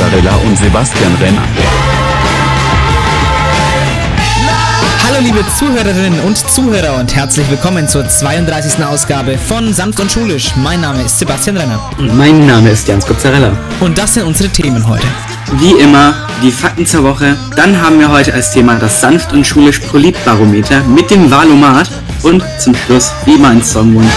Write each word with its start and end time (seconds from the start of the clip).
Jans 0.00 0.12
Pizzarella 0.12 0.36
und 0.46 0.56
Sebastian 0.56 1.14
Renner. 1.20 1.42
Hallo 5.04 5.20
liebe 5.20 5.44
Zuhörerinnen 5.58 6.20
und 6.20 6.38
Zuhörer 6.38 6.98
und 6.98 7.14
herzlich 7.14 7.48
willkommen 7.50 7.86
zur 7.86 8.08
32. 8.08 8.82
Ausgabe 8.84 9.36
von 9.36 9.74
Sanft 9.74 10.00
und 10.00 10.10
Schulisch. 10.10 10.52
Mein 10.56 10.80
Name 10.80 11.02
ist 11.02 11.18
Sebastian 11.18 11.58
Renner. 11.58 11.78
Mein 12.14 12.46
Name 12.46 12.70
ist 12.70 12.88
Jans 12.88 13.04
Pizzarella. 13.04 13.52
Und 13.80 13.98
das 13.98 14.14
sind 14.14 14.24
unsere 14.24 14.48
Themen 14.48 14.86
heute. 14.88 15.06
Wie 15.58 15.72
immer 15.72 16.14
die 16.42 16.50
Fakten 16.50 16.86
zur 16.86 17.04
Woche. 17.04 17.36
Dann 17.56 17.80
haben 17.80 17.98
wir 17.98 18.10
heute 18.10 18.32
als 18.32 18.52
Thema 18.52 18.76
das 18.76 19.00
Sanft 19.00 19.32
und 19.32 19.46
Schulisch 19.46 19.80
Politbarometer 19.80 20.82
mit 20.84 21.10
dem 21.10 21.30
Valomat. 21.30 21.90
Und 22.22 22.42
zum 22.58 22.74
Schluss 22.74 23.12
wie 23.26 23.36
mein 23.36 23.62
Songwunsch. 23.62 24.08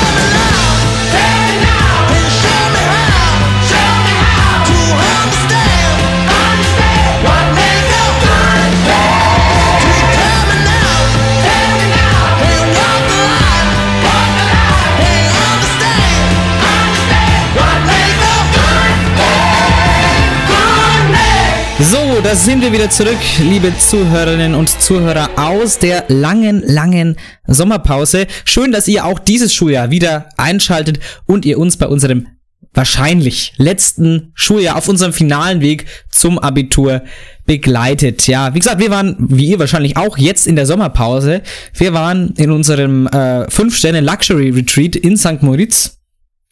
Da 22.34 22.39
sind 22.39 22.64
wir 22.64 22.72
wieder 22.72 22.89
zurück, 22.89 23.20
liebe 23.42 23.72
Zuhörerinnen 23.78 24.56
und 24.56 24.67
Zuhörer 24.81 25.30
aus 25.36 25.78
der 25.78 26.06
langen, 26.08 26.64
langen 26.66 27.16
Sommerpause. 27.45 28.26
Schön, 28.44 28.72
dass 28.72 28.88
ihr 28.88 29.06
auch 29.06 29.20
dieses 29.20 29.53
Schuljahr 29.53 29.92
wieder 29.92 30.30
einschaltet 30.36 31.00
und 31.28 31.45
ihr 31.45 31.59
uns 31.59 31.78
bei 31.78 31.86
unserem 31.86 32.26
wahrscheinlich 32.73 33.54
letzten 33.58 34.31
Schuljahr 34.34 34.78
auf 34.78 34.88
unserem 34.88 35.14
finalen 35.14 35.61
Weg 35.61 35.86
zum 36.09 36.39
Abitur 36.39 37.04
begleitet. 37.45 38.26
Ja, 38.26 38.56
wie 38.56 38.59
gesagt, 38.59 38.81
wir 38.81 38.89
waren, 38.89 39.16
wie 39.20 39.50
ihr 39.52 39.59
wahrscheinlich 39.59 39.95
auch, 39.95 40.17
jetzt 40.17 40.48
in 40.48 40.56
der 40.56 40.66
Sommerpause. 40.66 41.44
Wir 41.76 41.94
waren 41.94 42.34
in 42.38 42.50
unserem 42.50 43.06
äh, 43.06 43.45
5-Sterne-Luxury-Retreat 43.45 44.95
in 44.95 45.17
St. 45.17 45.44
Moritz 45.44 46.00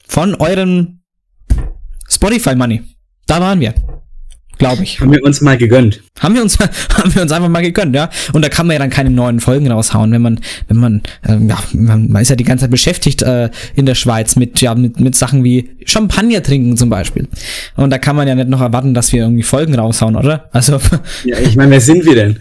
von 0.07 0.35
eurem 0.35 0.99
Spotify 2.07 2.53
Money. 2.53 2.83
Da 3.25 3.41
waren 3.41 3.59
wir. 3.59 3.73
Glaube 4.61 4.83
ich. 4.83 4.99
Haben 4.99 5.11
wir 5.11 5.23
uns 5.23 5.41
mal 5.41 5.57
gegönnt. 5.57 6.03
Haben 6.19 6.35
wir 6.35 6.43
uns, 6.43 6.59
haben 6.93 7.15
wir 7.15 7.23
uns 7.23 7.31
einfach 7.31 7.49
mal 7.49 7.63
gegönnt, 7.63 7.95
ja. 7.95 8.11
Und 8.31 8.45
da 8.45 8.49
kann 8.49 8.67
man 8.67 8.75
ja 8.75 8.79
dann 8.79 8.91
keine 8.91 9.09
neuen 9.09 9.39
Folgen 9.39 9.71
raushauen, 9.71 10.11
wenn 10.11 10.21
man, 10.21 10.39
wenn 10.67 10.77
man, 10.77 11.01
ähm, 11.27 11.49
ja, 11.49 11.57
man, 11.73 12.11
man 12.11 12.21
ist 12.21 12.29
ja 12.29 12.35
die 12.35 12.43
ganze 12.43 12.65
Zeit 12.65 12.71
beschäftigt 12.71 13.23
äh, 13.23 13.49
in 13.75 13.87
der 13.87 13.95
Schweiz 13.95 14.35
mit, 14.35 14.61
ja, 14.61 14.75
mit, 14.75 14.99
mit 14.99 15.15
Sachen 15.15 15.43
wie 15.43 15.71
Champagner 15.85 16.43
trinken 16.43 16.77
zum 16.77 16.91
Beispiel. 16.91 17.27
Und 17.75 17.89
da 17.89 17.97
kann 17.97 18.15
man 18.15 18.27
ja 18.27 18.35
nicht 18.35 18.49
noch 18.49 18.61
erwarten, 18.61 18.93
dass 18.93 19.11
wir 19.11 19.23
irgendwie 19.23 19.41
Folgen 19.41 19.73
raushauen, 19.73 20.15
oder? 20.15 20.47
Also. 20.51 20.79
Ja, 21.23 21.39
ich 21.39 21.55
meine, 21.55 21.71
wer 21.71 21.81
sind 21.81 22.05
wir 22.05 22.15
denn? 22.15 22.37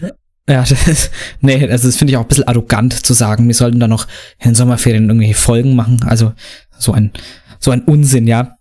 Ja, 0.47 0.63
das, 0.85 1.09
nee, 1.39 1.67
also 1.69 1.87
das 1.87 1.97
finde 1.97 2.11
ich 2.11 2.17
auch 2.17 2.21
ein 2.21 2.27
bisschen 2.27 2.47
arrogant 2.47 2.93
zu 2.93 3.13
sagen, 3.13 3.47
wir 3.47 3.55
sollten 3.55 3.79
da 3.79 3.87
noch 3.87 4.07
in 4.39 4.53
Sommerferien 4.53 5.07
irgendwelche 5.07 5.33
Folgen 5.33 5.75
machen. 5.75 5.99
Also 6.05 6.33
so 6.77 6.91
ein, 6.91 7.11
so 7.59 7.71
ein 7.71 7.81
Unsinn, 7.81 8.27
ja. 8.27 8.57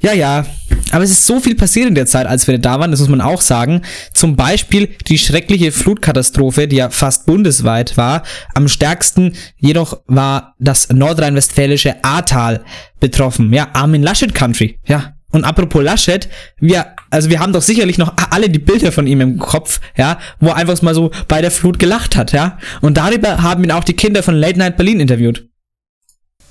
Ja, 0.00 0.12
ja. 0.12 0.44
Aber 0.92 1.02
es 1.02 1.10
ist 1.10 1.26
so 1.26 1.40
viel 1.40 1.56
passiert 1.56 1.88
in 1.88 1.94
der 1.94 2.06
Zeit, 2.06 2.26
als 2.26 2.46
wir 2.46 2.58
da 2.58 2.78
waren, 2.78 2.90
das 2.90 3.00
muss 3.00 3.08
man 3.08 3.20
auch 3.20 3.40
sagen. 3.40 3.82
Zum 4.12 4.36
Beispiel 4.36 4.90
die 5.08 5.18
schreckliche 5.18 5.72
Flutkatastrophe, 5.72 6.68
die 6.68 6.76
ja 6.76 6.90
fast 6.90 7.26
bundesweit 7.26 7.96
war. 7.96 8.22
Am 8.54 8.68
stärksten 8.68 9.34
jedoch 9.56 10.02
war 10.06 10.54
das 10.58 10.90
nordrhein-westfälische 10.90 12.04
Ahrtal 12.04 12.62
betroffen. 13.00 13.52
Ja, 13.52 13.68
Armin 13.72 14.02
Laschet 14.02 14.34
Country. 14.34 14.78
Ja. 14.86 15.14
Und 15.32 15.44
apropos 15.44 15.82
Laschet, 15.82 16.28
wir, 16.60 16.94
also 17.08 17.30
wir 17.30 17.40
haben 17.40 17.54
doch 17.54 17.62
sicherlich 17.62 17.96
noch 17.96 18.12
alle 18.30 18.50
die 18.50 18.58
Bilder 18.58 18.92
von 18.92 19.06
ihm 19.06 19.22
im 19.22 19.38
Kopf, 19.38 19.80
ja, 19.96 20.18
wo 20.40 20.48
er 20.48 20.56
einfach 20.56 20.80
mal 20.82 20.94
so 20.94 21.10
bei 21.26 21.40
der 21.40 21.50
Flut 21.50 21.78
gelacht 21.78 22.16
hat, 22.16 22.32
ja. 22.32 22.58
Und 22.82 22.98
darüber 22.98 23.42
haben 23.42 23.64
ihn 23.64 23.72
auch 23.72 23.84
die 23.84 23.94
Kinder 23.94 24.22
von 24.22 24.34
Late 24.34 24.58
Night 24.58 24.76
Berlin 24.76 25.00
interviewt. 25.00 25.48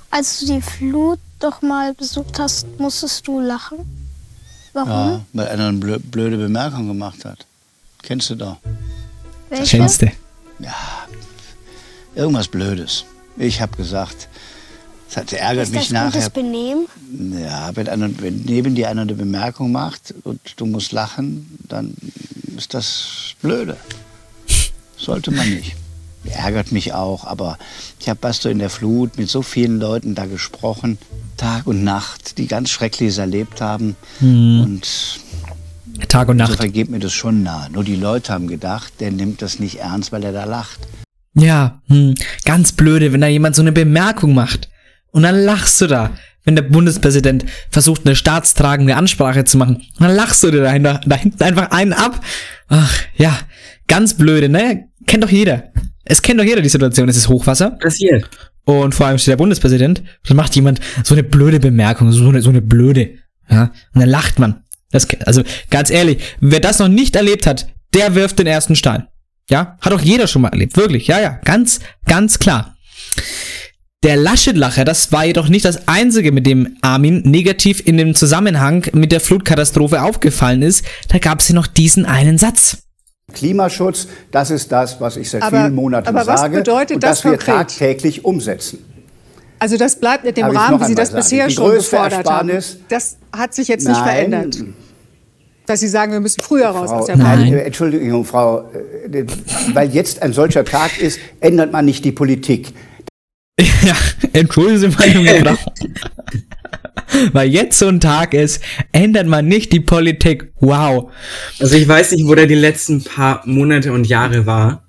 Als 0.09 0.40
du 0.40 0.47
die 0.47 0.62
Flut 0.62 1.19
doch 1.40 1.62
mal 1.62 1.94
besucht 1.94 2.40
hast, 2.40 2.79
musstest 2.79 3.28
du 3.28 3.40
lachen? 3.40 4.00
Warum? 4.73 4.89
Ja, 4.89 5.21
weil 5.33 5.47
einer 5.49 5.67
eine 5.67 5.77
blö- 5.79 5.99
blöde 5.99 6.37
Bemerkung 6.37 6.87
gemacht 6.87 7.25
hat. 7.25 7.45
Kennst 8.01 8.29
du 8.29 8.35
doch. 8.35 8.57
Welche? 9.49 9.77
Kennste. 9.77 10.11
Irgendwas 12.15 12.47
Blödes. 12.47 13.05
Ich 13.37 13.61
habe 13.61 13.75
gesagt, 13.77 14.27
es 15.09 15.17
hat, 15.17 15.31
ärgert 15.33 15.65
Ist 15.65 15.73
mich 15.73 15.89
das 15.89 16.03
gutes 16.05 16.15
nachher. 16.15 16.29
Benehmen? 16.29 16.87
Ja, 17.41 17.75
wenn, 17.75 17.87
einer, 17.89 18.09
wenn 18.21 18.41
neben 18.43 18.75
dir 18.75 18.89
einer 18.89 19.01
eine 19.01 19.13
Bemerkung 19.13 19.71
macht 19.71 20.13
und 20.23 20.39
du 20.57 20.65
musst 20.65 20.91
lachen, 20.91 21.57
dann 21.67 21.93
ist 22.57 22.73
das 22.73 23.33
blöde. 23.41 23.77
Sollte 24.97 25.31
man 25.31 25.49
nicht. 25.49 25.75
Ärgert 26.23 26.71
mich 26.71 26.93
auch, 26.93 27.25
aber 27.25 27.57
ich 27.99 28.07
habe 28.09 28.19
was 28.21 28.37
so 28.37 28.49
in 28.49 28.59
der 28.59 28.69
Flut 28.69 29.17
mit 29.17 29.29
so 29.29 29.41
vielen 29.41 29.79
Leuten 29.79 30.13
da 30.13 30.25
gesprochen, 30.25 30.97
Tag 31.37 31.65
und 31.65 31.83
Nacht, 31.83 32.37
die 32.37 32.47
ganz 32.47 32.69
Schreckliches 32.69 33.17
erlebt 33.17 33.59
haben. 33.61 33.95
Und 34.21 34.87
Tag 36.07 36.29
und 36.29 36.37
Nacht. 36.37 36.51
insofern 36.51 36.71
geht 36.71 36.89
mir 36.89 36.99
das 36.99 37.13
schon 37.13 37.43
nah. 37.43 37.67
Nur 37.69 37.83
die 37.83 37.95
Leute 37.95 38.33
haben 38.33 38.47
gedacht, 38.47 38.93
der 38.99 39.11
nimmt 39.11 39.41
das 39.41 39.59
nicht 39.59 39.79
ernst, 39.79 40.11
weil 40.11 40.23
er 40.23 40.31
da 40.31 40.45
lacht. 40.45 40.79
Ja, 41.33 41.81
hm, 41.87 42.15
ganz 42.45 42.73
blöde, 42.73 43.13
wenn 43.13 43.21
da 43.21 43.27
jemand 43.27 43.55
so 43.55 43.61
eine 43.61 43.71
Bemerkung 43.71 44.33
macht. 44.33 44.69
Und 45.11 45.23
dann 45.23 45.35
lachst 45.35 45.81
du 45.81 45.87
da, 45.87 46.11
wenn 46.43 46.55
der 46.55 46.63
Bundespräsident 46.63 47.45
versucht, 47.69 48.05
eine 48.05 48.15
staatstragende 48.15 48.95
Ansprache 48.95 49.43
zu 49.43 49.57
machen. 49.57 49.75
Und 49.75 50.01
dann 50.01 50.15
lachst 50.15 50.43
du 50.43 50.51
dir 50.51 50.61
dahinter, 50.61 51.01
da 51.05 51.15
hinten 51.15 51.41
einfach 51.43 51.71
einen 51.71 51.93
ab. 51.93 52.23
Ach, 52.67 52.99
ja, 53.15 53.37
ganz 53.87 54.15
blöde, 54.15 54.49
ne? 54.49 54.87
Kennt 55.07 55.23
doch 55.23 55.29
jeder. 55.29 55.71
Es 56.03 56.22
kennt 56.22 56.39
doch 56.39 56.45
jeder 56.45 56.62
die 56.62 56.69
Situation, 56.69 57.09
es 57.09 57.17
ist 57.17 57.29
Hochwasser. 57.29 57.72
Passiert. 57.72 58.29
Und 58.63 58.94
vor 58.94 59.07
allem 59.07 59.17
steht 59.17 59.34
der 59.34 59.38
Bundespräsident. 59.38 60.03
Dann 60.28 60.38
macht 60.38 60.56
jemand 60.56 60.79
so 61.03 61.16
eine 61.16 61.23
blöde 61.23 61.59
Bemerkung, 61.59 62.12
so 62.12 62.29
eine, 62.29 62.41
so 62.41 62.50
eine 62.50 62.62
blöde. 62.62 63.12
Ja, 63.50 63.72
und 63.94 64.01
dann 64.01 64.09
lacht 64.09 64.40
man. 64.40 64.63
Das, 64.91 65.07
also, 65.25 65.44
ganz 65.69 65.90
ehrlich, 65.90 66.22
wer 66.40 66.59
das 66.59 66.79
noch 66.79 66.88
nicht 66.88 67.16
erlebt 67.16 67.47
hat, 67.47 67.67
der 67.94 68.16
wirft 68.16 68.40
den 68.40 68.47
ersten 68.47 68.75
Stein. 68.75 69.07
Ja, 69.50 69.78
hat 69.81 69.94
auch 69.94 70.01
jeder 70.01 70.28
schon 70.28 70.41
mal 70.41 70.50
erlebt. 70.50 70.78
Wirklich, 70.78 71.07
ja, 71.07 71.19
ja, 71.19 71.40
ganz, 71.44 71.79
ganz 72.06 72.40
klar. 72.40 72.75
Der 74.03 74.16
Laschet-Lacher, 74.16 74.84
das 74.84 75.11
war 75.11 75.25
jedoch 75.25 75.47
nicht 75.47 75.66
das 75.66 75.88
einzige, 75.88 76.31
mit 76.31 76.47
dem 76.47 76.78
Armin 76.81 77.22
negativ 77.23 77.85
in 77.85 77.97
dem 77.97 78.16
Zusammenhang 78.16 78.88
mit 78.94 79.11
der 79.11 79.19
Flutkatastrophe 79.19 80.01
aufgefallen 80.01 80.63
ist. 80.63 80.85
Da 81.09 81.19
gab 81.19 81.40
es 81.40 81.50
ja 81.50 81.56
noch 81.56 81.67
diesen 81.67 82.06
einen 82.06 82.38
Satz. 82.38 82.84
Klimaschutz, 83.33 84.07
das 84.31 84.51
ist 84.51 84.71
das, 84.71 84.99
was 85.01 85.17
ich 85.17 85.29
seit 85.29 85.41
Aber- 85.43 85.57
vielen 85.61 85.75
Monaten 85.75 86.07
aber 86.07 86.25
was 86.27 86.41
sage 86.41 86.57
bedeutet 86.57 86.95
und 86.95 87.03
das 87.03 87.17
das 87.21 87.23
wir 87.25 87.31
konkret? 87.31 87.55
tagtäglich 87.55 88.25
umsetzen. 88.25 88.79
Also 89.59 89.77
das 89.77 89.95
bleibt 89.99 90.23
mit 90.23 90.37
dem 90.37 90.47
Darf 90.47 90.55
Rahmen, 90.55 90.81
wie 90.81 90.85
Sie 90.85 90.95
das 90.95 91.09
sagen? 91.09 91.21
bisher 91.21 91.47
Die 91.47 91.53
schon 91.53 91.71
gefordert 91.73 92.27
haben. 92.29 92.49
Ersparnis- 92.49 92.77
Das 92.89 93.17
hat 93.31 93.53
sich 93.53 93.67
jetzt 93.67 93.87
nicht 93.87 93.95
Nein. 93.99 94.03
verändert. 94.31 94.57
Dass 95.67 95.79
Sie 95.79 95.87
sagen, 95.87 96.11
wir 96.11 96.19
müssen 96.19 96.41
früher 96.41 96.67
raus 96.67 96.89
Frau, 96.89 96.99
aus 96.99 97.05
der 97.05 97.15
äh, 97.17 97.65
Entschuldigung, 97.65 98.25
Frau, 98.25 98.69
äh, 99.11 99.23
weil 99.73 99.89
jetzt 99.91 100.22
ein 100.23 100.34
solcher 100.34 100.66
Tag 100.66 100.99
ist, 100.99 101.19
ändert 101.39 101.72
man 101.72 101.85
nicht 101.85 102.03
die 102.05 102.11
Politik. 102.11 102.73
Ja, 103.84 103.95
entschuldigen 104.34 104.77
Sie 104.79 104.87
mal, 104.89 105.07
junge 105.09 105.43
Frau. 105.43 105.72
Weil 107.34 107.50
jetzt 107.50 107.78
so 107.79 107.88
ein 107.88 108.00
Tag 108.00 108.34
ist, 108.34 108.62
ändert 108.91 109.28
man 109.28 109.47
nicht 109.47 109.72
die 109.73 109.79
Politik. 109.79 110.52
Wow. 110.59 111.12
Also 111.59 111.76
ich 111.76 111.88
weiß 111.88 112.12
nicht, 112.12 112.26
wo 112.28 112.35
der 112.35 112.47
die 112.47 112.56
letzten 112.56 113.03
paar 113.03 113.41
Monate 113.46 113.91
und 113.94 114.06
Jahre 114.08 114.46
war, 114.46 114.88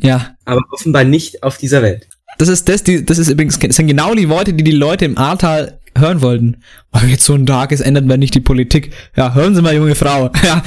Ja, 0.00 0.34
aber 0.44 0.60
offenbar 0.72 1.04
nicht 1.04 1.42
auf 1.42 1.56
dieser 1.58 1.82
Welt. 1.82 2.06
das 2.38 2.48
ist 2.48 2.68
das, 2.68 2.82
die, 2.82 3.04
das 3.04 3.18
ist 3.18 3.28
übrigens, 3.30 3.58
das 3.58 3.76
sind 3.76 3.86
genau 3.86 4.14
die 4.14 4.28
Worte, 4.28 4.52
die 4.52 4.64
die 4.64 4.72
Leute 4.72 5.04
im 5.04 5.16
Ahrtal 5.18 5.78
hören 5.96 6.20
wollten. 6.22 6.56
Weil 6.90 7.08
jetzt 7.10 7.24
so 7.24 7.34
ein 7.34 7.46
Tag 7.46 7.70
ist, 7.70 7.80
ändert 7.80 8.04
man 8.06 8.18
nicht 8.18 8.34
die 8.34 8.40
Politik. 8.40 8.90
Ja, 9.16 9.32
hören 9.34 9.54
Sie 9.54 9.62
mal, 9.62 9.74
junge 9.74 9.94
Frau. 9.94 10.30
Ja, 10.44 10.62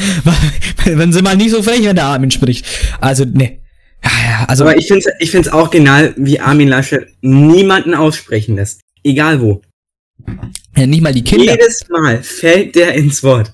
wenn 0.85 1.11
Sie 1.11 1.21
mal 1.21 1.35
nicht 1.35 1.51
so 1.51 1.61
frech, 1.61 1.83
wenn 1.83 1.97
der 1.97 2.05
Armin 2.05 2.31
spricht. 2.31 2.65
Also, 3.01 3.25
ne. 3.25 3.59
Ja, 4.03 4.11
ja, 4.29 4.45
also, 4.47 4.63
Aber 4.63 4.77
ich 4.77 4.87
finde 4.87 5.03
es 5.05 5.13
ich 5.19 5.31
find's 5.31 5.49
auch 5.49 5.69
genial, 5.69 6.13
wie 6.15 6.39
Armin 6.39 6.69
Laschet 6.69 7.07
niemanden 7.21 7.93
aussprechen 7.93 8.55
lässt. 8.55 8.79
Egal 9.03 9.41
wo. 9.41 9.61
Ja, 10.77 10.85
nicht 10.85 11.01
mal 11.01 11.13
die 11.13 11.23
Kinder. 11.23 11.53
Jedes 11.53 11.87
Mal 11.89 12.21
fällt 12.23 12.75
der 12.75 12.93
ins 12.93 13.23
Wort. 13.23 13.51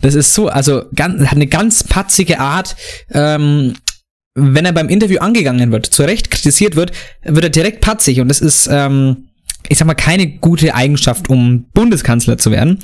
Das 0.00 0.14
ist 0.14 0.32
so, 0.34 0.48
also 0.48 0.84
ganz, 0.94 1.22
hat 1.26 1.32
eine 1.32 1.46
ganz 1.46 1.84
patzige 1.84 2.40
Art. 2.40 2.74
Ähm, 3.10 3.74
wenn 4.34 4.64
er 4.64 4.72
beim 4.72 4.88
Interview 4.88 5.18
angegangen 5.18 5.72
wird, 5.72 5.86
zu 5.86 6.04
Recht 6.04 6.30
kritisiert 6.30 6.74
wird, 6.74 6.92
wird 7.22 7.44
er 7.44 7.50
direkt 7.50 7.82
patzig 7.82 8.20
und 8.20 8.28
das 8.28 8.40
ist, 8.40 8.66
ähm, 8.70 9.28
ich 9.68 9.76
sag 9.78 9.86
mal, 9.86 9.94
keine 9.94 10.38
gute 10.38 10.74
Eigenschaft, 10.74 11.28
um 11.28 11.66
Bundeskanzler 11.74 12.38
zu 12.38 12.50
werden. 12.50 12.78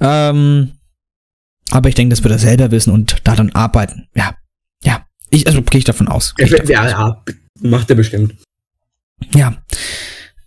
Ähm, 0.00 0.72
aber 1.70 1.88
ich 1.90 1.94
denke, 1.94 2.14
das 2.14 2.24
wird 2.24 2.32
er 2.32 2.38
selber 2.38 2.70
wissen 2.70 2.92
und 2.92 3.16
daran 3.24 3.50
arbeiten. 3.52 4.08
Ja, 4.14 4.34
ja. 4.82 5.04
Ich, 5.30 5.46
also 5.46 5.60
gehe 5.62 5.78
ich 5.78 5.84
davon 5.84 6.08
aus. 6.08 6.34
Ich 6.38 6.50
davon 6.50 6.68
Ja, 6.68 6.88
ja, 6.88 7.22
macht 7.60 7.90
er 7.90 7.96
bestimmt. 7.96 8.34
ja. 9.34 9.62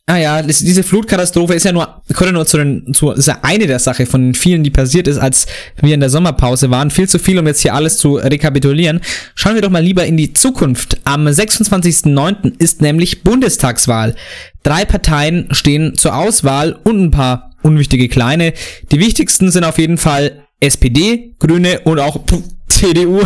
Ah 0.10 0.16
ja, 0.16 0.42
diese 0.42 0.84
Flutkatastrophe 0.84 1.54
ist 1.54 1.66
ja 1.66 1.74
nur, 1.74 2.02
konnte 2.14 2.32
nur 2.32 2.46
zu 2.46 2.56
den, 2.56 2.94
zu, 2.94 3.12
ist 3.12 3.28
ja 3.28 3.40
eine 3.42 3.68
der 3.68 3.80
Sache 3.80 4.06
von 4.06 4.22
den 4.22 4.34
vielen, 4.36 4.64
die 4.64 4.70
passiert 4.70 5.06
ist, 5.06 5.18
als 5.18 5.48
wir 5.82 5.94
in 5.94 6.00
der 6.00 6.10
Sommerpause 6.10 6.72
waren. 6.72 6.92
Viel 6.92 7.10
zu 7.10 7.20
viel, 7.20 7.38
um 7.38 7.46
jetzt 7.46 7.60
hier 7.60 7.74
alles 7.74 7.98
zu 7.98 8.16
rekapitulieren. 8.16 9.02
Schauen 9.36 9.56
wir 9.56 9.62
doch 9.62 9.70
mal 9.70 9.84
lieber 9.84 10.06
in 10.06 10.16
die 10.16 10.32
Zukunft. 10.32 11.02
Am 11.04 11.28
26.09. 11.28 12.54
ist 12.58 12.82
nämlich 12.82 13.24
Bundestagswahl. 13.24 14.16
Drei 14.64 14.86
Parteien 14.86 15.50
stehen 15.52 15.96
zur 15.98 16.16
Auswahl 16.16 16.80
und 16.86 17.04
ein 17.04 17.12
paar 17.12 17.52
unwichtige 17.62 18.08
kleine. 18.08 18.54
Die 18.94 19.00
wichtigsten 19.00 19.52
sind 19.52 19.66
auf 19.66 19.78
jeden 19.78 19.98
Fall 19.98 20.44
SPD, 20.62 21.36
Grüne 21.38 21.82
und 21.82 22.00
auch 22.00 22.22
CDU. 22.70 23.24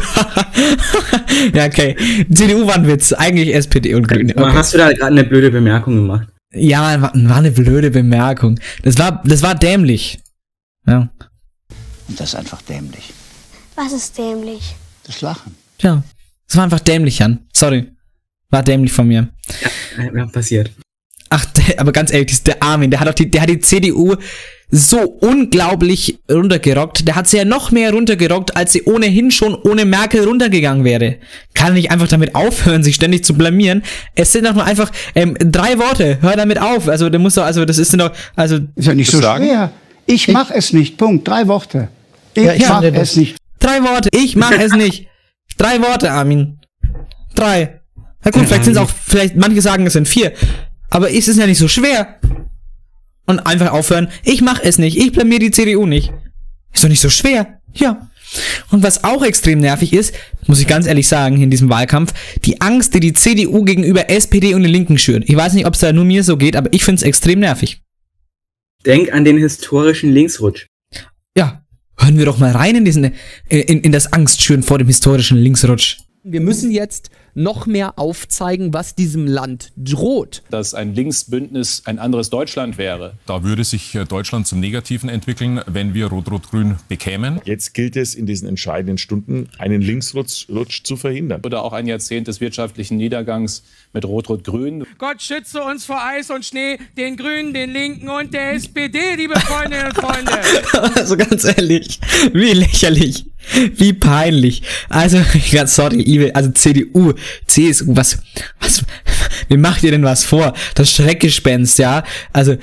ja, 1.53 1.65
okay. 1.65 1.95
CDU 2.33 2.65
war 2.65 2.77
ein 2.77 2.87
Witz. 2.87 3.13
Eigentlich 3.13 3.53
SPD 3.53 3.93
und 3.93 4.07
Grüne. 4.07 4.33
Okay. 4.35 4.51
Hast 4.51 4.73
du 4.73 4.79
da 4.79 4.91
gerade 4.91 5.11
eine 5.11 5.23
blöde 5.25 5.51
Bemerkung 5.51 5.95
gemacht? 5.97 6.27
Ja, 6.53 7.01
war, 7.01 7.11
war 7.15 7.37
eine 7.37 7.51
blöde 7.51 7.91
Bemerkung. 7.91 8.59
Das 8.83 8.97
war, 8.97 9.21
das 9.25 9.41
war 9.41 9.55
dämlich. 9.55 10.19
Ja. 10.85 11.09
Und 12.07 12.19
das 12.19 12.29
ist 12.29 12.35
einfach 12.35 12.61
dämlich. 12.63 13.13
Was 13.75 13.93
ist 13.93 14.17
dämlich? 14.17 14.75
Das 15.03 15.21
Lachen. 15.21 15.55
Ja. 15.79 16.03
Das 16.47 16.57
war 16.57 16.65
einfach 16.65 16.79
dämlich, 16.81 17.19
Jan. 17.19 17.39
Sorry. 17.53 17.89
War 18.49 18.63
dämlich 18.63 18.91
von 18.91 19.07
mir. 19.07 19.29
Ja, 19.97 20.13
ja, 20.13 20.25
passiert. 20.27 20.71
Ach, 21.29 21.45
der, 21.45 21.79
aber 21.79 21.93
ganz 21.93 22.11
ehrlich, 22.11 22.27
das- 22.31 22.43
der 22.43 22.61
Armin, 22.61 22.91
der 22.91 22.99
hat 22.99 23.07
doch 23.07 23.13
die, 23.13 23.31
der 23.31 23.41
hat 23.43 23.49
die 23.49 23.59
CDU 23.61 24.15
so 24.71 24.99
unglaublich 25.01 26.19
runtergerockt. 26.31 27.07
Der 27.07 27.15
hat 27.15 27.27
sie 27.27 27.37
ja 27.37 27.45
noch 27.45 27.71
mehr 27.71 27.91
runtergerockt, 27.91 28.55
als 28.55 28.71
sie 28.71 28.83
ohnehin 28.83 29.29
schon 29.31 29.53
ohne 29.53 29.83
Merkel 29.85 30.23
runtergegangen 30.23 30.83
wäre. 30.85 31.17
Kann 31.53 31.73
nicht 31.73 31.91
einfach 31.91 32.07
damit 32.07 32.35
aufhören, 32.35 32.81
sich 32.83 32.95
ständig 32.95 33.25
zu 33.25 33.33
blamieren? 33.33 33.83
Es 34.15 34.31
sind 34.31 34.45
doch 34.45 34.53
nur 34.53 34.63
einfach 34.63 34.91
ähm, 35.15 35.35
drei 35.39 35.77
Worte. 35.77 36.19
Hör 36.21 36.35
damit 36.37 36.59
auf. 36.59 36.87
Also, 36.87 37.09
der 37.09 37.19
muss 37.19 37.35
doch, 37.35 37.43
also, 37.43 37.65
das 37.65 37.77
ist 37.77 37.93
doch, 37.99 38.11
also, 38.35 38.59
Ist 38.75 38.87
ja 38.87 38.93
nicht 38.95 39.11
so 39.11 39.19
sagen? 39.21 39.45
schwer. 39.45 39.71
Ich 40.05 40.27
mach 40.29 40.51
es 40.51 40.71
nicht. 40.73 40.97
Punkt. 40.97 41.27
Drei 41.27 41.47
Worte. 41.47 41.89
Ich 42.33 42.43
Ja, 42.43 42.53
ich 42.53 42.67
mach 42.67 42.81
finde 42.81 42.99
das- 42.99 43.11
es 43.11 43.17
nicht. 43.17 43.35
Drei 43.59 43.83
Worte. 43.83 44.09
Ich 44.13 44.35
mache 44.35 44.55
es 44.55 44.73
nicht. 44.73 45.07
Drei 45.57 45.81
Worte, 45.81 46.11
Armin. 46.11 46.59
Drei. 47.35 47.81
Na 48.23 48.31
gut, 48.31 48.45
vielleicht 48.45 48.63
sind 48.63 48.73
es 48.73 48.79
auch, 48.79 48.89
vielleicht, 48.89 49.35
manche 49.35 49.61
sagen, 49.61 49.85
es 49.85 49.93
sind 49.93 50.07
vier. 50.07 50.31
Aber 50.89 51.11
es 51.11 51.27
ist 51.27 51.37
ja 51.37 51.45
nicht 51.45 51.57
so 51.57 51.67
schwer. 51.67 52.19
Und 53.31 53.39
einfach 53.39 53.71
aufhören. 53.71 54.09
Ich 54.25 54.41
mache 54.41 54.61
es 54.65 54.77
nicht. 54.77 54.97
Ich 54.97 55.13
blamier 55.13 55.39
die 55.39 55.51
CDU 55.51 55.85
nicht. 55.85 56.11
Ist 56.73 56.83
doch 56.83 56.89
nicht 56.89 56.99
so 56.99 57.09
schwer. 57.09 57.61
Ja. 57.73 58.09
Und 58.71 58.83
was 58.83 59.05
auch 59.05 59.23
extrem 59.23 59.59
nervig 59.59 59.93
ist, 59.93 60.13
muss 60.47 60.59
ich 60.59 60.67
ganz 60.67 60.85
ehrlich 60.85 61.07
sagen, 61.07 61.41
in 61.41 61.49
diesem 61.49 61.69
Wahlkampf, 61.69 62.13
die 62.43 62.59
Angst, 62.59 62.93
die 62.93 62.99
die 62.99 63.13
CDU 63.13 63.63
gegenüber 63.63 64.09
SPD 64.09 64.53
und 64.53 64.63
den 64.63 64.71
Linken 64.71 64.97
schürt. 64.97 65.29
Ich 65.29 65.35
weiß 65.37 65.53
nicht, 65.53 65.65
ob 65.65 65.75
es 65.75 65.79
da 65.79 65.93
nur 65.93 66.03
mir 66.03 66.25
so 66.25 66.35
geht, 66.35 66.57
aber 66.57 66.73
ich 66.73 66.83
finde 66.83 66.99
es 66.99 67.03
extrem 67.03 67.39
nervig. 67.39 67.81
Denk 68.85 69.13
an 69.13 69.23
den 69.23 69.37
historischen 69.37 70.11
Linksrutsch. 70.11 70.65
Ja. 71.37 71.63
Hören 71.97 72.17
wir 72.17 72.25
doch 72.25 72.37
mal 72.37 72.51
rein 72.51 72.75
in 72.75 72.83
diesen, 72.83 73.13
in, 73.47 73.81
in 73.81 73.91
das 73.93 74.11
Angstschüren 74.11 74.63
vor 74.63 74.77
dem 74.77 74.87
historischen 74.87 75.37
Linksrutsch. 75.37 75.99
Wir 76.23 76.41
müssen 76.41 76.71
jetzt 76.71 77.11
noch 77.33 77.65
mehr 77.65 77.97
aufzeigen, 77.97 78.73
was 78.73 78.95
diesem 78.95 79.27
Land 79.27 79.71
droht. 79.77 80.43
dass 80.49 80.73
ein 80.73 80.93
Linksbündnis 80.93 81.83
ein 81.85 81.99
anderes 81.99 82.29
Deutschland 82.29 82.77
wäre. 82.77 83.13
Da 83.25 83.43
würde 83.43 83.63
sich 83.63 83.95
äh, 83.95 84.05
Deutschland 84.05 84.47
zum 84.47 84.59
Negativen 84.59 85.09
entwickeln, 85.09 85.61
wenn 85.67 85.93
wir 85.93 86.07
Rot-Rot-Grün 86.07 86.75
bekämen. 86.89 87.41
Jetzt 87.45 87.73
gilt 87.73 87.95
es 87.95 88.15
in 88.15 88.25
diesen 88.25 88.47
entscheidenden 88.47 88.97
Stunden, 88.97 89.49
einen 89.57 89.81
Linksrutsch 89.81 90.47
Rutsch 90.49 90.83
zu 90.83 90.95
verhindern. 90.97 91.41
Oder 91.45 91.63
auch 91.63 91.73
ein 91.73 91.87
Jahrzehnt 91.87 92.27
des 92.27 92.41
wirtschaftlichen 92.41 92.97
Niedergangs 92.97 93.63
mit 93.93 94.05
Rot-Rot-Grün. 94.05 94.85
Gott 94.97 95.21
schütze 95.21 95.61
uns 95.63 95.85
vor 95.85 96.03
Eis 96.03 96.29
und 96.29 96.45
Schnee, 96.45 96.77
den 96.97 97.17
Grünen, 97.17 97.53
den 97.53 97.71
Linken 97.71 98.09
und 98.09 98.33
der 98.33 98.53
SPD, 98.53 99.15
liebe 99.17 99.39
Freundinnen 99.39 99.85
und 99.87 99.95
Freunde. 99.95 100.31
Also 100.95 101.15
ganz 101.17 101.43
ehrlich, 101.43 101.99
wie 102.33 102.53
lächerlich, 102.53 103.25
wie 103.75 103.93
peinlich. 103.93 104.63
Also, 104.89 105.21
ganz 105.51 105.75
sorry, 105.75 106.01
Ive, 106.01 106.35
also 106.35 106.51
CDU, 106.51 107.13
CSU, 107.47 107.95
was, 107.95 108.19
was, 108.59 108.83
wie 109.49 109.57
macht 109.57 109.83
ihr 109.83 109.91
denn 109.91 110.03
was 110.03 110.23
vor? 110.23 110.53
Das 110.75 110.91
Schreckgespenst, 110.91 111.79
ja? 111.79 112.03
Also, 112.33 112.55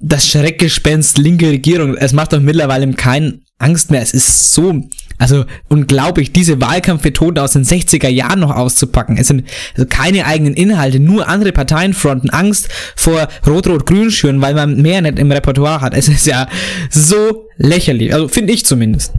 das 0.00 0.28
Schreckgespenst 0.28 1.18
linke 1.18 1.48
Regierung, 1.48 1.96
es 1.96 2.12
macht 2.12 2.32
doch 2.32 2.40
mittlerweile 2.40 2.90
keinen 2.92 3.44
Angst 3.58 3.90
mehr. 3.90 4.02
Es 4.02 4.12
ist 4.12 4.52
so, 4.52 4.82
also 5.18 5.44
unglaublich, 5.68 6.32
diese 6.32 6.60
Wahlkampfmethoden 6.60 7.38
aus 7.38 7.52
den 7.52 7.64
60er 7.64 8.08
Jahren 8.08 8.40
noch 8.40 8.54
auszupacken. 8.54 9.16
Es 9.16 9.28
sind 9.28 9.44
also 9.74 9.86
keine 9.88 10.26
eigenen 10.26 10.54
Inhalte, 10.54 11.00
nur 11.00 11.28
andere 11.28 11.52
Parteienfronten, 11.52 12.30
Angst 12.30 12.68
vor 12.96 13.28
Rot-Rot-Grün 13.46 14.10
schüren, 14.10 14.42
weil 14.42 14.54
man 14.54 14.82
mehr 14.82 15.00
nicht 15.00 15.18
im 15.18 15.30
Repertoire 15.30 15.80
hat. 15.80 15.94
Es 15.94 16.08
ist 16.08 16.26
ja 16.26 16.48
so 16.90 17.46
lächerlich, 17.56 18.12
also 18.12 18.28
finde 18.28 18.52
ich 18.52 18.66
zumindest. 18.66 19.12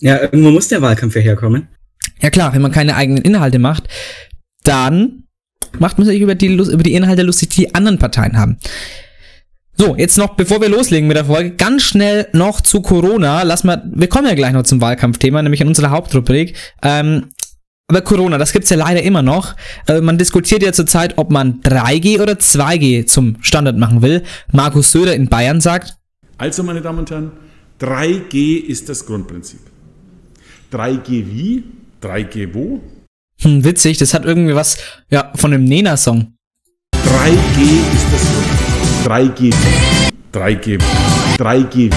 Ja, 0.00 0.20
irgendwo 0.20 0.50
muss 0.50 0.68
der 0.68 0.82
Wahlkampf 0.82 1.16
ja 1.16 1.22
herkommen. 1.22 1.68
Ja 2.20 2.30
klar, 2.30 2.52
wenn 2.54 2.62
man 2.62 2.72
keine 2.72 2.96
eigenen 2.96 3.22
Inhalte 3.22 3.58
macht, 3.58 3.88
dann 4.64 5.24
macht 5.78 5.98
man 5.98 6.06
sich 6.06 6.20
über 6.20 6.34
die, 6.34 6.46
über 6.48 6.82
die 6.82 6.94
Inhalte 6.94 7.22
lustig, 7.22 7.50
die 7.50 7.62
die 7.62 7.74
anderen 7.74 7.98
Parteien 7.98 8.36
haben. 8.38 8.58
So, 9.76 9.96
jetzt 9.96 10.18
noch, 10.18 10.36
bevor 10.36 10.60
wir 10.60 10.68
loslegen 10.68 11.08
mit 11.08 11.16
der 11.16 11.24
Folge, 11.24 11.52
ganz 11.52 11.84
schnell 11.84 12.28
noch 12.32 12.60
zu 12.60 12.82
Corona. 12.82 13.44
Lass 13.44 13.64
mal, 13.64 13.82
wir 13.94 14.08
kommen 14.08 14.26
ja 14.26 14.34
gleich 14.34 14.52
noch 14.52 14.64
zum 14.64 14.80
Wahlkampfthema, 14.82 15.42
nämlich 15.42 15.62
in 15.62 15.68
unserer 15.68 15.90
Hauptrubrik. 15.90 16.54
Ähm, 16.82 17.30
aber 17.88 18.02
Corona, 18.02 18.36
das 18.36 18.52
gibt's 18.52 18.68
ja 18.70 18.76
leider 18.76 19.02
immer 19.02 19.22
noch. 19.22 19.56
Äh, 19.88 20.00
man 20.02 20.18
diskutiert 20.18 20.62
ja 20.62 20.72
zurzeit, 20.72 21.16
ob 21.16 21.30
man 21.30 21.62
3G 21.62 22.20
oder 22.20 22.34
2G 22.34 23.06
zum 23.06 23.36
Standard 23.40 23.78
machen 23.78 24.02
will. 24.02 24.22
Markus 24.52 24.92
Söder 24.92 25.14
in 25.14 25.28
Bayern 25.28 25.62
sagt, 25.62 25.96
Also, 26.36 26.62
meine 26.62 26.82
Damen 26.82 27.00
und 27.00 27.10
Herren, 27.10 27.32
3G 27.80 28.62
ist 28.62 28.88
das 28.88 29.06
Grundprinzip. 29.06 29.60
3G 30.72 31.26
wie? 31.26 31.64
3G 32.02 32.54
wo? 32.54 32.80
hm, 33.42 33.64
witzig, 33.64 33.98
das 33.98 34.14
hat 34.14 34.24
irgendwie 34.24 34.54
was, 34.54 34.76
ja, 35.10 35.32
von 35.34 35.52
einem 35.52 35.64
Nena-Song. 35.64 36.34
3G 36.94 37.80
ist 37.92 38.06
das 38.12 38.22
Grundprinzip. 38.30 39.04
3G 39.04 39.40
wie? 39.50 40.38
3G 40.38 40.80
wie? 40.80 41.42
3G 41.42 41.74
wie? 41.76 41.96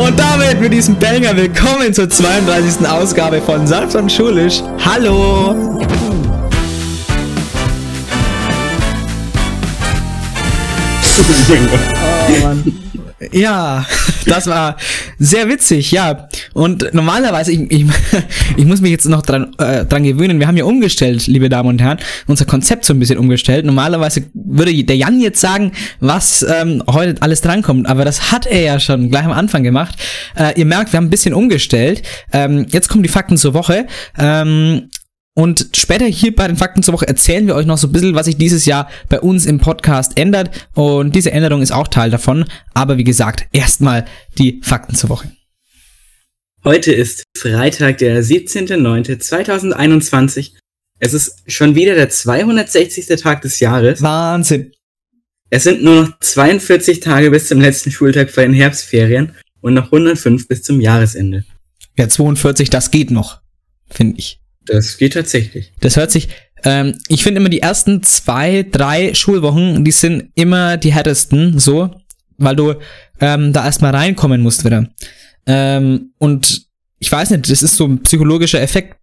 Und 0.00 0.18
damit 0.18 0.60
mit 0.60 0.72
diesem 0.72 0.96
Banger 0.98 1.36
willkommen 1.36 1.92
zur 1.92 2.08
32. 2.08 2.88
Ausgabe 2.88 3.42
von 3.42 3.66
Sanft 3.66 3.96
und 3.96 4.10
Schulisch. 4.10 4.62
Hallo! 4.84 5.54
Oh 11.50 12.42
Mann. 12.42 12.64
Ja, 13.32 13.84
das 14.26 14.46
war 14.46 14.76
sehr 15.18 15.48
witzig, 15.48 15.90
ja. 15.90 16.28
Und 16.54 16.94
normalerweise, 16.94 17.50
ich, 17.52 17.70
ich, 17.70 17.84
ich 18.56 18.64
muss 18.64 18.80
mich 18.80 18.92
jetzt 18.92 19.08
noch 19.08 19.22
dran, 19.22 19.54
äh, 19.58 19.84
dran 19.84 20.04
gewöhnen, 20.04 20.38
wir 20.38 20.46
haben 20.46 20.56
ja 20.56 20.64
umgestellt, 20.64 21.26
liebe 21.26 21.48
Damen 21.48 21.68
und 21.68 21.80
Herren, 21.80 21.98
unser 22.28 22.44
Konzept 22.44 22.84
so 22.84 22.94
ein 22.94 23.00
bisschen 23.00 23.18
umgestellt. 23.18 23.66
Normalerweise 23.66 24.24
würde 24.34 24.72
der 24.84 24.96
Jan 24.96 25.20
jetzt 25.20 25.40
sagen, 25.40 25.72
was 25.98 26.46
ähm, 26.48 26.82
heute 26.86 27.20
alles 27.20 27.40
drankommt, 27.40 27.88
aber 27.88 28.04
das 28.04 28.30
hat 28.30 28.46
er 28.46 28.60
ja 28.60 28.80
schon 28.80 29.10
gleich 29.10 29.24
am 29.24 29.32
Anfang 29.32 29.64
gemacht. 29.64 29.96
Äh, 30.36 30.58
ihr 30.58 30.66
merkt, 30.66 30.92
wir 30.92 30.98
haben 30.98 31.06
ein 31.06 31.10
bisschen 31.10 31.34
umgestellt. 31.34 32.02
Ähm, 32.32 32.66
jetzt 32.70 32.88
kommen 32.88 33.02
die 33.02 33.08
Fakten 33.08 33.36
zur 33.36 33.52
Woche. 33.54 33.86
Ähm, 34.16 34.90
und 35.38 35.70
später 35.72 36.04
hier 36.04 36.34
bei 36.34 36.48
den 36.48 36.56
Fakten 36.56 36.82
zur 36.82 36.94
Woche 36.94 37.06
erzählen 37.06 37.46
wir 37.46 37.54
euch 37.54 37.64
noch 37.64 37.78
so 37.78 37.86
ein 37.86 37.92
bisschen, 37.92 38.16
was 38.16 38.26
sich 38.26 38.38
dieses 38.38 38.66
Jahr 38.66 38.90
bei 39.08 39.20
uns 39.20 39.46
im 39.46 39.60
Podcast 39.60 40.18
ändert. 40.18 40.66
Und 40.74 41.14
diese 41.14 41.30
Änderung 41.30 41.62
ist 41.62 41.70
auch 41.70 41.86
Teil 41.86 42.10
davon. 42.10 42.44
Aber 42.74 42.98
wie 42.98 43.04
gesagt, 43.04 43.46
erstmal 43.52 44.04
die 44.36 44.60
Fakten 44.64 44.96
zur 44.96 45.10
Woche. 45.10 45.30
Heute 46.64 46.90
ist 46.90 47.22
Freitag, 47.36 47.98
der 47.98 48.24
17.09.2021. 48.24 50.54
Es 50.98 51.12
ist 51.12 51.36
schon 51.46 51.76
wieder 51.76 51.94
der 51.94 52.10
260. 52.10 53.06
Tag 53.20 53.42
des 53.42 53.60
Jahres. 53.60 54.02
Wahnsinn. 54.02 54.72
Es 55.50 55.62
sind 55.62 55.84
nur 55.84 56.02
noch 56.02 56.18
42 56.18 56.98
Tage 56.98 57.30
bis 57.30 57.46
zum 57.46 57.60
letzten 57.60 57.92
Schultag 57.92 58.32
vor 58.32 58.42
den 58.42 58.54
Herbstferien 58.54 59.36
und 59.60 59.74
noch 59.74 59.92
105 59.92 60.48
bis 60.48 60.64
zum 60.64 60.80
Jahresende. 60.80 61.44
Ja, 61.96 62.08
42, 62.08 62.70
das 62.70 62.90
geht 62.90 63.12
noch, 63.12 63.40
finde 63.88 64.18
ich. 64.18 64.37
Das 64.68 64.96
geht 64.96 65.14
tatsächlich. 65.14 65.72
Das 65.80 65.96
hört 65.96 66.10
sich, 66.10 66.28
ähm, 66.64 66.98
ich 67.08 67.22
finde 67.22 67.40
immer 67.40 67.48
die 67.48 67.60
ersten 67.60 68.02
zwei, 68.02 68.64
drei 68.70 69.14
Schulwochen, 69.14 69.84
die 69.84 69.90
sind 69.90 70.30
immer 70.34 70.76
die 70.76 70.92
härtesten, 70.92 71.58
so, 71.58 71.90
weil 72.36 72.56
du 72.56 72.74
ähm, 73.20 73.52
da 73.52 73.64
erstmal 73.64 73.94
reinkommen 73.94 74.40
musst 74.42 74.64
wieder. 74.64 74.88
Ähm, 75.46 76.12
und 76.18 76.66
ich 76.98 77.10
weiß 77.10 77.30
nicht, 77.30 77.50
das 77.50 77.62
ist 77.62 77.76
so 77.76 77.86
ein 77.86 78.02
psychologischer 78.02 78.60
Effekt 78.60 78.96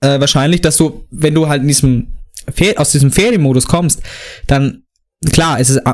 äh, 0.00 0.18
wahrscheinlich, 0.20 0.60
dass 0.60 0.76
du, 0.76 1.06
wenn 1.10 1.34
du 1.34 1.48
halt 1.48 1.62
in 1.62 1.68
diesem 1.68 2.08
Fer 2.52 2.74
aus 2.80 2.92
diesem 2.92 3.12
Ferienmodus 3.12 3.66
kommst, 3.66 4.02
dann 4.46 4.82
klar, 5.30 5.60
es 5.60 5.70
ist 5.70 5.78
äh, 5.78 5.92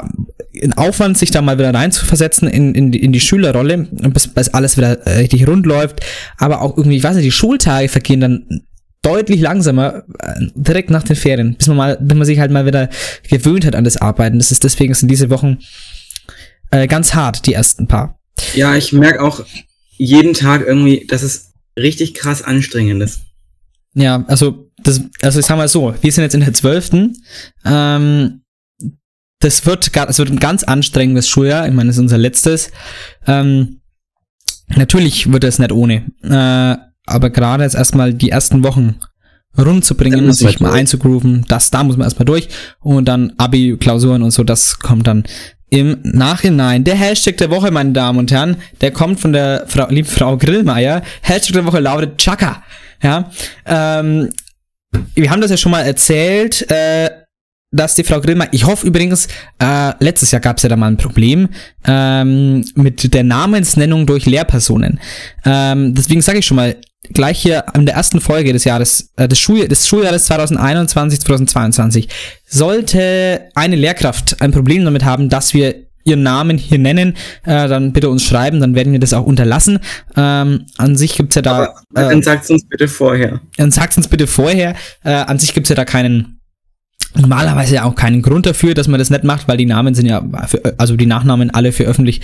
ein 0.63 0.73
Aufwand, 0.73 1.19
sich 1.19 1.31
da 1.31 1.43
mal 1.43 1.59
wieder 1.59 1.73
reinzuversetzen 1.73 2.49
in, 2.49 2.75
in, 2.75 2.93
die, 2.93 3.03
in 3.03 3.13
die 3.13 3.21
Schülerrolle, 3.21 3.89
bis, 4.13 4.29
bis 4.29 4.49
alles 4.49 4.77
wieder 4.77 5.07
äh, 5.07 5.19
richtig 5.19 5.47
rund 5.47 5.67
läuft, 5.67 6.01
aber 6.39 6.63
auch 6.63 6.77
irgendwie, 6.77 6.97
ich 6.97 7.05
weiß 7.05 7.17
nicht, 7.17 7.27
die 7.27 7.33
Schultage 7.33 7.89
vergehen 7.89 8.21
dann 8.21 8.63
deutlich 9.03 9.41
langsamer 9.41 10.05
äh, 10.19 10.35
direkt 10.55 10.91
nach 10.91 11.03
den 11.03 11.17
Ferien, 11.17 11.55
bis 11.57 11.69
man 11.69 11.77
mal, 11.77 11.99
bis 12.01 12.17
man 12.17 12.27
sich 12.27 12.39
halt 12.39 12.51
mal 12.51 12.67
wieder 12.67 12.89
gewöhnt 13.29 13.65
hat 13.65 13.77
an 13.77 13.85
das 13.85 13.97
Arbeiten. 13.97 14.39
Das 14.39 14.51
ist 14.51 14.65
deswegen 14.65 14.95
sind 14.95 15.09
diese 15.09 15.31
Wochen 15.31 15.59
äh, 16.71 16.87
ganz 16.87 17.15
hart, 17.15 17.47
die 17.47 17.55
ersten 17.55 17.87
paar. 17.87 18.19
Ja, 18.55 18.77
ich 18.77 18.93
merke 18.93 19.23
auch 19.23 19.45
jeden 19.97 20.35
Tag 20.35 20.65
irgendwie, 20.67 21.07
dass 21.07 21.23
es 21.23 21.53
richtig 21.77 22.15
krass 22.15 22.43
anstrengend 22.43 23.03
ist. 23.03 23.21
Ja, 23.95 24.25
also 24.29 24.71
das, 24.85 25.03
also 25.23 25.41
ich 25.41 25.47
sag 25.47 25.57
mal 25.57 25.69
so, 25.69 25.95
wir 26.01 26.13
sind 26.13 26.23
jetzt 26.23 26.35
in 26.35 26.41
der 26.41 26.53
zwölften. 26.53 27.17
Ähm, 27.65 28.43
das 29.41 29.67
wird, 29.67 29.91
es 29.95 30.19
wird 30.19 30.31
ein 30.31 30.39
ganz 30.39 30.65
anstrengendes 30.65 31.29
Schuljahr. 31.29 31.67
Ich 31.67 31.73
meine, 31.73 31.89
das 31.89 31.97
ist 31.97 32.03
unser 32.03 32.19
letztes. 32.19 32.71
Ähm, 33.27 33.81
natürlich 34.69 35.31
wird 35.31 35.45
es 35.45 35.59
nicht 35.59 35.73
ohne. 35.73 36.07
Äh, 36.23 36.77
aber 37.07 37.31
gerade 37.31 37.65
jetzt 37.65 37.77
erstmal 37.77 38.13
die 38.13 38.31
ersten 38.31 38.65
Wochen 38.65 38.97
rumzubringen, 39.57 40.27
muss 40.27 40.41
man 40.41 40.51
sich 40.51 40.61
mal 40.61 40.73
einzugrooven, 40.73 41.45
das, 41.49 41.71
da 41.71 41.83
muss 41.83 41.97
man 41.97 42.05
erstmal 42.05 42.27
durch. 42.27 42.49
Und 42.81 43.07
dann 43.07 43.33
Abi, 43.39 43.77
Klausuren 43.79 44.23
und 44.23 44.31
so, 44.31 44.45
das 44.45 44.79
kommt 44.79 45.07
dann 45.07 45.25
im 45.71 45.99
Nachhinein. 46.03 46.85
Der 46.85 46.95
Hashtag 46.95 47.37
der 47.39 47.51
Woche, 47.51 47.71
meine 47.71 47.93
Damen 47.93 48.19
und 48.19 48.31
Herren, 48.31 48.57
der 48.81 48.91
kommt 48.91 49.21
von 49.21 49.33
der 49.33 49.65
Frau, 49.67 49.89
lieben 49.89 50.09
Frau 50.09 50.37
Grillmeier. 50.37 51.03
Hashtag 51.23 51.55
der 51.55 51.67
Woche 51.67 51.81
lautet 51.81 52.19
Chaka. 52.19 52.63
Ja, 53.03 53.31
ähm, 53.67 54.31
wir 55.15 55.31
haben 55.31 55.41
das 55.41 55.51
ja 55.51 55.57
schon 55.57 55.73
mal 55.73 55.83
erzählt, 55.83 56.71
äh, 56.71 57.11
dass 57.71 57.95
die 57.95 58.05
Frau 58.05 58.21
Grillmeier, 58.21 58.49
ich 58.53 58.65
hoffe 58.67 58.87
übrigens, 58.87 59.29
äh, 59.59 59.93
letztes 60.03 60.31
Jahr 60.31 60.41
gab 60.41 60.57
es 60.57 60.63
ja 60.63 60.69
da 60.69 60.77
mal 60.77 60.87
ein 60.87 60.97
Problem 60.97 61.49
ähm, 61.87 62.65
mit 62.75 63.13
der 63.13 63.25
Namensnennung 63.25 64.07
durch 64.07 64.27
Lehrpersonen. 64.27 65.01
Ähm, 65.45 65.95
deswegen 65.95 66.23
sage 66.23 66.39
ich 66.39 66.47
schon 66.47 66.57
mal, 66.57 66.77
gleich 67.13 67.41
hier 67.41 67.65
in 67.75 67.87
der 67.87 67.95
ersten 67.95 68.21
Folge 68.21 68.53
des 68.53 68.65
Jahres, 68.65 69.13
äh, 69.17 69.29
des, 69.29 69.39
Schul 69.39 69.69
des 69.69 69.87
Schuljahres 69.87 70.27
2021, 70.27 71.21
2022, 71.21 72.09
sollte 72.47 73.49
eine 73.55 73.77
Lehrkraft 73.77 74.41
ein 74.41 74.51
Problem 74.51 74.85
damit 74.85 75.05
haben, 75.05 75.29
dass 75.29 75.53
wir 75.55 75.75
ihren 76.05 76.23
Namen 76.23 76.57
hier 76.57 76.79
nennen, 76.79 77.15
äh, 77.45 77.69
dann 77.69 77.93
bitte 77.93 78.09
uns 78.09 78.25
schreiben, 78.25 78.61
dann 78.61 78.75
werden 78.75 78.93
wir 78.93 78.99
das 79.01 79.13
auch 79.13 79.27
unterlassen. 79.27 79.79
Ähm, 80.17 80.65
an 80.79 80.97
sich 80.97 81.17
gibt's 81.17 81.35
ja 81.37 81.43
da... 81.43 81.65
äh, 81.67 81.69
Dann 81.95 82.23
sagt 82.23 82.49
uns 82.51 82.67
bitte 82.67 82.89
vorher. 82.89 83.41
dann 83.59 83.71
sagt 83.71 83.97
uns 83.99 84.09
bitte 84.09 84.27
vorher. 84.27 84.75
Äh, 85.05 85.11
an 85.13 85.39
sich 85.39 85.53
gibt's 85.53 85.69
ja 85.69 85.77
da 85.77 85.85
keinen, 85.85 86.38
normalerweise 87.17 87.77
ja 87.77 87.85
auch 87.85 87.95
keinen 87.95 88.23
Grund 88.23 88.47
dafür, 88.47 88.75
dass 88.75 88.89
man 88.89 88.99
das 88.99 89.11
nicht 89.11 89.25
macht, 89.25 89.49
weil 89.49 89.57
die 89.57 89.67
Namen 89.67 89.95
sind 89.95 90.07
ja, 90.07 90.23
für, 90.47 90.75
also 90.79 90.97
die 90.97 91.07
Nachnamen 91.07 91.51
alle 91.51 91.73
für 91.73 91.85
öffentlich 91.85 92.21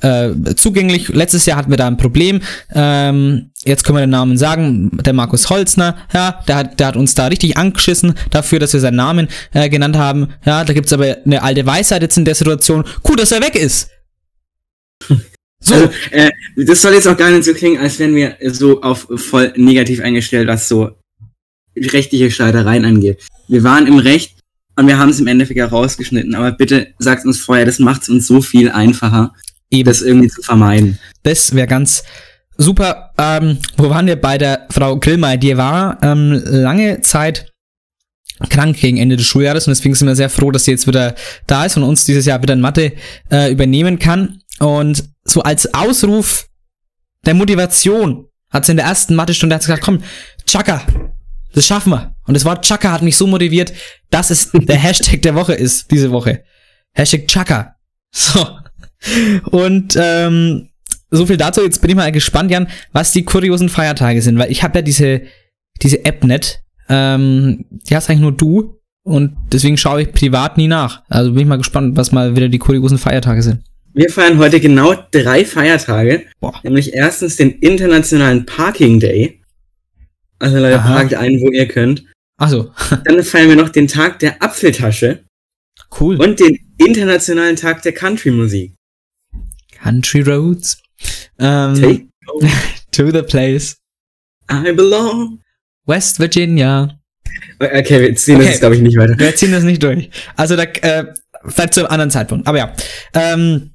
äh, 0.00 0.30
zugänglich. 0.56 1.08
Letztes 1.08 1.46
Jahr 1.46 1.58
hatten 1.58 1.70
wir 1.70 1.76
da 1.76 1.86
ein 1.86 1.96
Problem. 1.96 2.40
Ähm, 2.72 3.50
jetzt 3.64 3.84
können 3.84 3.98
wir 3.98 4.06
den 4.06 4.10
Namen 4.10 4.36
sagen. 4.38 4.90
Der 5.04 5.12
Markus 5.12 5.50
Holzner, 5.50 5.96
ja, 6.14 6.40
der 6.46 6.56
hat, 6.56 6.80
der 6.80 6.88
hat 6.88 6.96
uns 6.96 7.14
da 7.14 7.26
richtig 7.26 7.56
angeschissen 7.56 8.14
dafür, 8.30 8.58
dass 8.58 8.72
wir 8.72 8.80
seinen 8.80 8.96
Namen 8.96 9.28
äh, 9.52 9.68
genannt 9.68 9.96
haben. 9.96 10.28
Ja, 10.44 10.64
da 10.64 10.72
gibt's 10.72 10.92
aber 10.92 11.18
eine 11.24 11.42
alte 11.42 11.66
Weisheit 11.66 12.02
jetzt 12.02 12.16
in 12.16 12.24
der 12.24 12.34
Situation. 12.34 12.84
Gut, 13.02 13.20
dass 13.20 13.32
er 13.32 13.42
weg 13.42 13.54
ist. 13.54 13.90
So. 15.60 15.74
Also, 15.74 15.90
äh, 16.12 16.30
das 16.56 16.80
soll 16.80 16.94
jetzt 16.94 17.08
auch 17.08 17.16
gar 17.16 17.30
nicht 17.30 17.44
so 17.44 17.52
klingen, 17.52 17.80
als 17.80 17.98
wären 17.98 18.14
wir 18.14 18.36
so 18.52 18.80
auf 18.80 19.08
voll 19.16 19.52
negativ 19.56 20.00
eingestellt, 20.00 20.46
was 20.46 20.68
so 20.68 20.92
rechtliche 21.92 22.30
Streitereien 22.30 22.84
angeht. 22.84 23.20
Wir 23.48 23.62
waren 23.64 23.86
im 23.86 23.98
Recht 23.98 24.38
und 24.76 24.86
wir 24.86 24.98
haben 24.98 25.10
es 25.10 25.20
im 25.20 25.26
Endeffekt 25.26 25.60
auch 25.60 25.72
rausgeschnitten, 25.72 26.34
aber 26.34 26.52
bitte 26.52 26.88
sagt 26.98 27.24
uns 27.24 27.40
vorher, 27.40 27.64
das 27.66 27.78
macht 27.78 28.02
es 28.02 28.08
uns 28.08 28.26
so 28.26 28.40
viel 28.40 28.70
einfacher, 28.70 29.32
das 29.70 30.02
irgendwie 30.02 30.28
zu 30.28 30.42
vermeiden. 30.42 30.98
Das 31.22 31.54
wäre 31.54 31.66
ganz 31.66 32.02
super. 32.56 33.12
Ähm, 33.18 33.58
wo 33.76 33.90
waren 33.90 34.06
wir 34.06 34.16
bei 34.16 34.38
der 34.38 34.66
Frau 34.70 34.98
Grillmeier? 34.98 35.36
Die 35.36 35.56
war 35.56 35.98
ähm, 36.02 36.42
lange 36.44 37.00
Zeit 37.00 37.52
krank 38.50 38.78
gegen 38.78 38.98
Ende 38.98 39.16
des 39.16 39.26
Schuljahres 39.26 39.66
und 39.66 39.72
deswegen 39.72 39.94
sind 39.94 40.06
wir 40.06 40.14
sehr 40.14 40.30
froh, 40.30 40.50
dass 40.50 40.64
sie 40.64 40.70
jetzt 40.70 40.86
wieder 40.86 41.14
da 41.46 41.64
ist 41.64 41.76
und 41.76 41.82
uns 41.82 42.04
dieses 42.04 42.24
Jahr 42.24 42.40
wieder 42.42 42.54
in 42.54 42.60
Mathe 42.60 42.92
äh, 43.30 43.50
übernehmen 43.50 43.98
kann. 43.98 44.40
Und 44.60 45.04
so 45.24 45.42
als 45.42 45.72
Ausruf 45.74 46.46
der 47.26 47.34
Motivation 47.34 48.26
hat 48.50 48.64
sie 48.64 48.72
in 48.72 48.76
der 48.76 48.86
ersten 48.86 49.14
Mathestunde 49.14 49.58
gesagt, 49.58 49.82
komm, 49.82 50.02
Chaka, 50.46 50.82
das 51.54 51.66
schaffen 51.66 51.90
wir. 51.90 52.14
Und 52.26 52.34
das 52.34 52.44
Wort 52.44 52.64
Chaka 52.64 52.92
hat 52.92 53.02
mich 53.02 53.16
so 53.16 53.26
motiviert, 53.26 53.72
dass 54.10 54.30
es 54.30 54.50
der 54.52 54.76
Hashtag 54.82 55.22
der 55.22 55.34
Woche 55.34 55.54
ist, 55.54 55.90
diese 55.90 56.10
Woche. 56.10 56.44
Hashtag 56.92 57.26
Chaka. 57.26 57.76
So. 58.10 58.46
Und 59.50 59.96
ähm, 60.00 60.68
so 61.10 61.26
viel 61.26 61.36
dazu. 61.36 61.62
Jetzt 61.62 61.80
bin 61.80 61.90
ich 61.90 61.96
mal 61.96 62.12
gespannt, 62.12 62.50
Jan, 62.50 62.68
was 62.92 63.12
die 63.12 63.24
kuriosen 63.24 63.68
Feiertage 63.68 64.22
sind, 64.22 64.38
weil 64.38 64.50
ich 64.50 64.62
habe 64.62 64.78
ja 64.78 64.82
diese, 64.82 65.22
diese 65.82 66.04
App 66.04 66.24
nicht. 66.24 66.62
Ähm, 66.88 67.64
die 67.70 67.94
hast 67.94 68.08
eigentlich 68.08 68.20
nur 68.20 68.32
du. 68.32 68.74
Und 69.02 69.36
deswegen 69.52 69.78
schaue 69.78 70.02
ich 70.02 70.12
privat 70.12 70.58
nie 70.58 70.68
nach. 70.68 71.02
Also 71.08 71.30
bin 71.32 71.42
ich 71.42 71.46
mal 71.46 71.56
gespannt, 71.56 71.96
was 71.96 72.12
mal 72.12 72.36
wieder 72.36 72.48
die 72.48 72.58
kuriosen 72.58 72.98
Feiertage 72.98 73.42
sind. 73.42 73.62
Wir 73.94 74.10
feiern 74.10 74.38
heute 74.38 74.60
genau 74.60 74.94
drei 75.10 75.44
Feiertage. 75.44 76.24
Nämlich 76.62 76.92
erstens 76.92 77.36
den 77.36 77.52
Internationalen 77.52 78.44
Parking 78.44 79.00
Day. 79.00 79.37
Also 80.38 80.58
Leute, 80.58 80.78
Aha. 80.78 80.94
parkt 80.94 81.14
ein, 81.14 81.40
wo 81.40 81.50
ihr 81.50 81.66
könnt. 81.66 82.04
Achso. 82.36 82.72
Dann 83.04 83.22
feiern 83.22 83.48
wir 83.48 83.56
noch 83.56 83.70
den 83.70 83.88
Tag 83.88 84.18
der 84.20 84.42
Apfeltasche. 84.42 85.24
Cool. 85.98 86.16
Und 86.22 86.38
den 86.40 86.58
Internationalen 86.78 87.56
Tag 87.56 87.82
der 87.82 87.92
Country-Musik. 87.92 88.74
Country 89.82 90.20
Roads. 90.20 90.80
Ähm, 91.38 91.74
Take 91.74 92.06
to 92.92 93.10
the 93.10 93.22
place. 93.22 93.76
I 94.50 94.72
belong. 94.72 95.40
West 95.86 96.20
Virginia. 96.20 96.98
Okay, 97.60 98.00
wir 98.00 98.14
ziehen 98.14 98.38
das, 98.38 98.60
glaube 98.60 98.76
ich, 98.76 98.82
nicht 98.82 98.96
weiter. 98.96 99.18
Wir 99.18 99.34
ziehen 99.34 99.52
das 99.52 99.64
nicht 99.64 99.82
durch. 99.82 100.10
Also 100.36 100.56
da, 100.56 100.62
äh, 100.62 101.06
vielleicht 101.46 101.74
zu 101.74 101.80
einem 101.80 101.90
anderen 101.90 102.10
Zeitpunkt. 102.10 102.46
Aber 102.46 102.58
ja. 102.58 102.72
Ähm, 103.14 103.74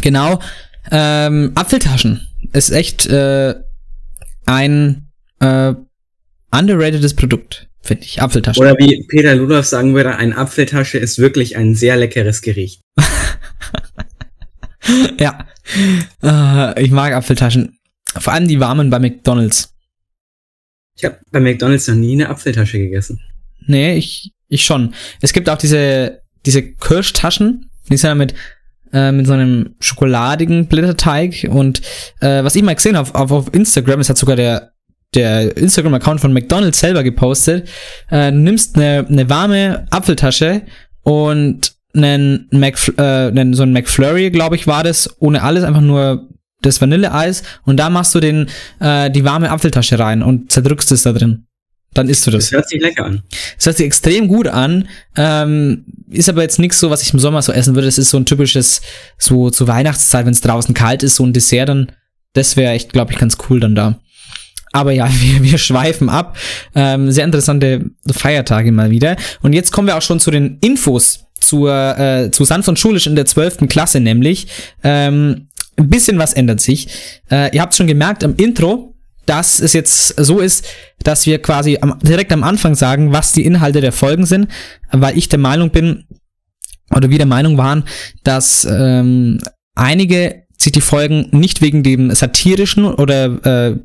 genau. 0.00 0.40
Ähm, 0.90 1.52
Apfeltaschen 1.54 2.26
ist 2.52 2.70
echt 2.70 3.06
äh, 3.06 3.54
ein 4.46 5.03
äh, 5.40 5.74
underratedes 6.50 7.14
Produkt, 7.14 7.68
finde 7.82 8.04
ich. 8.04 8.22
Apfeltaschen. 8.22 8.60
Oder 8.62 8.74
wie 8.78 9.04
Peter 9.08 9.34
Ludolf 9.34 9.66
sagen 9.66 9.94
würde, 9.94 10.16
ein 10.16 10.32
Apfeltasche 10.32 10.98
ist 10.98 11.18
wirklich 11.18 11.56
ein 11.56 11.74
sehr 11.74 11.96
leckeres 11.96 12.42
Gericht. 12.42 12.82
ja. 15.18 15.46
Äh, 16.22 16.82
ich 16.82 16.90
mag 16.90 17.12
Apfeltaschen. 17.12 17.78
Vor 18.16 18.32
allem 18.32 18.48
die 18.48 18.60
warmen 18.60 18.90
bei 18.90 18.98
McDonalds. 18.98 19.74
Ich 20.96 21.04
habe 21.04 21.18
bei 21.32 21.40
McDonalds 21.40 21.88
noch 21.88 21.96
nie 21.96 22.12
eine 22.12 22.28
Apfeltasche 22.28 22.78
gegessen. 22.78 23.20
Nee, 23.66 23.96
ich, 23.96 24.32
ich 24.48 24.64
schon. 24.64 24.94
Es 25.20 25.32
gibt 25.32 25.48
auch 25.48 25.58
diese, 25.58 26.20
diese 26.46 26.62
Kirschtaschen, 26.62 27.70
die 27.90 27.96
sind 27.96 28.08
ja 28.08 28.14
mit, 28.14 28.34
äh, 28.92 29.10
mit 29.10 29.26
so 29.26 29.32
einem 29.32 29.74
schokoladigen 29.80 30.68
Blätterteig 30.68 31.48
und 31.50 31.82
äh, 32.20 32.44
was 32.44 32.54
ich 32.54 32.62
mal 32.62 32.74
gesehen 32.74 32.96
habe 32.96 33.12
auf, 33.14 33.30
auf 33.32 33.52
Instagram, 33.52 33.98
das 33.98 34.08
hat 34.08 34.18
sogar 34.18 34.36
der, 34.36 34.73
der 35.14 35.56
Instagram-Account 35.56 36.20
von 36.20 36.32
McDonalds 36.32 36.80
selber 36.80 37.02
gepostet, 37.02 37.68
äh, 38.10 38.30
nimmst 38.30 38.76
eine, 38.76 39.06
eine 39.08 39.28
warme 39.30 39.86
Apfeltasche 39.90 40.62
und 41.02 41.74
einen, 41.94 42.48
Mc, 42.50 42.92
äh, 42.98 43.02
einen 43.28 43.54
so 43.54 43.62
ein 43.62 43.72
McFlurry, 43.72 44.30
glaube 44.30 44.56
ich, 44.56 44.66
war 44.66 44.82
das, 44.82 45.10
ohne 45.20 45.42
alles, 45.42 45.64
einfach 45.64 45.80
nur 45.80 46.28
das 46.62 46.80
Vanilleeis 46.80 47.42
und 47.64 47.76
da 47.76 47.90
machst 47.90 48.14
du 48.14 48.20
den, 48.20 48.48
äh, 48.80 49.10
die 49.10 49.24
warme 49.24 49.50
Apfeltasche 49.50 49.98
rein 49.98 50.22
und 50.22 50.50
zerdrückst 50.50 50.92
es 50.92 51.02
da 51.02 51.12
drin. 51.12 51.46
Dann 51.92 52.08
isst 52.08 52.26
du 52.26 52.32
das. 52.32 52.46
Das 52.46 52.52
hört 52.52 52.68
sich 52.68 52.80
lecker 52.80 53.04
an. 53.04 53.22
Das 53.56 53.66
hört 53.66 53.76
sich 53.76 53.86
extrem 53.86 54.26
gut 54.26 54.48
an. 54.48 54.88
Ähm, 55.16 55.84
ist 56.10 56.28
aber 56.28 56.42
jetzt 56.42 56.58
nichts 56.58 56.80
so, 56.80 56.90
was 56.90 57.02
ich 57.02 57.12
im 57.12 57.20
Sommer 57.20 57.40
so 57.40 57.52
essen 57.52 57.76
würde. 57.76 57.86
Das 57.86 57.98
ist 57.98 58.10
so 58.10 58.16
ein 58.18 58.26
typisches, 58.26 58.82
so 59.16 59.48
zur 59.50 59.68
Weihnachtszeit, 59.68 60.26
wenn 60.26 60.32
es 60.32 60.40
draußen 60.40 60.74
kalt 60.74 61.04
ist, 61.04 61.16
so 61.16 61.24
ein 61.24 61.32
Dessert 61.32 61.68
dann. 61.68 61.92
Das 62.32 62.56
wäre 62.56 62.72
echt, 62.72 62.92
glaube 62.92 63.12
ich, 63.12 63.18
ganz 63.18 63.38
cool 63.48 63.60
dann 63.60 63.76
da. 63.76 64.00
Aber 64.74 64.92
ja, 64.92 65.08
wir, 65.20 65.42
wir 65.42 65.58
schweifen 65.58 66.10
ab. 66.10 66.36
Ähm, 66.74 67.10
sehr 67.10 67.24
interessante 67.24 67.86
Feiertage 68.10 68.72
mal 68.72 68.90
wieder. 68.90 69.16
Und 69.40 69.54
jetzt 69.54 69.70
kommen 69.70 69.88
wir 69.88 69.96
auch 69.96 70.02
schon 70.02 70.20
zu 70.20 70.30
den 70.30 70.58
Infos 70.60 71.26
zur, 71.40 71.98
äh, 71.98 72.30
zu 72.30 72.44
Sanft 72.44 72.68
und 72.68 72.78
Schulisch 72.78 73.06
in 73.06 73.14
der 73.14 73.24
12. 73.24 73.68
Klasse, 73.68 74.00
nämlich. 74.00 74.48
Ähm, 74.82 75.48
ein 75.76 75.88
bisschen 75.88 76.18
was 76.18 76.32
ändert 76.32 76.60
sich. 76.60 76.88
Äh, 77.30 77.54
ihr 77.54 77.62
habt 77.62 77.74
schon 77.74 77.86
gemerkt 77.86 78.24
am 78.24 78.34
Intro, 78.36 78.94
dass 79.26 79.60
es 79.60 79.72
jetzt 79.72 80.08
so 80.22 80.40
ist, 80.40 80.66
dass 81.02 81.26
wir 81.26 81.40
quasi 81.40 81.78
am, 81.80 81.98
direkt 82.00 82.32
am 82.32 82.44
Anfang 82.44 82.74
sagen, 82.74 83.12
was 83.12 83.32
die 83.32 83.44
Inhalte 83.44 83.80
der 83.80 83.92
Folgen 83.92 84.26
sind, 84.26 84.48
weil 84.90 85.16
ich 85.16 85.28
der 85.28 85.38
Meinung 85.38 85.70
bin, 85.70 86.04
oder 86.94 87.10
wir 87.10 87.18
der 87.18 87.26
Meinung 87.26 87.56
waren, 87.58 87.84
dass 88.22 88.66
ähm, 88.70 89.40
einige 89.74 90.43
sich 90.64 90.72
die 90.72 90.80
Folgen 90.80 91.28
nicht 91.30 91.62
wegen 91.62 91.82
dem 91.82 92.10
satirischen 92.14 92.84
oder 92.86 93.24
äh, 93.70 93.76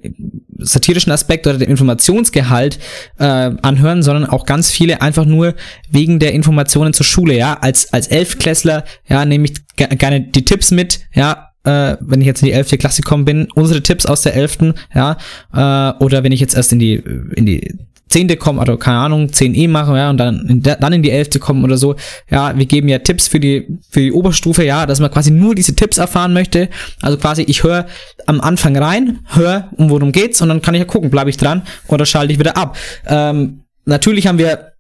satirischen 0.58 1.12
Aspekt 1.12 1.46
oder 1.48 1.58
dem 1.58 1.70
Informationsgehalt 1.70 2.80
äh, 3.18 3.24
anhören, 3.24 4.04
sondern 4.04 4.26
auch 4.26 4.46
ganz 4.46 4.72
viele 4.72 5.02
einfach 5.02 5.26
nur 5.26 5.56
wegen 5.92 6.20
der 6.20 6.34
Informationen 6.34 6.94
zur 6.94 7.06
Schule, 7.06 7.38
ja, 7.38 7.54
als 7.62 7.94
als 7.94 8.08
Elfklässler, 8.08 8.84
ja, 9.08 9.24
nehme 9.26 9.46
ich 9.46 9.54
ge- 9.76 9.96
gerne 9.96 10.22
die 10.22 10.44
Tipps 10.46 10.72
mit, 10.72 11.02
ja, 11.14 11.50
äh, 11.64 11.98
wenn 12.02 12.22
ich 12.22 12.28
jetzt 12.28 12.42
in 12.42 12.48
die 12.48 12.54
11. 12.54 12.78
Klasse 12.78 13.02
gekommen 13.02 13.26
bin, 13.26 13.48
unsere 13.56 13.84
Tipps 13.84 14.06
aus 14.06 14.22
der 14.22 14.34
11. 14.36 14.74
ja, 14.96 15.18
äh, 15.54 16.04
oder 16.04 16.24
wenn 16.24 16.32
ich 16.32 16.40
jetzt 16.40 16.56
erst 16.56 16.72
in 16.74 16.80
die, 16.80 16.96
in 17.36 17.46
die 17.46 17.76
10. 18.10 18.38
komme, 18.40 18.60
oder 18.62 18.78
keine 18.78 18.98
Ahnung, 18.98 19.28
10e 19.28 19.70
mache, 19.70 19.96
ja, 19.96 20.10
und 20.10 20.18
dann 20.18 20.62
dann 20.62 20.94
in 20.94 21.04
die 21.04 21.12
11. 21.12 21.40
kommen 21.40 21.64
oder 21.64 21.78
so, 21.78 21.96
ja, 22.30 22.58
wir 22.58 22.66
geben 22.66 22.90
ja 22.90 23.00
Tipps 23.00 23.28
für 23.28 23.40
die, 23.40 23.68
für 23.90 24.02
die 24.02 24.12
Oberstufe, 24.12 24.66
ja, 24.66 24.86
dass 24.86 25.00
man 25.00 25.12
quasi 25.12 25.32
nur 25.32 25.56
diese 25.56 25.76
Tipps 25.76 25.98
erfahren 25.98 26.34
möchte, 26.34 26.70
also 27.02 27.18
quasi 27.18 27.44
ich 27.44 27.64
höre 27.64 27.86
am 28.26 28.42
Anfang 28.42 28.76
rein, 28.76 29.20
höre, 29.28 29.70
um 29.78 29.90
worum 29.90 30.12
geht's, 30.12 30.42
und 30.42 30.50
dann 30.50 30.62
kann 30.62 30.74
ich 30.74 30.80
ja 30.80 30.86
gucken, 30.86 31.10
bleibe 31.10 31.30
ich 31.30 31.38
dran 31.38 31.62
oder 31.88 32.06
schalte 32.06 32.34
ich 32.34 32.40
wieder 32.40 32.58
ab. 32.58 32.78
Ähm, 33.08 33.62
natürlich 33.86 34.28
haben 34.28 34.40
wir 34.40 34.74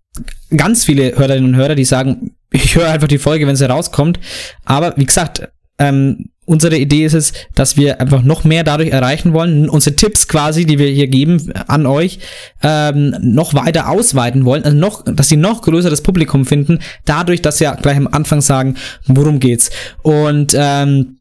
ganz 0.56 0.86
viele 0.86 1.16
Hörerinnen 1.18 1.54
und 1.54 1.56
Hörer, 1.56 1.76
die 1.76 1.86
sagen, 1.86 2.32
ich 2.52 2.76
höre 2.76 2.90
einfach 2.90 3.08
die 3.08 3.20
Folge, 3.20 3.46
wenn 3.48 3.56
sie 3.56 3.70
rauskommt, 3.70 4.20
aber 4.66 4.96
wie 4.98 5.06
gesagt, 5.06 5.48
ähm, 5.78 6.30
unsere 6.50 6.78
Idee 6.78 7.06
ist 7.06 7.14
es, 7.14 7.34
dass 7.54 7.78
wir 7.78 8.02
einfach 8.02 8.24
noch 8.24 8.44
mehr 8.44 8.64
dadurch 8.64 8.90
erreichen 8.90 9.34
wollen, 9.34 9.70
unsere 9.70 9.96
Tipps 9.96 10.28
quasi, 10.28 10.66
die 10.66 10.80
wir 10.80 10.88
hier 10.88 11.08
geben 11.08 11.54
an 11.68 11.86
euch, 11.86 12.20
ähm, 12.64 13.16
noch 13.22 13.54
weiter 13.54 13.88
ausweiten 13.88 14.46
wollen, 14.46 14.64
also 14.64 14.76
noch, 14.76 15.06
dass 15.06 15.30
sie 15.30 15.38
noch 15.38 15.62
größeres 15.62 16.02
Publikum 16.02 16.46
finden, 16.46 16.80
dadurch, 17.06 17.44
dass 17.44 17.60
wir 17.60 17.78
gleich 17.80 17.98
am 17.98 18.08
Anfang 18.08 18.42
sagen, 18.42 18.76
worum 19.06 19.40
geht's. 19.40 19.70
Und 20.02 20.56
ähm, 20.58 21.20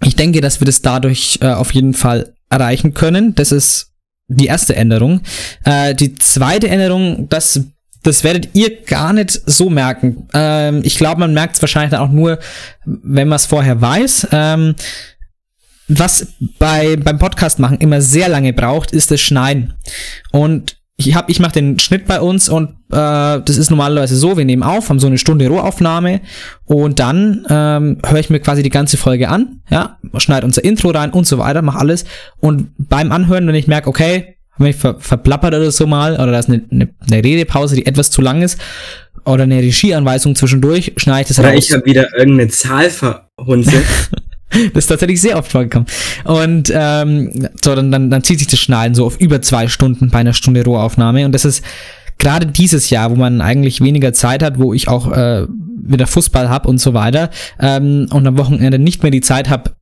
ich 0.00 0.14
denke, 0.14 0.40
dass 0.40 0.60
wir 0.60 0.64
das 0.64 0.80
dadurch 0.80 1.40
äh, 1.42 1.48
auf 1.48 1.74
jeden 1.74 1.92
Fall 1.92 2.32
erreichen 2.48 2.94
können. 2.94 3.34
Das 3.34 3.50
ist 3.50 3.90
die 4.28 4.46
erste 4.46 4.76
Änderung. 4.76 5.22
Äh, 5.64 5.96
die 5.96 6.14
zweite 6.14 6.68
Änderung, 6.68 7.28
das 7.28 7.60
das 8.02 8.24
werdet 8.24 8.50
ihr 8.54 8.82
gar 8.82 9.12
nicht 9.12 9.40
so 9.46 9.70
merken. 9.70 10.28
Ähm, 10.34 10.80
ich 10.84 10.96
glaube, 10.96 11.20
man 11.20 11.34
merkt 11.34 11.56
es 11.56 11.62
wahrscheinlich 11.62 11.92
dann 11.92 12.00
auch 12.00 12.12
nur, 12.12 12.38
wenn 12.84 13.28
man 13.28 13.36
es 13.36 13.46
vorher 13.46 13.80
weiß. 13.80 14.28
Ähm, 14.32 14.74
was 15.88 16.28
bei, 16.58 16.96
beim 16.96 17.18
Podcast 17.18 17.58
machen 17.58 17.78
immer 17.78 18.00
sehr 18.00 18.28
lange 18.28 18.52
braucht, 18.52 18.92
ist 18.92 19.10
das 19.10 19.20
Schneiden. 19.20 19.74
Und 20.30 20.76
ich 20.96 21.14
hab, 21.14 21.28
ich 21.30 21.40
mache 21.40 21.52
den 21.52 21.78
Schnitt 21.78 22.06
bei 22.06 22.20
uns 22.20 22.48
und 22.48 22.70
äh, 22.90 23.40
das 23.40 23.56
ist 23.56 23.70
normalerweise 23.70 24.16
so, 24.16 24.36
wir 24.36 24.44
nehmen 24.44 24.62
auf, 24.62 24.88
haben 24.88 25.00
so 25.00 25.06
eine 25.06 25.18
Stunde 25.18 25.48
Rohaufnahme 25.48 26.20
und 26.64 26.98
dann 26.98 27.46
ähm, 27.48 27.98
höre 28.06 28.20
ich 28.20 28.30
mir 28.30 28.40
quasi 28.40 28.62
die 28.62 28.70
ganze 28.70 28.96
Folge 28.96 29.28
an, 29.28 29.62
ja, 29.70 29.98
schneide 30.18 30.46
unser 30.46 30.62
Intro 30.64 30.90
rein 30.90 31.10
und 31.10 31.26
so 31.26 31.38
weiter, 31.38 31.62
mache 31.62 31.78
alles 31.78 32.04
und 32.38 32.70
beim 32.78 33.10
Anhören, 33.10 33.46
wenn 33.46 33.54
ich 33.54 33.66
merke, 33.66 33.88
okay, 33.88 34.36
habe 34.52 34.64
mich 34.64 34.76
ver 34.76 34.96
verplappert 34.98 35.54
oder 35.54 35.70
so 35.70 35.86
mal, 35.86 36.14
oder 36.14 36.32
da 36.32 36.38
ist 36.38 36.48
eine, 36.48 36.62
eine, 36.70 36.88
eine 37.00 37.24
Redepause, 37.24 37.76
die 37.76 37.86
etwas 37.86 38.10
zu 38.10 38.20
lang 38.22 38.42
ist, 38.42 38.58
oder 39.24 39.44
eine 39.44 39.58
Regieanweisung 39.58 40.34
zwischendurch, 40.34 40.92
schneide 40.96 41.22
ich 41.22 41.28
das 41.28 41.38
Oder 41.38 41.52
raus. 41.52 41.64
ich 41.64 41.72
habe 41.72 41.84
wieder 41.84 42.16
irgendeine 42.16 42.50
Zahl 42.50 42.90
verhunzelt. 42.90 43.84
Das 44.74 44.84
ist 44.84 44.88
tatsächlich 44.88 45.18
sehr 45.18 45.38
oft 45.38 45.50
vorgekommen. 45.50 45.86
Und 46.24 46.70
ähm, 46.74 47.48
so, 47.64 47.74
dann, 47.74 47.90
dann, 47.90 48.10
dann 48.10 48.22
zieht 48.22 48.38
sich 48.38 48.48
das 48.48 48.60
Schneiden 48.60 48.94
so 48.94 49.06
auf 49.06 49.18
über 49.18 49.40
zwei 49.40 49.66
Stunden 49.66 50.10
bei 50.10 50.18
einer 50.18 50.34
Stunde 50.34 50.62
Rohaufnahme. 50.62 51.24
Und 51.24 51.32
das 51.32 51.46
ist 51.46 51.64
gerade 52.18 52.44
dieses 52.44 52.90
Jahr, 52.90 53.10
wo 53.10 53.14
man 53.14 53.40
eigentlich 53.40 53.80
weniger 53.80 54.12
Zeit 54.12 54.42
hat, 54.42 54.58
wo 54.58 54.74
ich 54.74 54.88
auch 54.88 55.10
äh, 55.10 55.46
wieder 55.82 56.06
Fußball 56.06 56.50
hab 56.50 56.66
und 56.66 56.78
so 56.82 56.92
weiter 56.92 57.30
ähm, 57.58 58.08
und 58.10 58.26
am 58.26 58.36
Wochenende 58.36 58.78
nicht 58.78 59.02
mehr 59.02 59.10
die 59.10 59.22
Zeit 59.22 59.48
habe, 59.48 59.72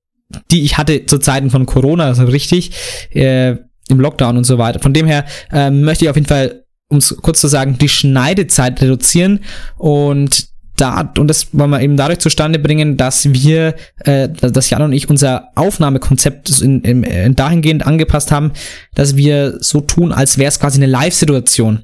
die 0.52 0.62
ich 0.62 0.78
hatte 0.78 1.04
zu 1.06 1.18
Zeiten 1.18 1.50
von 1.50 1.66
Corona, 1.66 2.04
also 2.04 2.22
richtig, 2.24 2.70
äh, 3.10 3.56
im 3.90 4.00
Lockdown 4.00 4.36
und 4.36 4.44
so 4.44 4.58
weiter. 4.58 4.80
Von 4.80 4.92
dem 4.92 5.06
her 5.06 5.24
ähm, 5.52 5.82
möchte 5.82 6.04
ich 6.04 6.10
auf 6.10 6.16
jeden 6.16 6.28
Fall, 6.28 6.64
um 6.88 6.98
es 6.98 7.16
kurz 7.22 7.40
zu 7.40 7.48
sagen, 7.48 7.78
die 7.78 7.88
Schneidezeit 7.88 8.80
reduzieren 8.80 9.40
und 9.76 10.50
da, 10.80 11.12
und 11.18 11.28
das 11.28 11.48
wollen 11.52 11.70
wir 11.70 11.80
eben 11.80 11.96
dadurch 11.96 12.20
zustande 12.20 12.58
bringen, 12.58 12.96
dass 12.96 13.32
wir, 13.32 13.74
äh, 14.04 14.28
dass 14.28 14.70
Jan 14.70 14.82
und 14.82 14.92
ich 14.92 15.10
unser 15.10 15.48
Aufnahmekonzept 15.54 16.60
in, 16.60 16.80
in, 16.82 17.02
in 17.02 17.36
dahingehend 17.36 17.86
angepasst 17.86 18.32
haben, 18.32 18.52
dass 18.94 19.16
wir 19.16 19.58
so 19.60 19.80
tun, 19.80 20.12
als 20.12 20.38
wäre 20.38 20.48
es 20.48 20.58
quasi 20.58 20.78
eine 20.78 20.90
Live-Situation. 20.90 21.80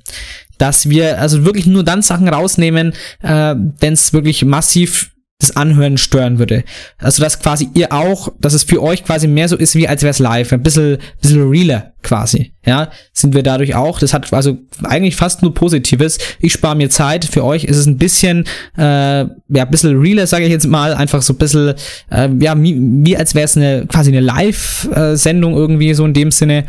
Dass 0.58 0.88
wir 0.88 1.20
also 1.20 1.44
wirklich 1.44 1.66
nur 1.66 1.84
dann 1.84 2.00
Sachen 2.00 2.28
rausnehmen, 2.28 2.94
äh, 3.22 3.54
wenn 3.80 3.92
es 3.92 4.12
wirklich 4.14 4.44
massiv 4.44 5.10
das 5.38 5.54
Anhören 5.54 5.98
stören 5.98 6.38
würde. 6.38 6.64
Also 6.98 7.22
dass 7.22 7.38
quasi 7.40 7.68
ihr 7.74 7.92
auch, 7.92 8.32
dass 8.40 8.54
es 8.54 8.64
für 8.64 8.82
euch 8.82 9.04
quasi 9.04 9.28
mehr 9.28 9.48
so 9.48 9.56
ist, 9.56 9.74
wie 9.74 9.86
als 9.86 10.02
wäre 10.02 10.10
es 10.10 10.18
live. 10.18 10.52
Ein 10.52 10.62
bisschen, 10.62 10.96
bisschen 11.20 11.50
realer 11.50 11.92
quasi. 12.02 12.54
Ja, 12.64 12.90
sind 13.12 13.34
wir 13.34 13.42
dadurch 13.42 13.74
auch. 13.74 13.98
Das 13.98 14.14
hat 14.14 14.32
also 14.32 14.56
eigentlich 14.82 15.14
fast 15.14 15.42
nur 15.42 15.52
Positives. 15.52 16.18
Ich 16.40 16.54
spare 16.54 16.74
mir 16.74 16.88
Zeit. 16.88 17.26
Für 17.26 17.44
euch 17.44 17.64
ist 17.64 17.76
es 17.76 17.86
ein 17.86 17.98
bisschen, 17.98 18.44
äh, 18.78 18.80
ja, 18.80 19.28
ein 19.50 19.70
bisschen 19.70 20.00
realer, 20.00 20.26
sage 20.26 20.46
ich 20.46 20.50
jetzt 20.50 20.66
mal. 20.66 20.94
Einfach 20.94 21.20
so 21.20 21.34
ein 21.34 21.38
bisschen, 21.38 21.74
äh, 22.10 22.30
ja, 22.40 22.58
wie, 22.60 22.78
wie 23.04 23.16
als 23.16 23.34
wäre 23.34 23.44
es 23.44 23.58
eine 23.58 23.86
quasi 23.86 24.10
eine 24.10 24.20
Live-Sendung 24.20 25.54
irgendwie 25.54 25.92
so 25.92 26.06
in 26.06 26.14
dem 26.14 26.30
Sinne. 26.30 26.64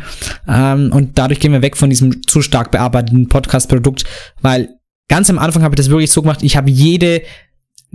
Ähm, 0.46 0.92
und 0.92 1.16
dadurch 1.18 1.40
gehen 1.40 1.52
wir 1.52 1.62
weg 1.62 1.76
von 1.76 1.88
diesem 1.88 2.22
zu 2.26 2.42
stark 2.42 2.70
bearbeiteten 2.70 3.28
Podcast-Produkt, 3.28 4.04
weil 4.42 4.68
ganz 5.08 5.30
am 5.30 5.38
Anfang 5.38 5.62
habe 5.62 5.74
ich 5.74 5.78
das 5.78 5.88
wirklich 5.88 6.10
so 6.10 6.20
gemacht. 6.20 6.42
Ich 6.42 6.56
habe 6.56 6.70
jede 6.70 7.22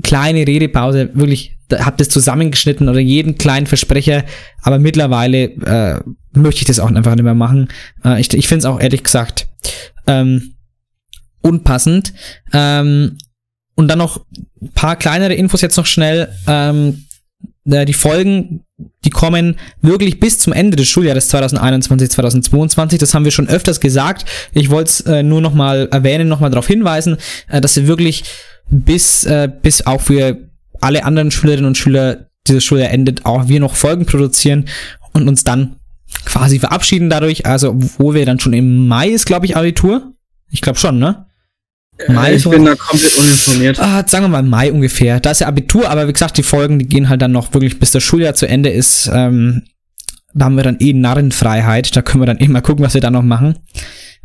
kleine 0.02 0.48
Redepause 0.48 1.10
wirklich 1.14 1.58
habe 1.72 1.98
das 1.98 2.10
zusammengeschnitten 2.10 2.88
oder 2.90 3.00
jeden 3.00 3.38
kleinen 3.38 3.66
Versprecher, 3.66 4.26
aber 4.62 4.78
mittlerweile 4.80 5.44
äh, 5.44 6.00
möchte 6.34 6.62
ich 6.62 6.68
das 6.68 6.80
auch 6.80 6.92
einfach 6.92 7.16
nicht 7.16 7.24
mehr 7.24 7.34
machen. 7.34 7.70
Äh, 8.06 8.22
ich 8.22 8.34
ich 8.34 8.48
finde 8.48 8.60
es 8.60 8.66
auch 8.66 8.80
ehrlich 8.80 9.04
gesagt 9.04 9.48
ähm, 10.08 10.54
unpassend. 11.42 12.14
Ähm, 12.54 13.18
und 13.76 13.88
dann 13.88 13.98
noch 13.98 14.26
ein 14.62 14.72
paar 14.74 14.96
kleinere 14.96 15.34
Infos 15.34 15.62
jetzt 15.62 15.78
noch 15.78 15.86
schnell. 15.86 16.30
Ähm, 16.48 17.06
äh, 17.66 17.86
die 17.86 17.94
Folgen, 17.94 18.64
die 19.04 19.10
kommen 19.10 19.58
wirklich 19.82 20.20
bis 20.20 20.40
zum 20.40 20.54
Ende 20.54 20.76
des 20.76 20.88
Schuljahres 20.88 21.30
2021, 21.30 22.12
2022. 22.12 23.00
Das 23.00 23.14
haben 23.14 23.26
wir 23.26 23.32
schon 23.32 23.48
öfters 23.48 23.80
gesagt. 23.80 24.26
Ich 24.54 24.70
wollte 24.70 24.90
es 24.90 25.02
äh, 25.02 25.24
nur 25.24 25.42
noch 25.42 25.54
mal 25.54 25.88
erwähnen, 25.92 26.28
noch 26.28 26.40
mal 26.40 26.50
darauf 26.50 26.68
hinweisen, 26.68 27.18
äh, 27.48 27.62
dass 27.62 27.76
wir 27.76 27.88
wirklich 27.88 28.24
bis, 28.70 29.24
äh, 29.26 29.50
bis 29.62 29.86
auch 29.86 30.02
für 30.02 30.38
alle 30.82 31.06
anderen 31.06 31.32
Schülerinnen 31.32 31.66
und 31.66 31.78
Schüler 31.78 32.28
dieses 32.48 32.64
Schuljahr 32.64 32.92
endet, 32.92 33.26
auch 33.26 33.48
wir 33.48 33.60
noch 33.60 33.76
Folgen 33.76 34.06
produzieren 34.06 34.66
und 35.14 35.28
uns 35.28 35.44
dann 35.44 35.78
quasi 36.26 36.60
verabschieden 36.60 37.10
dadurch. 37.10 37.46
Also, 37.46 37.76
wo 37.98 38.14
wir 38.14 38.26
dann 38.26 38.40
schon 38.40 38.54
im 38.54 38.88
Mai 38.88 39.10
ist, 39.10 39.26
glaube 39.26 39.46
ich, 39.46 39.56
Abitur. 39.56 40.14
Ich 40.52 40.62
glaube 40.62 40.78
schon, 40.78 41.00
ne? 41.00 41.26
Mai 42.08 42.34
ich 42.36 42.44
bin 42.44 42.66
da 42.66 42.76
komplett 42.76 43.18
uninformiert. 43.18 43.80
Ah, 43.80 44.04
sagen 44.08 44.26
wir 44.26 44.30
mal 44.30 44.44
Mai 44.44 44.72
ungefähr. 44.72 45.20
Da 45.20 45.32
ist 45.32 45.42
ja 45.42 45.48
Abitur, 45.48 45.90
aber 45.90 46.08
wie 46.08 46.14
gesagt, 46.14 46.38
die 46.38 46.44
Folgen, 46.44 46.80
die 46.80 46.88
gehen 46.88 47.08
halt 47.08 47.22
dann 47.22 47.32
noch 47.32 47.54
wirklich 47.54 47.80
bis 47.80 47.92
das 47.92 48.04
Schuljahr 48.04 48.34
zu 48.34 48.48
Ende 48.48 48.70
ist. 48.70 49.10
Ähm, 49.14 49.64
da 50.34 50.46
haben 50.46 50.58
wir 50.58 50.64
dann 50.64 50.78
eh 50.80 50.94
Narrenfreiheit. 50.94 51.96
Da 51.96 52.02
können 52.02 52.22
wir 52.22 52.26
dann 52.26 52.40
eh 52.40 52.48
mal 52.48 52.62
gucken, 52.62 52.84
was 52.84 52.96
wir 52.96 53.02
da 53.02 53.12
noch 53.12 53.22
machen. 53.22 53.60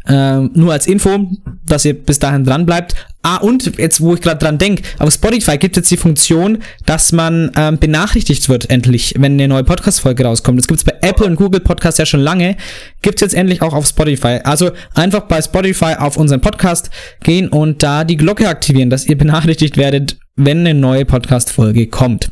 Ähm, 0.08 0.50
nur 0.54 0.72
als 0.72 0.86
Info, 0.86 1.28
dass 1.66 1.84
ihr 1.84 1.94
bis 1.94 2.18
dahin 2.18 2.44
dran 2.44 2.64
bleibt. 2.64 2.94
Ah, 3.22 3.36
und 3.36 3.76
jetzt, 3.76 4.00
wo 4.00 4.14
ich 4.14 4.22
gerade 4.22 4.38
dran 4.38 4.56
denke, 4.56 4.82
auf 4.98 5.12
Spotify 5.12 5.58
gibt 5.58 5.76
es 5.76 5.82
jetzt 5.82 5.90
die 5.90 5.96
Funktion, 5.96 6.58
dass 6.86 7.12
man 7.12 7.50
ähm, 7.56 7.78
benachrichtigt 7.78 8.48
wird, 8.48 8.70
endlich, 8.70 9.14
wenn 9.18 9.32
eine 9.32 9.48
neue 9.48 9.64
Podcast-Folge 9.64 10.24
rauskommt. 10.24 10.58
Das 10.58 10.66
gibt's 10.66 10.84
bei 10.84 10.94
Apple 11.02 11.26
und 11.26 11.36
Google 11.36 11.60
Podcast 11.60 11.98
ja 11.98 12.06
schon 12.06 12.20
lange. 12.20 12.56
Gibt's 13.02 13.20
jetzt 13.20 13.34
endlich 13.34 13.60
auch 13.60 13.74
auf 13.74 13.86
Spotify. 13.86 14.38
Also 14.44 14.70
einfach 14.94 15.22
bei 15.22 15.42
Spotify 15.42 15.96
auf 15.98 16.16
unseren 16.16 16.40
Podcast 16.40 16.90
gehen 17.22 17.48
und 17.48 17.82
da 17.82 18.04
die 18.04 18.16
Glocke 18.16 18.48
aktivieren, 18.48 18.88
dass 18.88 19.04
ihr 19.04 19.18
benachrichtigt 19.18 19.76
werdet, 19.76 20.16
wenn 20.36 20.60
eine 20.60 20.72
neue 20.72 21.04
Podcast-Folge 21.04 21.88
kommt. 21.88 22.30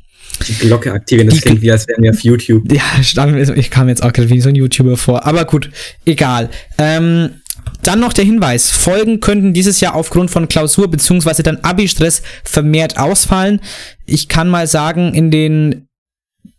Die 0.49 0.55
Glocke 0.55 0.93
aktivieren, 0.93 1.29
das 1.29 1.41
klingt 1.41 1.63
wie, 1.63 1.71
als 1.71 1.89
wären 1.89 2.03
wir 2.03 2.11
auf 2.11 2.21
YouTube. 2.21 2.71
Ja, 2.73 2.83
ich 3.55 3.71
kam 3.71 3.89
jetzt 3.89 4.03
auch 4.03 4.13
gerade 4.13 4.31
wie 4.31 4.41
so 4.41 4.49
ein 4.49 4.55
YouTuber 4.55 4.97
vor. 4.97 5.27
Aber 5.27 5.45
gut, 5.45 5.71
egal. 6.05 6.49
Ähm, 6.79 7.31
dann 7.87 8.01
noch 8.01 8.13
der 8.13 8.25
Hinweis. 8.25 8.71
Folgen 8.71 9.21
könnten 9.21 9.53
dieses 9.53 9.81
Jahr 9.81 9.95
aufgrund 9.95 10.31
von 10.31 10.49
Klausur 10.49 10.89
bzw. 10.91 11.43
dann 11.43 11.59
Abi-Stress 11.63 12.23
vermehrt 12.45 12.99
ausfallen. 12.99 13.61
Ich 14.05 14.29
kann 14.29 14.49
mal 14.49 14.67
sagen, 14.67 15.15
in 15.15 15.31
den 15.31 15.87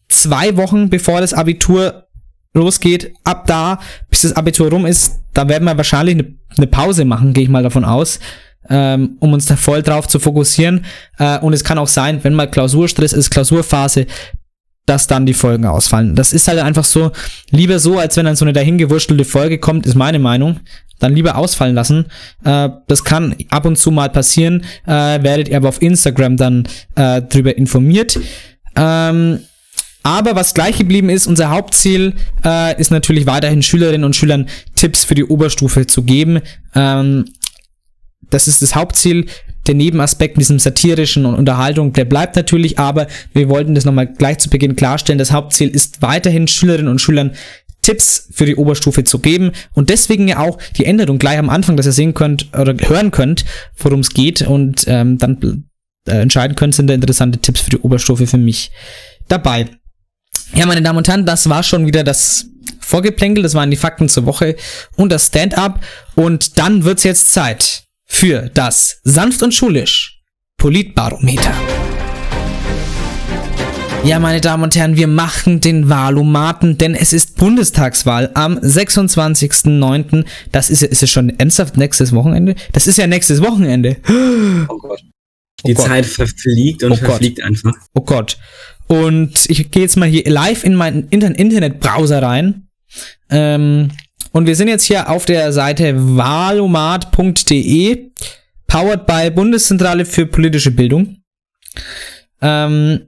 zwei 0.10 0.58
Wochen, 0.58 0.90
bevor 0.90 1.22
das 1.22 1.34
Abitur 1.34 2.08
losgeht, 2.54 3.14
ab 3.24 3.46
da, 3.48 3.80
bis 4.10 4.22
das 4.22 4.34
Abitur 4.34 4.70
rum 4.70 4.86
ist, 4.86 5.20
da 5.34 5.48
werden 5.48 5.66
wir 5.66 5.78
wahrscheinlich 5.78 6.26
eine, 6.58 6.68
Pause 6.68 7.06
machen, 7.06 7.34
gehe 7.34 7.44
ich 7.44 7.50
mal 7.50 7.64
davon 7.64 7.86
aus, 7.86 8.20
ähm, 8.70 9.18
um 9.20 9.34
uns 9.34 9.46
da 9.46 9.56
voll 9.56 9.84
drauf 9.84 10.08
zu 10.08 10.20
fokussieren. 10.20 10.86
Äh, 11.20 11.40
und 11.40 11.54
es 11.54 11.64
kann 11.64 11.78
auch 11.78 11.88
sein, 11.88 12.24
wenn 12.24 12.34
mal 12.34 12.50
Klausurstress 12.50 13.14
ist, 13.14 13.30
Klausurphase, 13.30 14.08
dass 14.88 15.06
dann 15.06 15.26
die 15.26 15.34
Folgen 15.34 15.66
ausfallen. 15.66 16.16
Das 16.16 16.34
ist 16.34 16.48
halt 16.48 16.60
einfach 16.60 16.86
so, 16.86 17.12
lieber 17.52 17.78
so, 17.78 18.00
als 18.00 18.18
wenn 18.18 18.26
dann 18.26 18.38
so 18.38 18.46
eine 18.46 18.54
dahingewurstelte 18.54 19.26
Folge 19.26 19.60
kommt, 19.60 19.86
ist 19.86 19.96
meine 19.96 20.18
Meinung. 20.18 20.62
Dann 21.00 21.14
lieber 21.14 21.36
ausfallen 21.36 21.76
lassen. 21.76 22.06
Äh, 22.44 22.70
das 22.88 23.04
kann 23.04 23.36
ab 23.50 23.66
und 23.66 23.78
zu 23.78 23.92
mal 23.92 24.10
passieren. 24.10 24.64
Äh, 24.88 25.22
werdet 25.22 25.50
ihr 25.50 25.58
aber 25.58 25.70
auf 25.70 25.82
Instagram 25.82 26.38
dann 26.38 26.68
äh, 26.96 27.22
drüber 27.22 27.56
informiert. 27.56 28.18
Ähm, 28.76 29.42
aber 30.04 30.36
was 30.36 30.54
gleich 30.54 30.78
geblieben 30.78 31.10
ist, 31.10 31.28
unser 31.28 31.50
Hauptziel 31.50 32.14
äh, 32.46 32.80
ist 32.80 32.90
natürlich 32.90 33.28
weiterhin 33.28 33.62
Schülerinnen 33.62 34.06
und 34.06 34.16
Schülern 34.16 34.48
Tipps 34.76 35.04
für 35.04 35.16
die 35.16 35.26
Oberstufe 35.26 35.86
zu 35.86 36.04
geben. 36.04 36.40
Ähm, 36.74 37.26
das 38.30 38.48
ist 38.48 38.62
das 38.62 38.74
Hauptziel. 38.74 39.28
Der 39.68 39.76
Nebenaspekt 39.76 40.36
in 40.36 40.40
diesem 40.40 40.60
satirischen 40.60 41.26
und 41.26 41.36
Unterhaltung, 41.36 41.94
der 41.94 42.06
bleibt 42.06 42.36
natürlich, 42.36 42.80
aber 42.80 43.08
wir 43.34 43.50
wollten 43.50 43.76
das 43.76 43.86
nochmal 43.86 44.08
gleich 44.08 44.40
zu 44.40 44.50
Beginn 44.50 44.76
klarstellen. 44.76 45.20
Das 45.20 45.32
Hauptziel 45.32 45.70
ist 45.70 46.02
weiterhin 46.02 46.48
Schülerinnen 46.48 46.90
und 46.90 47.00
Schülern 47.00 47.32
Tipps 47.82 48.28
für 48.32 48.46
die 48.46 48.56
Oberstufe 48.56 49.06
zu 49.06 49.20
geben 49.20 49.52
und 49.74 49.90
deswegen 49.90 50.28
ja 50.28 50.40
auch 50.40 50.58
die 50.76 50.86
Änderung 50.86 51.20
gleich 51.20 51.38
am 51.38 51.50
Anfang, 51.50 51.78
dass 51.78 51.86
ihr 51.86 51.94
sehen 51.94 52.14
könnt 52.14 52.50
oder 52.58 52.76
hören 52.86 53.12
könnt, 53.12 53.46
worum 53.78 54.02
es 54.02 54.10
geht 54.10 54.42
und 54.42 54.84
ähm, 54.88 55.18
dann 55.18 55.64
äh, 56.06 56.20
entscheiden 56.20 56.56
könnt, 56.56 56.76
sind 56.76 56.88
da 56.88 56.94
interessante 56.94 57.40
Tipps 57.40 57.62
für 57.62 57.70
die 57.70 57.78
Oberstufe 57.78 58.28
für 58.28 58.38
mich 58.38 58.72
dabei. 59.30 59.68
Ja, 60.54 60.66
meine 60.66 60.82
Damen 60.82 60.98
und 60.98 61.08
Herren, 61.08 61.26
das 61.26 61.48
war 61.48 61.64
schon 61.64 61.86
wieder 61.86 62.04
das 62.04 62.48
Vorgeplänkel, 62.82 63.44
das 63.44 63.54
waren 63.54 63.72
die 63.72 63.78
Fakten 63.78 64.10
zur 64.10 64.26
Woche 64.26 64.58
und 64.98 65.12
das 65.12 65.28
Stand-up 65.28 65.80
und 66.16 66.58
dann 66.58 66.84
wird's 66.84 67.04
jetzt 67.04 67.32
Zeit 67.32 67.87
für 68.08 68.50
das 68.54 69.00
sanft 69.04 69.44
und 69.44 69.54
schulisch 69.54 70.22
Politbarometer. 70.58 71.54
Ja, 74.04 74.20
meine 74.20 74.40
Damen 74.40 74.64
und 74.64 74.76
Herren, 74.76 74.96
wir 74.96 75.08
machen 75.08 75.60
den 75.60 75.90
Wahlomaten, 75.90 76.78
denn 76.78 76.96
es 76.96 77.12
ist 77.12 77.36
Bundestagswahl 77.36 78.32
am 78.36 78.58
26.09. 78.58 80.24
Das 80.54 80.70
ist, 80.70 80.82
ja- 80.82 80.88
ist 80.88 81.04
es 81.04 81.12
schon 81.12 81.38
ernsthaft 81.38 81.76
nächstes 81.76 82.14
Wochenende? 82.14 82.56
Das 82.72 82.88
ist 82.88 82.98
ja 82.98 83.08
nächstes 83.08 83.42
Wochenende. 83.42 83.98
Oh 84.70 84.78
Gott. 84.78 85.02
Die 85.66 85.74
Gott. 85.74 85.88
Zeit 85.88 86.06
verfliegt 86.06 86.84
und 86.84 86.92
Oh 86.92 86.96
Gott. 86.96 87.06
verfliegt 87.06 87.42
einfach. 87.44 87.74
Oh 87.96 88.02
Gott. 88.02 88.38
Und 88.88 89.50
ich 89.50 89.72
gehe 89.72 89.82
jetzt 89.82 89.98
mal 89.98 90.08
hier 90.08 90.24
live 90.30 90.64
in 90.64 90.76
meinen 90.76 91.08
Inter 91.10 91.38
Internetbrowser 91.38 92.22
rein. 92.22 92.68
Ähm, 93.30 93.90
und 94.32 94.46
wir 94.46 94.56
sind 94.56 94.68
jetzt 94.68 94.84
hier 94.84 95.10
auf 95.10 95.26
der 95.26 95.52
Seite 95.54 95.94
wahlomat.de, 95.96 96.92
powered 98.68 99.06
by 99.06 99.32
Bundeszentrale 99.32 100.06
für 100.06 100.26
politische 100.26 100.72
Bildung. 100.72 101.18
Ähm, 102.42 103.08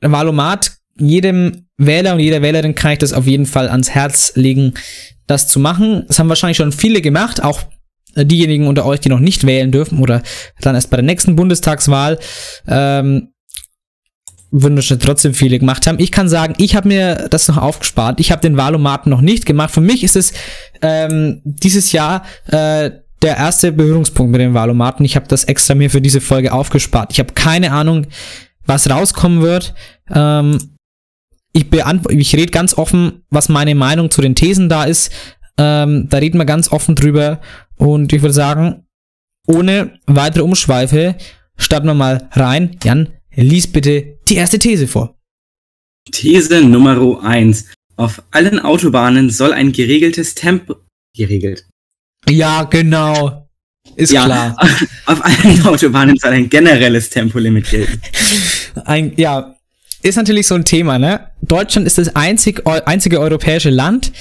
Wahlomat, 0.00 0.72
jedem 0.98 1.66
Wähler 1.76 2.14
und 2.14 2.20
jeder 2.20 2.42
Wählerin 2.42 2.74
kann 2.74 2.92
ich 2.92 2.98
das 2.98 3.12
auf 3.12 3.26
jeden 3.26 3.46
Fall 3.46 3.68
ans 3.68 3.90
Herz 3.90 4.32
legen, 4.34 4.74
das 5.26 5.48
zu 5.48 5.60
machen. 5.60 6.04
Das 6.08 6.18
haben 6.18 6.28
wahrscheinlich 6.28 6.56
schon 6.56 6.72
viele 6.72 7.00
gemacht, 7.00 7.42
auch 7.42 7.62
diejenigen 8.16 8.66
unter 8.66 8.84
euch, 8.84 9.00
die 9.00 9.08
noch 9.08 9.20
nicht 9.20 9.46
wählen 9.46 9.72
dürfen 9.72 9.98
oder 9.98 10.22
dann 10.60 10.74
erst 10.74 10.90
bei 10.90 10.96
der 10.96 11.04
nächsten 11.04 11.36
Bundestagswahl. 11.36 12.18
Ähm, 12.68 13.31
schon 14.80 14.98
trotzdem 14.98 15.34
viele 15.34 15.58
gemacht 15.58 15.86
haben. 15.86 15.98
Ich 15.98 16.12
kann 16.12 16.28
sagen, 16.28 16.54
ich 16.58 16.76
habe 16.76 16.88
mir 16.88 17.28
das 17.30 17.48
noch 17.48 17.56
aufgespart. 17.56 18.20
Ich 18.20 18.30
habe 18.30 18.42
den 18.42 18.56
Wahlomaten 18.56 19.10
noch 19.10 19.20
nicht 19.20 19.46
gemacht. 19.46 19.70
Für 19.70 19.80
mich 19.80 20.04
ist 20.04 20.16
es 20.16 20.32
ähm, 20.82 21.40
dieses 21.44 21.92
Jahr 21.92 22.24
äh, 22.46 22.90
der 23.22 23.36
erste 23.36 23.72
Berührungspunkt 23.72 24.32
mit 24.32 24.40
dem 24.40 24.54
Wahlomaten. 24.54 25.04
Ich 25.04 25.16
habe 25.16 25.28
das 25.28 25.44
extra 25.44 25.74
mir 25.74 25.90
für 25.90 26.00
diese 26.00 26.20
Folge 26.20 26.52
aufgespart. 26.52 27.12
Ich 27.12 27.18
habe 27.18 27.32
keine 27.32 27.72
Ahnung, 27.72 28.06
was 28.66 28.90
rauskommen 28.90 29.42
wird. 29.42 29.74
Ähm, 30.12 30.58
ich 31.52 31.70
beantworte, 31.70 32.16
ich 32.16 32.34
rede 32.34 32.50
ganz 32.50 32.74
offen, 32.76 33.22
was 33.30 33.48
meine 33.48 33.74
Meinung 33.74 34.10
zu 34.10 34.20
den 34.20 34.34
Thesen 34.34 34.68
da 34.68 34.84
ist. 34.84 35.12
Ähm, 35.58 36.08
da 36.08 36.18
reden 36.18 36.38
wir 36.38 36.44
ganz 36.44 36.72
offen 36.72 36.94
drüber. 36.94 37.40
Und 37.76 38.12
ich 38.12 38.22
würde 38.22 38.34
sagen, 38.34 38.84
ohne 39.46 39.98
weitere 40.06 40.42
Umschweife 40.42 41.16
starten 41.56 41.86
wir 41.86 41.94
mal 41.94 42.28
rein. 42.32 42.76
Jan, 42.82 43.08
lies 43.36 43.66
bitte 43.66 44.18
die 44.28 44.36
erste 44.36 44.58
These 44.58 44.88
vor. 44.88 45.16
These 46.10 46.62
Nummer 46.62 47.22
1. 47.22 47.66
Auf 47.96 48.22
allen 48.30 48.58
Autobahnen 48.60 49.30
soll 49.30 49.52
ein 49.52 49.72
geregeltes 49.72 50.34
Tempo. 50.34 50.76
Geregelt. 51.16 51.66
Ja, 52.28 52.64
genau. 52.64 53.48
Ist 53.96 54.12
ja, 54.12 54.24
klar. 54.24 54.56
Auf 55.06 55.24
allen 55.24 55.66
Autobahnen 55.66 56.16
soll 56.16 56.32
ein 56.32 56.48
generelles 56.48 57.10
Tempolimit 57.10 57.68
gelten. 57.68 58.00
Ein, 58.84 59.12
ja, 59.16 59.56
ist 60.02 60.16
natürlich 60.16 60.46
so 60.46 60.54
ein 60.54 60.64
Thema, 60.64 60.98
ne? 60.98 61.28
Deutschland 61.42 61.86
ist 61.86 61.98
das 61.98 62.14
einzig, 62.16 62.66
einzige 62.66 63.20
europäische 63.20 63.70
Land, 63.70 64.12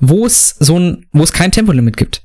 wo 0.00 0.24
es 0.26 0.56
so 0.58 0.78
ein, 0.78 1.06
wo 1.12 1.22
es 1.22 1.32
kein 1.32 1.52
Tempolimit 1.52 1.96
gibt. 1.96 2.22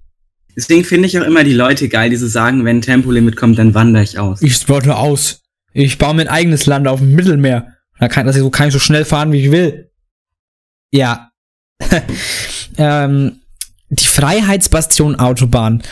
Deswegen 0.56 0.84
finde 0.84 1.08
ich 1.08 1.20
auch 1.20 1.24
immer 1.26 1.44
die 1.44 1.54
Leute 1.54 1.90
geil, 1.90 2.10
die 2.10 2.16
so 2.16 2.28
sagen, 2.28 2.64
wenn 2.64 2.78
ein 2.78 2.82
Tempolimit 2.82 3.36
kommt, 3.36 3.58
dann 3.58 3.74
wandere 3.74 4.04
ich 4.04 4.20
aus. 4.20 4.42
Ich 4.42 4.70
warte 4.70 4.96
aus. 4.96 5.43
Ich 5.74 5.98
baue 5.98 6.14
mir 6.14 6.24
ein 6.24 6.28
eigenes 6.28 6.66
Land 6.66 6.88
auf 6.88 7.00
dem 7.00 7.14
Mittelmeer. 7.16 7.74
Da 8.00 8.08
kann, 8.08 8.26
dass 8.26 8.36
ich 8.36 8.42
so, 8.42 8.50
kann 8.50 8.68
ich 8.68 8.74
so 8.74 8.80
schnell 8.80 9.06
fahren, 9.06 9.32
wie 9.32 9.46
ich 9.46 9.52
will. 9.52 9.92
Ja. 10.92 11.32
ähm, 12.78 13.42
die 13.90 14.06
Freiheitsbastion 14.06 15.16
Autobahn. 15.16 15.84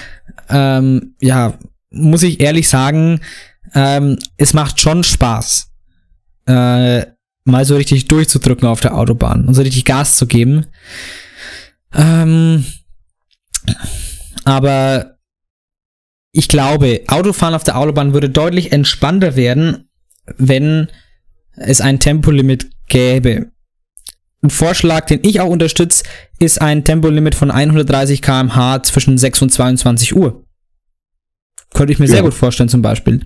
Ähm, 0.50 1.15
ja, 1.22 1.58
muss 1.91 2.24
ich 2.24 2.39
ehrlich 2.39 2.70
sagen, 2.70 3.22
ähm, 3.74 4.17
es 4.38 4.54
macht 4.54 4.80
schon 4.80 5.04
Spaß, 5.04 5.72
äh, 6.48 7.06
mal 7.44 7.65
so 7.65 7.76
richtig 7.76 8.08
durchzudrücken 8.08 8.67
auf 8.67 8.80
der 8.80 8.96
Autobahn 8.96 9.48
und 9.48 9.54
so 9.54 9.62
richtig 9.62 9.86
Gas 9.86 10.17
zu 10.17 10.28
geben. 10.28 10.65
Ähm, 11.94 12.65
aber 14.44 15.17
ich 16.32 16.48
glaube, 16.48 17.02
Autofahren 17.08 17.54
auf 17.56 17.63
der 17.63 17.78
Autobahn 17.78 18.13
würde 18.13 18.30
deutlich 18.30 18.72
entspannter 18.72 19.36
werden, 19.36 19.89
wenn 20.38 20.88
es 21.56 21.82
ein 21.82 22.00
Tempolimit 22.00 22.70
gäbe. 22.88 23.52
Ein 24.44 24.50
Vorschlag, 24.50 25.06
den 25.06 25.20
ich 25.24 25.39
auch 25.41 25.50
unterstütze, 25.50 26.04
ist 26.39 26.62
ein 26.62 26.84
Tempolimit 26.84 27.36
von 27.36 27.52
130 27.52 28.22
km/h 28.22 28.84
zwischen 28.84 29.17
6 29.17 29.41
und 29.44 29.50
22 29.52 30.15
Uhr. 30.15 30.46
Könnte 31.74 31.94
ich 31.94 32.00
mir 32.00 32.08
sehr 32.08 32.17
Ja. 32.17 32.24
gut 32.24 32.34
vorstellen, 32.34 32.70
zum 32.70 32.82
Beispiel. 32.82 33.26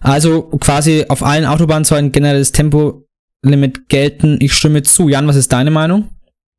Also 0.00 0.42
quasi 0.60 1.04
auf 1.08 1.22
allen 1.22 1.44
Autobahnen 1.46 1.84
soll 1.84 1.98
ein 1.98 2.12
generelles 2.12 2.52
Tempolimit 2.52 3.88
gelten. 3.88 4.38
Ich 4.40 4.54
stimme 4.54 4.82
zu. 4.82 5.08
Jan, 5.08 5.26
was 5.26 5.36
ist 5.36 5.52
deine 5.52 5.70
Meinung? 5.70 6.08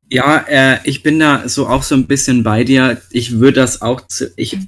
Ja, 0.08 0.44
äh, 0.48 0.78
ich 0.84 1.02
bin 1.02 1.18
da 1.20 1.48
so 1.48 1.68
auch 1.68 1.82
so 1.82 1.94
ein 1.94 2.06
bisschen 2.06 2.42
bei 2.42 2.64
dir. 2.64 3.00
Ich 3.10 3.38
würde 3.38 3.60
das 3.60 3.80
auch 3.82 4.06
zu, 4.06 4.30
ich 4.36 4.58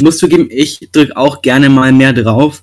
muss 0.00 0.18
zugeben, 0.18 0.48
ich 0.50 0.88
drück 0.92 1.16
auch 1.16 1.42
gerne 1.42 1.68
mal 1.68 1.92
mehr 1.92 2.12
drauf. 2.12 2.62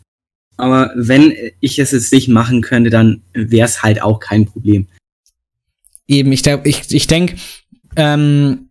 Aber 0.57 0.91
wenn 0.95 1.33
ich 1.61 1.79
es 1.79 1.91
jetzt 1.91 2.11
nicht 2.11 2.27
machen 2.27 2.61
könnte, 2.61 2.89
dann 2.89 3.21
wäre 3.33 3.65
es 3.65 3.81
halt 3.81 4.01
auch 4.01 4.19
kein 4.19 4.45
Problem. 4.45 4.87
Eben, 6.07 6.31
ich, 6.31 6.45
ich, 6.45 6.93
ich 6.93 7.07
denke, 7.07 7.37
ähm, 7.95 8.69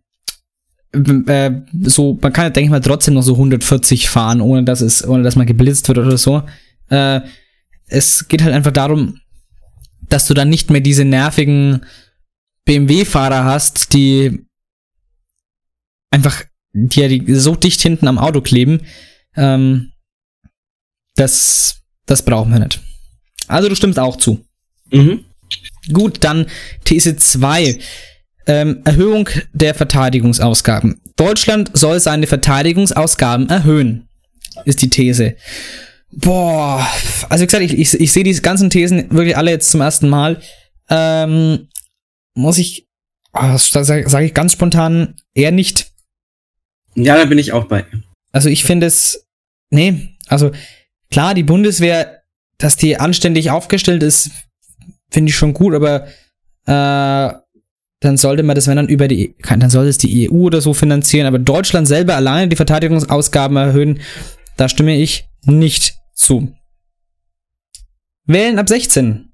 äh, 0.91 1.51
so, 1.83 2.17
man 2.21 2.33
kann, 2.33 2.53
denke 2.53 2.65
ich 2.65 2.69
mal, 2.69 2.81
trotzdem 2.81 3.13
noch 3.15 3.23
so 3.23 3.33
140 3.33 4.09
fahren, 4.09 4.41
ohne 4.41 4.63
dass 4.63 4.81
es, 4.81 5.07
ohne 5.07 5.23
dass 5.23 5.35
man 5.35 5.47
geblitzt 5.47 5.87
wird 5.87 5.97
oder 5.97 6.17
so. 6.17 6.43
Äh, 6.89 7.21
es 7.87 8.27
geht 8.27 8.43
halt 8.43 8.53
einfach 8.53 8.71
darum, 8.71 9.19
dass 10.09 10.27
du 10.27 10.33
dann 10.33 10.49
nicht 10.49 10.69
mehr 10.69 10.81
diese 10.81 11.05
nervigen 11.05 11.85
BMW-Fahrer 12.65 13.45
hast, 13.45 13.93
die 13.93 14.45
einfach, 16.11 16.43
die 16.73 16.99
ja 16.99 17.07
die 17.07 17.35
so 17.35 17.55
dicht 17.55 17.81
hinten 17.81 18.07
am 18.07 18.17
Auto 18.17 18.41
kleben. 18.41 18.81
Ähm, 19.35 19.91
das, 21.15 21.81
das 22.05 22.23
brauchen 22.23 22.51
wir 22.51 22.59
nicht. 22.59 22.79
Also 23.47 23.69
du 23.69 23.75
stimmst 23.75 23.99
auch 23.99 24.17
zu. 24.17 24.45
Mhm. 24.91 25.25
Gut, 25.91 26.23
dann 26.23 26.45
These 26.85 27.17
2. 27.17 27.79
Ähm, 28.47 28.81
Erhöhung 28.85 29.29
der 29.53 29.75
Verteidigungsausgaben. 29.75 31.01
Deutschland 31.15 31.71
soll 31.73 31.99
seine 31.99 32.25
Verteidigungsausgaben 32.25 33.49
erhöhen, 33.49 34.07
ist 34.65 34.81
die 34.81 34.89
These. 34.89 35.35
Boah, 36.11 36.87
also 37.29 37.43
wie 37.43 37.45
gesagt, 37.45 37.63
ich, 37.63 37.77
ich, 37.77 37.99
ich 37.99 38.11
sehe 38.11 38.23
diese 38.23 38.41
ganzen 38.41 38.69
Thesen 38.69 39.11
wirklich 39.11 39.37
alle 39.37 39.51
jetzt 39.51 39.69
zum 39.69 39.81
ersten 39.81 40.09
Mal. 40.09 40.41
Ähm, 40.89 41.67
muss 42.33 42.57
ich, 42.57 42.87
oh, 43.33 43.57
sage 43.57 44.09
sag 44.09 44.23
ich 44.23 44.33
ganz 44.33 44.53
spontan, 44.53 45.15
eher 45.35 45.51
nicht. 45.51 45.88
Ja, 47.03 47.17
da 47.17 47.25
bin 47.25 47.37
ich 47.37 47.53
auch 47.53 47.65
bei. 47.65 47.85
Also 48.31 48.49
ich 48.49 48.63
finde 48.63 48.87
es, 48.87 49.27
nee, 49.69 50.15
also 50.27 50.51
klar, 51.11 51.33
die 51.33 51.43
Bundeswehr, 51.43 52.21
dass 52.57 52.75
die 52.75 52.97
anständig 52.97 53.51
aufgestellt 53.51 54.03
ist, 54.03 54.31
finde 55.09 55.29
ich 55.29 55.35
schon 55.35 55.53
gut, 55.53 55.73
aber 55.73 56.07
äh, 56.65 57.33
dann 58.01 58.17
sollte 58.17 58.43
man 58.43 58.55
das, 58.55 58.67
wenn 58.67 58.77
dann 58.77 58.87
über 58.87 59.07
die, 59.07 59.33
kann, 59.41 59.59
dann 59.59 59.69
sollte 59.69 59.89
es 59.89 59.97
die 59.97 60.29
EU 60.29 60.43
oder 60.43 60.61
so 60.61 60.73
finanzieren, 60.73 61.27
aber 61.27 61.39
Deutschland 61.39 61.87
selber 61.87 62.15
alleine 62.15 62.47
die 62.47 62.55
Verteidigungsausgaben 62.55 63.57
erhöhen, 63.57 63.99
da 64.57 64.69
stimme 64.69 64.95
ich 64.95 65.27
nicht 65.43 65.95
zu. 66.13 66.53
Wählen 68.25 68.59
ab 68.59 68.69
16. 68.69 69.31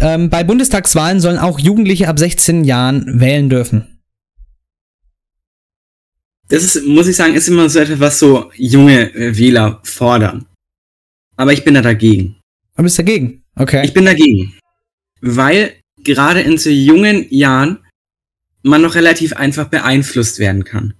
Ähm, 0.00 0.30
bei 0.30 0.44
Bundestagswahlen 0.44 1.20
sollen 1.20 1.38
auch 1.38 1.58
Jugendliche 1.58 2.08
ab 2.08 2.18
16 2.18 2.64
Jahren 2.64 3.20
wählen 3.20 3.48
dürfen. 3.48 3.95
Das 6.48 6.62
ist, 6.62 6.84
muss 6.84 7.08
ich 7.08 7.16
sagen, 7.16 7.34
ist 7.34 7.48
immer 7.48 7.68
so 7.68 7.80
etwas, 7.80 8.00
was 8.00 8.18
so 8.18 8.50
junge 8.54 9.12
äh, 9.14 9.36
Wähler 9.36 9.80
fordern. 9.82 10.46
Aber 11.36 11.52
ich 11.52 11.64
bin 11.64 11.74
da 11.74 11.82
dagegen. 11.82 12.36
Du 12.76 12.82
bist 12.82 12.98
dagegen? 12.98 13.42
Okay. 13.56 13.84
Ich 13.84 13.92
bin 13.92 14.04
dagegen. 14.04 14.56
Weil 15.20 15.74
gerade 16.04 16.40
in 16.40 16.58
so 16.58 16.70
jungen 16.70 17.26
Jahren 17.30 17.78
man 18.62 18.82
noch 18.82 18.94
relativ 18.94 19.32
einfach 19.34 19.68
beeinflusst 19.68 20.38
werden 20.38 20.64
kann. 20.64 20.94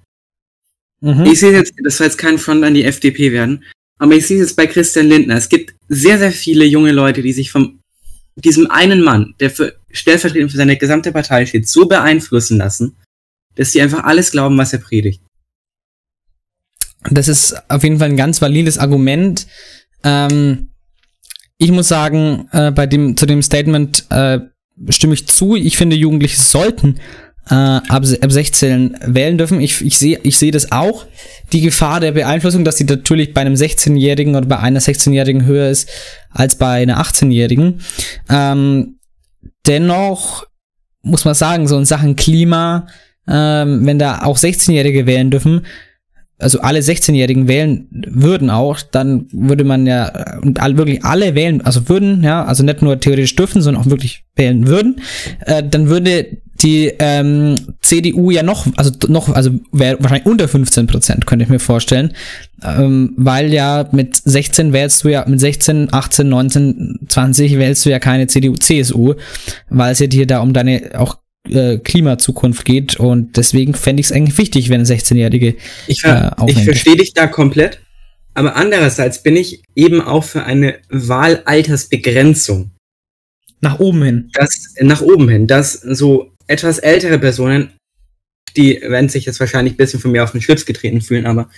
Mhm. 1.01 1.25
Ich 1.25 1.41
sehe 1.41 1.53
jetzt, 1.53 1.75
das 1.83 1.99
soll 1.99 2.07
jetzt 2.07 2.19
kein 2.19 2.39
Front 2.39 2.65
an 2.65 2.75
die 2.75 2.85
FDP 2.85 3.33
werden, 3.33 3.65
aber 3.99 4.15
ich 4.15 4.27
sehe 4.27 4.39
es 4.39 4.49
jetzt 4.49 4.57
bei 4.57 4.67
Christian 4.67 5.09
Lindner. 5.09 5.37
Es 5.37 5.49
gibt 5.49 5.75
sehr, 5.89 6.19
sehr 6.19 6.33
viele 6.33 6.65
junge 6.65 6.93
Leute, 6.93 7.23
die 7.23 7.33
sich 7.33 7.51
von 7.51 7.81
diesem 8.37 8.71
einen 8.71 9.03
Mann, 9.03 9.35
der 9.41 9.51
für 9.51 9.79
stellvertretend 9.91 10.51
für 10.51 10.57
seine 10.57 10.77
gesamte 10.77 11.13
Partei 11.13 11.47
steht, 11.47 11.69
so 11.69 11.87
beeinflussen 11.87 12.59
lassen, 12.59 12.97
dass 13.55 13.73
sie 13.73 13.81
einfach 13.81 14.05
alles 14.05 14.31
glauben, 14.31 14.59
was 14.59 14.73
er 14.73 14.79
predigt. 14.79 15.23
Das 17.11 17.29
ist 17.29 17.55
auf 17.69 17.83
jeden 17.83 17.99
Fall 17.99 18.09
ein 18.09 18.16
ganz 18.16 18.40
valides 18.40 18.79
Argument. 18.79 19.47
Ähm, 20.03 20.71
ich 21.59 21.71
muss 21.71 21.88
sagen, 21.88 22.49
äh, 22.53 22.71
bei 22.71 22.87
dem, 22.87 23.16
zu 23.16 23.27
dem 23.27 23.42
Statement 23.42 24.05
äh, 24.11 24.40
stimme 24.90 25.14
ich 25.14 25.27
zu. 25.27 25.57
Ich 25.57 25.77
finde, 25.77 25.97
Jugendliche 25.97 26.40
sollten 26.40 26.99
äh, 27.49 27.55
ab, 27.55 28.05
ab 28.21 28.33
16 28.33 28.99
wählen 29.07 29.38
dürfen. 29.38 29.61
Ich, 29.61 29.85
ich 29.85 29.99
sehe 29.99 30.21
ich 30.23 30.38
sehe 30.38 30.51
das 30.51 30.73
auch. 30.73 31.07
Die 31.53 31.61
Gefahr 31.61 32.01
der 32.01 32.12
Beeinflussung, 32.12 32.64
dass 32.64 32.77
die 32.77 32.85
natürlich 32.85 33.33
bei 33.33 33.40
einem 33.40 33.55
16-Jährigen 33.55 34.35
oder 34.35 34.47
bei 34.47 34.59
einer 34.59 34.81
16-Jährigen 34.81 35.47
höher 35.47 35.71
ist 35.71 35.88
als 36.31 36.57
bei 36.57 36.83
einer 36.83 37.01
18-Jährigen. 37.01 37.81
Ähm, 38.29 38.99
dennoch 39.66 40.47
muss 41.03 41.25
man 41.25 41.35
sagen, 41.35 41.69
so 41.69 41.79
in 41.79 41.85
Sachen 41.85 42.16
Klima, 42.16 42.88
ähm, 43.29 43.87
wenn 43.87 43.99
da 43.99 44.23
auch 44.23 44.37
16-Jährige 44.37 45.07
wählen 45.07 45.31
dürfen, 45.31 45.64
also 46.38 46.61
alle 46.61 46.81
16-Jährigen 46.81 47.49
wählen 47.49 47.87
würden 47.90 48.51
auch, 48.51 48.81
dann 48.83 49.27
würde 49.33 49.64
man 49.64 49.87
ja, 49.87 50.09
äh, 50.09 50.38
und 50.40 50.61
all, 50.61 50.77
wirklich 50.77 51.05
alle 51.05 51.35
wählen, 51.35 51.62
also 51.62 51.88
würden, 51.88 52.22
ja, 52.22 52.44
also 52.44 52.62
nicht 52.62 52.83
nur 52.83 53.01
theoretisch 53.01 53.35
dürfen, 53.37 53.62
sondern 53.62 53.83
auch 53.83 53.90
wirklich 53.90 54.25
wählen 54.35 54.66
würden, 54.66 55.01
äh, 55.46 55.62
dann 55.62 55.88
würde 55.88 56.38
die 56.62 56.92
ähm, 56.99 57.57
CDU 57.81 58.31
ja 58.31 58.42
noch, 58.42 58.66
also 58.77 58.90
noch, 59.09 59.29
also 59.31 59.51
wäre 59.72 59.99
wahrscheinlich 60.01 60.27
unter 60.27 60.49
15 60.49 60.87
Prozent, 60.87 61.27
könnte 61.27 61.44
ich 61.44 61.51
mir 61.51 61.59
vorstellen, 61.59 62.12
ähm, 62.62 63.12
weil 63.16 63.53
ja 63.53 63.88
mit 63.92 64.16
16 64.16 64.72
wählst 64.72 65.05
du 65.05 65.09
ja, 65.09 65.25
mit 65.27 65.40
16, 65.40 65.92
18, 65.92 66.29
19, 66.29 67.01
20 67.09 67.59
wählst 67.59 67.85
du 67.85 67.90
ja 67.90 67.99
keine 67.99 68.27
CDU, 68.27 68.55
CSU, 68.55 69.14
weil 69.68 69.92
es 69.92 69.99
ja 69.99 70.07
dir 70.07 70.27
da 70.27 70.40
um 70.40 70.53
deine 70.53 70.90
auch 70.99 71.18
äh, 71.51 71.79
Klimazukunft 71.79 72.65
geht 72.65 72.97
und 72.97 73.37
deswegen 73.37 73.75
fände 73.75 74.01
ich 74.01 74.07
es 74.07 74.13
eigentlich 74.13 74.39
wichtig, 74.39 74.69
wenn 74.69 74.85
16-Jährige 74.85 75.57
Ich, 75.87 75.99
äh, 76.05 76.09
ver 76.09 76.33
ich 76.37 76.43
aufnehmen. 76.43 76.65
verstehe 76.65 76.97
dich 76.97 77.13
da 77.15 77.27
komplett, 77.27 77.81
aber 78.35 78.57
andererseits 78.57 79.23
bin 79.23 79.37
ich 79.37 79.63
eben 79.75 80.01
auch 80.01 80.25
für 80.25 80.45
eine 80.45 80.79
Wahlaltersbegrenzung. 80.91 82.71
Nach 83.61 83.79
oben 83.81 84.03
hin. 84.03 84.31
Das, 84.35 84.75
nach 84.81 85.01
oben 85.03 85.29
hin, 85.29 85.47
dass 85.47 85.73
so 85.73 86.33
etwas 86.47 86.79
ältere 86.79 87.19
Personen, 87.19 87.71
die 88.57 88.81
werden 88.83 89.09
sich 89.09 89.25
jetzt 89.27 89.41
wahrscheinlich 89.41 89.75
ein 89.75 89.79
bisschen 89.79 90.01
von 90.01 90.13
mir 90.13 90.23
auf 90.25 90.33
den 90.33 90.43
Schlips 90.43 90.67
getreten 90.67 91.01
fühlen, 91.01 91.27
aber 91.27 91.51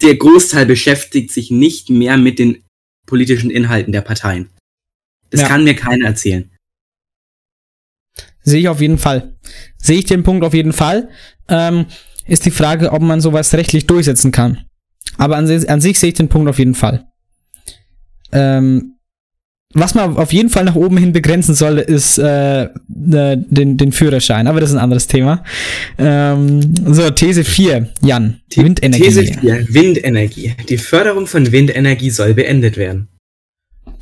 der 0.00 0.16
Großteil 0.16 0.66
beschäftigt 0.66 1.30
sich 1.32 1.50
nicht 1.50 1.90
mehr 1.90 2.16
mit 2.16 2.38
den 2.38 2.62
politischen 3.06 3.50
Inhalten 3.50 3.92
der 3.92 4.00
Parteien. 4.00 4.48
Das 5.30 5.42
Ja. 5.42 5.48
kann 5.48 5.64
mir 5.64 5.74
keiner 5.74 6.06
erzählen. 6.06 6.50
Sehe 8.42 8.60
ich 8.60 8.68
auf 8.68 8.80
jeden 8.80 8.98
Fall. 8.98 9.34
Sehe 9.76 9.98
ich 9.98 10.04
den 10.04 10.22
Punkt 10.22 10.44
auf 10.44 10.54
jeden 10.54 10.72
Fall. 10.72 11.08
Ähm, 11.48 11.86
ist 12.26 12.46
die 12.46 12.50
Frage, 12.50 12.92
ob 12.92 13.02
man 13.02 13.20
sowas 13.20 13.52
rechtlich 13.54 13.86
durchsetzen 13.86 14.32
kann. 14.32 14.64
Aber 15.18 15.36
an, 15.36 15.48
an 15.66 15.80
sich 15.80 15.98
sehe 15.98 16.10
ich 16.10 16.14
den 16.14 16.28
Punkt 16.28 16.48
auf 16.48 16.58
jeden 16.58 16.74
Fall. 16.74 17.06
Ähm, 18.32 18.94
was 19.74 19.94
man 19.94 20.16
auf 20.16 20.32
jeden 20.32 20.50
Fall 20.50 20.64
nach 20.64 20.74
oben 20.74 20.98
hin 20.98 21.12
begrenzen 21.12 21.54
soll, 21.54 21.78
ist 21.78 22.18
äh, 22.18 22.64
äh, 22.64 22.68
den, 22.88 23.78
den 23.78 23.92
Führerschein. 23.92 24.46
Aber 24.46 24.60
das 24.60 24.70
ist 24.70 24.76
ein 24.76 24.82
anderes 24.82 25.06
Thema. 25.06 25.44
Ähm, 25.98 26.74
so, 26.86 27.10
These 27.10 27.44
4, 27.44 27.88
Jan. 28.02 28.40
Windenergie. 28.54 29.04
These 29.04 29.24
4, 29.24 29.66
Windenergie. 29.70 30.54
Die 30.68 30.78
Förderung 30.78 31.26
von 31.26 31.50
Windenergie 31.52 32.10
soll 32.10 32.34
beendet 32.34 32.76
werden. 32.76 33.08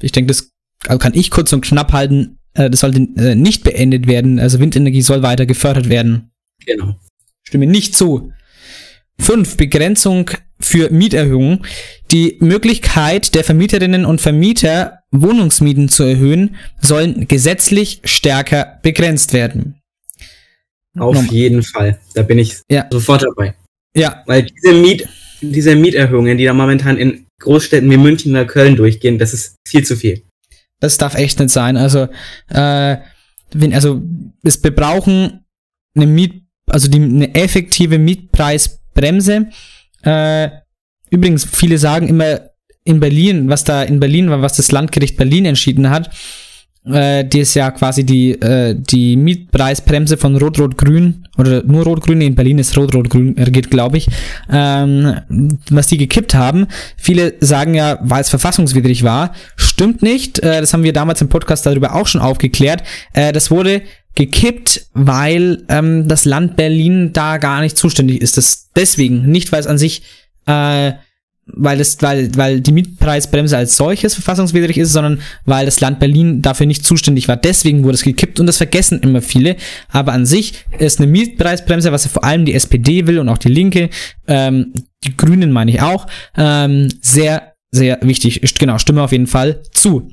Ich 0.00 0.12
denke, 0.12 0.28
das 0.28 0.50
kann 0.98 1.14
ich 1.14 1.30
kurz 1.30 1.52
und 1.52 1.60
knapp 1.60 1.92
halten. 1.92 2.39
Äh, 2.54 2.70
das 2.70 2.80
sollte 2.80 3.00
äh, 3.16 3.34
nicht 3.34 3.64
beendet 3.64 4.06
werden. 4.06 4.38
Also 4.38 4.58
Windenergie 4.60 5.02
soll 5.02 5.22
weiter 5.22 5.46
gefördert 5.46 5.88
werden. 5.88 6.30
Genau. 6.66 6.96
Stimme 7.46 7.66
nicht 7.66 7.94
zu. 7.96 8.32
5. 9.18 9.56
Begrenzung 9.56 10.30
für 10.60 10.90
Mieterhöhungen. 10.90 11.64
Die 12.10 12.36
Möglichkeit 12.40 13.34
der 13.34 13.44
Vermieterinnen 13.44 14.04
und 14.04 14.20
Vermieter, 14.20 15.00
Wohnungsmieten 15.10 15.88
zu 15.88 16.02
erhöhen, 16.04 16.56
sollen 16.80 17.28
gesetzlich 17.28 18.00
stärker 18.04 18.78
begrenzt 18.82 19.32
werden. 19.32 19.76
Auf 20.98 21.14
Norm- 21.14 21.26
jeden 21.30 21.62
Fall. 21.62 21.98
Da 22.14 22.22
bin 22.22 22.38
ich 22.38 22.56
Ja. 22.70 22.86
sofort 22.90 23.22
dabei. 23.22 23.54
Ja. 23.94 24.22
Weil 24.26 24.44
diese, 24.44 24.74
Miet, 24.74 25.08
diese 25.40 25.76
Mieterhöhungen, 25.76 26.36
die 26.38 26.44
da 26.44 26.52
momentan 26.54 26.96
in 26.98 27.26
Großstädten 27.40 27.90
wie 27.90 27.96
München 27.96 28.32
oder 28.32 28.44
Köln 28.44 28.76
durchgehen, 28.76 29.18
das 29.18 29.32
ist 29.32 29.54
viel 29.66 29.84
zu 29.84 29.96
viel. 29.96 30.22
Das 30.80 30.98
darf 30.98 31.14
echt 31.14 31.38
nicht 31.38 31.50
sein. 31.50 31.76
Also, 31.76 32.08
äh, 32.48 32.96
wenn, 33.52 33.74
also, 33.74 34.02
es, 34.42 34.62
wir 34.62 34.74
brauchen 34.74 35.44
eine 35.94 36.06
Miet, 36.06 36.42
also 36.66 36.88
die, 36.88 37.02
eine 37.02 37.34
effektive 37.34 37.98
Mietpreisbremse. 37.98 39.48
Äh, 40.02 40.50
übrigens, 41.10 41.44
viele 41.44 41.78
sagen 41.78 42.08
immer 42.08 42.50
in 42.84 43.00
Berlin, 43.00 43.48
was 43.48 43.64
da 43.64 43.82
in 43.82 44.00
Berlin 44.00 44.30
war, 44.30 44.42
was 44.42 44.56
das 44.56 44.72
Landgericht 44.72 45.16
Berlin 45.16 45.44
entschieden 45.44 45.90
hat, 45.90 46.10
äh, 46.84 47.24
die 47.24 47.40
ist 47.40 47.54
ja 47.54 47.70
quasi 47.70 48.04
die, 48.04 48.32
äh, 48.32 48.74
die 48.74 49.16
Mietpreisbremse 49.16 50.16
von 50.16 50.36
Rot-Rot-Grün 50.36 51.28
oder 51.40 51.62
nur 51.64 51.84
Rot-Grün, 51.84 52.20
in 52.20 52.34
Berlin 52.34 52.58
ist 52.58 52.76
Rot-Rot-Grün 52.76 53.34
regiert, 53.38 53.70
glaube 53.70 53.98
ich, 53.98 54.08
ähm, 54.50 55.16
was 55.70 55.86
die 55.86 55.98
gekippt 55.98 56.34
haben. 56.34 56.66
Viele 56.96 57.34
sagen 57.40 57.74
ja, 57.74 57.98
weil 58.02 58.20
es 58.20 58.28
verfassungswidrig 58.28 59.02
war. 59.02 59.34
Stimmt 59.56 60.02
nicht. 60.02 60.38
Äh, 60.40 60.60
das 60.60 60.72
haben 60.72 60.82
wir 60.82 60.92
damals 60.92 61.20
im 61.20 61.28
Podcast 61.28 61.66
darüber 61.66 61.94
auch 61.94 62.06
schon 62.06 62.20
aufgeklärt. 62.20 62.82
Äh, 63.12 63.32
das 63.32 63.50
wurde 63.50 63.82
gekippt, 64.14 64.86
weil 64.92 65.64
ähm, 65.68 66.08
das 66.08 66.24
Land 66.24 66.56
Berlin 66.56 67.12
da 67.12 67.38
gar 67.38 67.60
nicht 67.60 67.76
zuständig 67.76 68.20
ist. 68.20 68.36
Das 68.36 68.70
deswegen, 68.74 69.30
nicht 69.30 69.52
weil 69.52 69.60
es 69.60 69.66
an 69.66 69.78
sich 69.78 70.02
äh, 70.46 70.92
weil 71.54 71.80
es, 71.80 72.00
weil, 72.00 72.34
weil 72.36 72.60
die 72.60 72.72
Mietpreisbremse 72.72 73.56
als 73.56 73.76
solches 73.76 74.14
verfassungswidrig 74.14 74.78
ist, 74.78 74.92
sondern 74.92 75.20
weil 75.44 75.66
das 75.66 75.80
Land 75.80 76.00
Berlin 76.00 76.42
dafür 76.42 76.66
nicht 76.66 76.84
zuständig 76.84 77.28
war. 77.28 77.36
Deswegen 77.36 77.84
wurde 77.84 77.94
es 77.94 78.02
gekippt 78.02 78.40
und 78.40 78.46
das 78.46 78.56
vergessen 78.58 79.00
immer 79.00 79.22
viele. 79.22 79.56
Aber 79.88 80.12
an 80.12 80.26
sich 80.26 80.64
ist 80.78 81.00
eine 81.00 81.10
Mietpreisbremse, 81.10 81.92
was 81.92 82.04
ja 82.04 82.10
vor 82.10 82.24
allem 82.24 82.44
die 82.44 82.54
SPD 82.54 83.06
will 83.06 83.18
und 83.18 83.28
auch 83.28 83.38
die 83.38 83.48
Linke, 83.48 83.90
ähm, 84.26 84.72
die 85.04 85.16
Grünen 85.16 85.52
meine 85.52 85.70
ich 85.70 85.80
auch, 85.80 86.06
ähm, 86.36 86.88
sehr, 87.00 87.54
sehr 87.70 87.98
wichtig. 88.02 88.40
Genau, 88.58 88.78
stimme 88.78 89.02
auf 89.02 89.12
jeden 89.12 89.26
Fall 89.26 89.62
zu. 89.72 90.10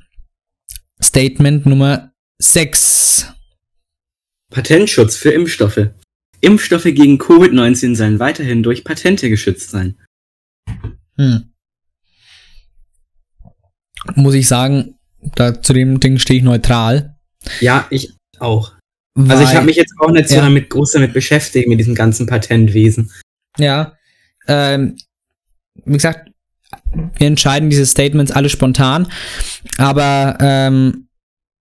Statement 1.01 1.65
Nummer 1.65 2.11
6. 2.39 3.27
Patentschutz 4.49 5.15
für 5.15 5.31
Impfstoffe. 5.31 5.89
Impfstoffe 6.41 6.83
gegen 6.83 7.17
Covid-19 7.17 7.95
sollen 7.95 8.19
weiterhin 8.19 8.63
durch 8.63 8.83
Patente 8.83 9.29
geschützt 9.29 9.71
sein. 9.71 9.97
Hm. 11.17 11.51
Muss 14.15 14.33
ich 14.35 14.47
sagen, 14.47 14.95
da 15.35 15.61
zu 15.61 15.73
dem 15.73 15.99
Ding 15.99 16.17
stehe 16.19 16.37
ich 16.39 16.43
neutral. 16.43 17.15
Ja, 17.59 17.87
ich 17.89 18.13
auch. 18.39 18.73
also 19.15 19.41
ich 19.41 19.49
Weil- 19.49 19.55
habe 19.55 19.65
mich 19.65 19.75
jetzt 19.75 19.93
auch 19.99 20.11
nicht 20.11 20.29
so 20.29 20.35
Ja. 20.35 20.41
damit 20.41 20.69
groß 20.69 20.91
damit 20.93 21.13
beschäftigt, 21.13 21.67
mit 21.67 21.79
diesem 21.79 21.95
ganzen 21.95 22.27
Patentwesen. 22.27 23.11
Ja. 23.57 23.93
Ähm, 24.47 24.95
wie 25.85 25.93
gesagt, 25.93 26.29
wir 26.93 27.27
entscheiden 27.27 27.69
diese 27.69 27.85
Statements 27.85 28.31
alle 28.31 28.49
spontan. 28.49 29.11
Aber 29.77 30.37
ähm, 30.39 31.07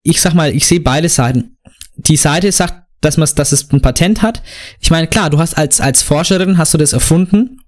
ich 0.04 0.22
sag 0.22 0.34
mal, 0.34 0.54
ich 0.56 0.66
sehe 0.68 0.80
beide 0.80 1.10
Seiten. 1.10 1.58
Die 1.96 2.18
Seite 2.18 2.52
sagt, 2.52 2.84
dass, 3.02 3.18
man, 3.18 3.28
dass 3.36 3.52
es 3.52 3.72
ein 3.72 3.82
Patent 3.82 4.22
hat. 4.22 4.44
Ich 4.80 4.92
meine, 4.92 5.08
klar, 5.08 5.30
du 5.30 5.40
hast 5.40 5.58
als, 5.58 5.82
als 5.82 6.04
Forscherin 6.04 6.58
hast 6.58 6.74
du 6.74 6.78
das 6.78 6.94
erfunden 6.94 7.62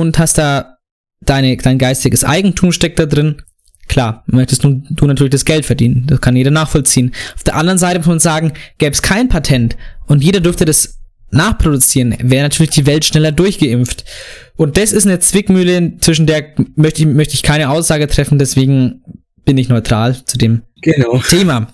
und 0.00 0.18
hast 0.18 0.38
da 0.38 0.78
deine, 1.20 1.56
dein 1.56 1.78
geistiges 1.78 2.24
Eigentum 2.24 2.72
steckt 2.72 2.98
da 2.98 3.06
drin. 3.06 3.42
Klar, 3.88 4.24
möchtest 4.26 4.64
du, 4.64 4.82
du 4.90 5.06
natürlich 5.06 5.32
das 5.32 5.44
Geld 5.44 5.66
verdienen. 5.66 6.04
Das 6.06 6.20
kann 6.20 6.36
jeder 6.36 6.50
nachvollziehen. 6.50 7.12
Auf 7.34 7.42
der 7.42 7.56
anderen 7.56 7.78
Seite 7.78 7.98
muss 7.98 8.06
man 8.06 8.20
sagen, 8.20 8.52
gäbe 8.78 8.92
es 8.92 9.02
kein 9.02 9.28
Patent 9.28 9.76
und 10.06 10.22
jeder 10.22 10.40
dürfte 10.40 10.64
das 10.64 10.98
nachproduzieren, 11.30 12.14
wäre 12.20 12.42
natürlich 12.42 12.70
die 12.70 12.86
Welt 12.86 13.04
schneller 13.04 13.32
durchgeimpft. 13.32 14.04
Und 14.56 14.76
das 14.76 14.92
ist 14.92 15.06
eine 15.06 15.18
Zwickmühle, 15.18 15.96
zwischen 15.98 16.26
der 16.26 16.54
möchte 16.76 17.00
ich, 17.02 17.06
möchte 17.08 17.34
ich 17.34 17.42
keine 17.42 17.70
Aussage 17.70 18.06
treffen, 18.06 18.38
deswegen 18.38 19.02
bin 19.44 19.56
ich 19.58 19.68
neutral 19.68 20.24
zu 20.24 20.36
dem 20.38 20.62
Genau. 20.82 21.18
Thema. 21.28 21.68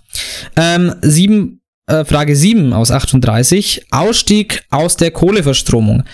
Ähm, 0.54 0.94
sieben, 1.02 1.60
äh, 1.86 2.04
Frage 2.04 2.36
7 2.36 2.72
aus 2.72 2.90
38. 2.90 3.86
Ausstieg 3.90 4.64
aus 4.70 4.96
der 4.96 5.10
Kohleverstromung. 5.10 6.04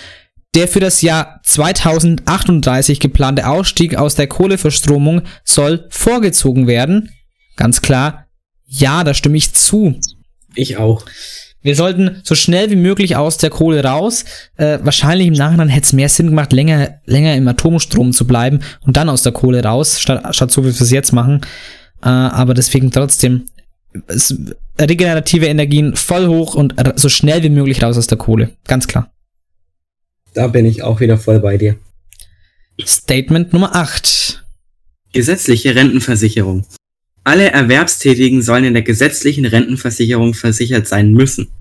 Der 0.54 0.68
für 0.68 0.80
das 0.80 1.02
Jahr 1.02 1.40
2038 1.42 3.00
geplante 3.00 3.48
Ausstieg 3.48 3.96
aus 3.96 4.14
der 4.14 4.28
Kohleverstromung 4.28 5.22
soll 5.42 5.86
vorgezogen 5.90 6.66
werden. 6.68 7.10
Ganz 7.56 7.82
klar, 7.82 8.26
ja, 8.66 9.02
da 9.02 9.14
stimme 9.14 9.36
ich 9.36 9.52
zu. 9.52 9.98
Ich 10.54 10.76
auch. 10.76 11.04
Wir 11.60 11.74
sollten 11.74 12.20
so 12.22 12.34
schnell 12.34 12.70
wie 12.70 12.76
möglich 12.76 13.16
aus 13.16 13.38
der 13.38 13.50
Kohle 13.50 13.82
raus. 13.82 14.24
Äh, 14.56 14.78
wahrscheinlich 14.82 15.28
im 15.28 15.34
Nachhinein 15.34 15.70
hätte 15.70 15.86
es 15.86 15.92
mehr 15.92 16.08
Sinn 16.08 16.26
gemacht, 16.28 16.52
länger, 16.52 17.00
länger 17.06 17.34
im 17.34 17.48
Atomstrom 17.48 18.12
zu 18.12 18.26
bleiben 18.26 18.60
und 18.82 18.96
dann 18.96 19.08
aus 19.08 19.22
der 19.22 19.32
Kohle 19.32 19.64
raus, 19.64 19.98
statt, 19.98 20.36
statt 20.36 20.50
so 20.50 20.62
wie 20.62 20.66
wir 20.66 20.80
es 20.80 20.90
jetzt 20.90 21.12
machen. 21.12 21.40
Äh, 22.02 22.08
aber 22.08 22.54
deswegen 22.54 22.92
trotzdem 22.92 23.46
regenerative 24.78 25.46
Energien 25.46 25.96
voll 25.96 26.26
hoch 26.26 26.54
und 26.54 26.74
so 26.96 27.08
schnell 27.08 27.42
wie 27.42 27.48
möglich 27.48 27.82
raus 27.82 27.96
aus 27.96 28.08
der 28.08 28.18
Kohle. 28.18 28.50
Ganz 28.66 28.86
klar. 28.86 29.13
Da 30.34 30.48
bin 30.48 30.66
ich 30.66 30.82
auch 30.82 31.00
wieder 31.00 31.16
voll 31.16 31.40
bei 31.40 31.56
dir. 31.56 31.78
Statement 32.84 33.52
Nummer 33.52 33.74
8. 33.74 34.44
Gesetzliche 35.12 35.76
Rentenversicherung. 35.76 36.66
Alle 37.22 37.52
Erwerbstätigen 37.52 38.42
sollen 38.42 38.64
in 38.64 38.74
der 38.74 38.82
gesetzlichen 38.82 39.46
Rentenversicherung 39.46 40.34
versichert 40.34 40.88
sein 40.88 41.12
müssen. 41.12 41.52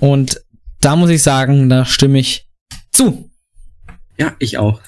Und 0.00 0.42
da 0.80 0.96
muss 0.96 1.10
ich 1.10 1.22
sagen, 1.22 1.68
da 1.68 1.84
stimme 1.84 2.18
ich 2.18 2.48
zu. 2.90 3.30
Ja, 4.18 4.34
ich 4.38 4.58
auch. 4.58 4.80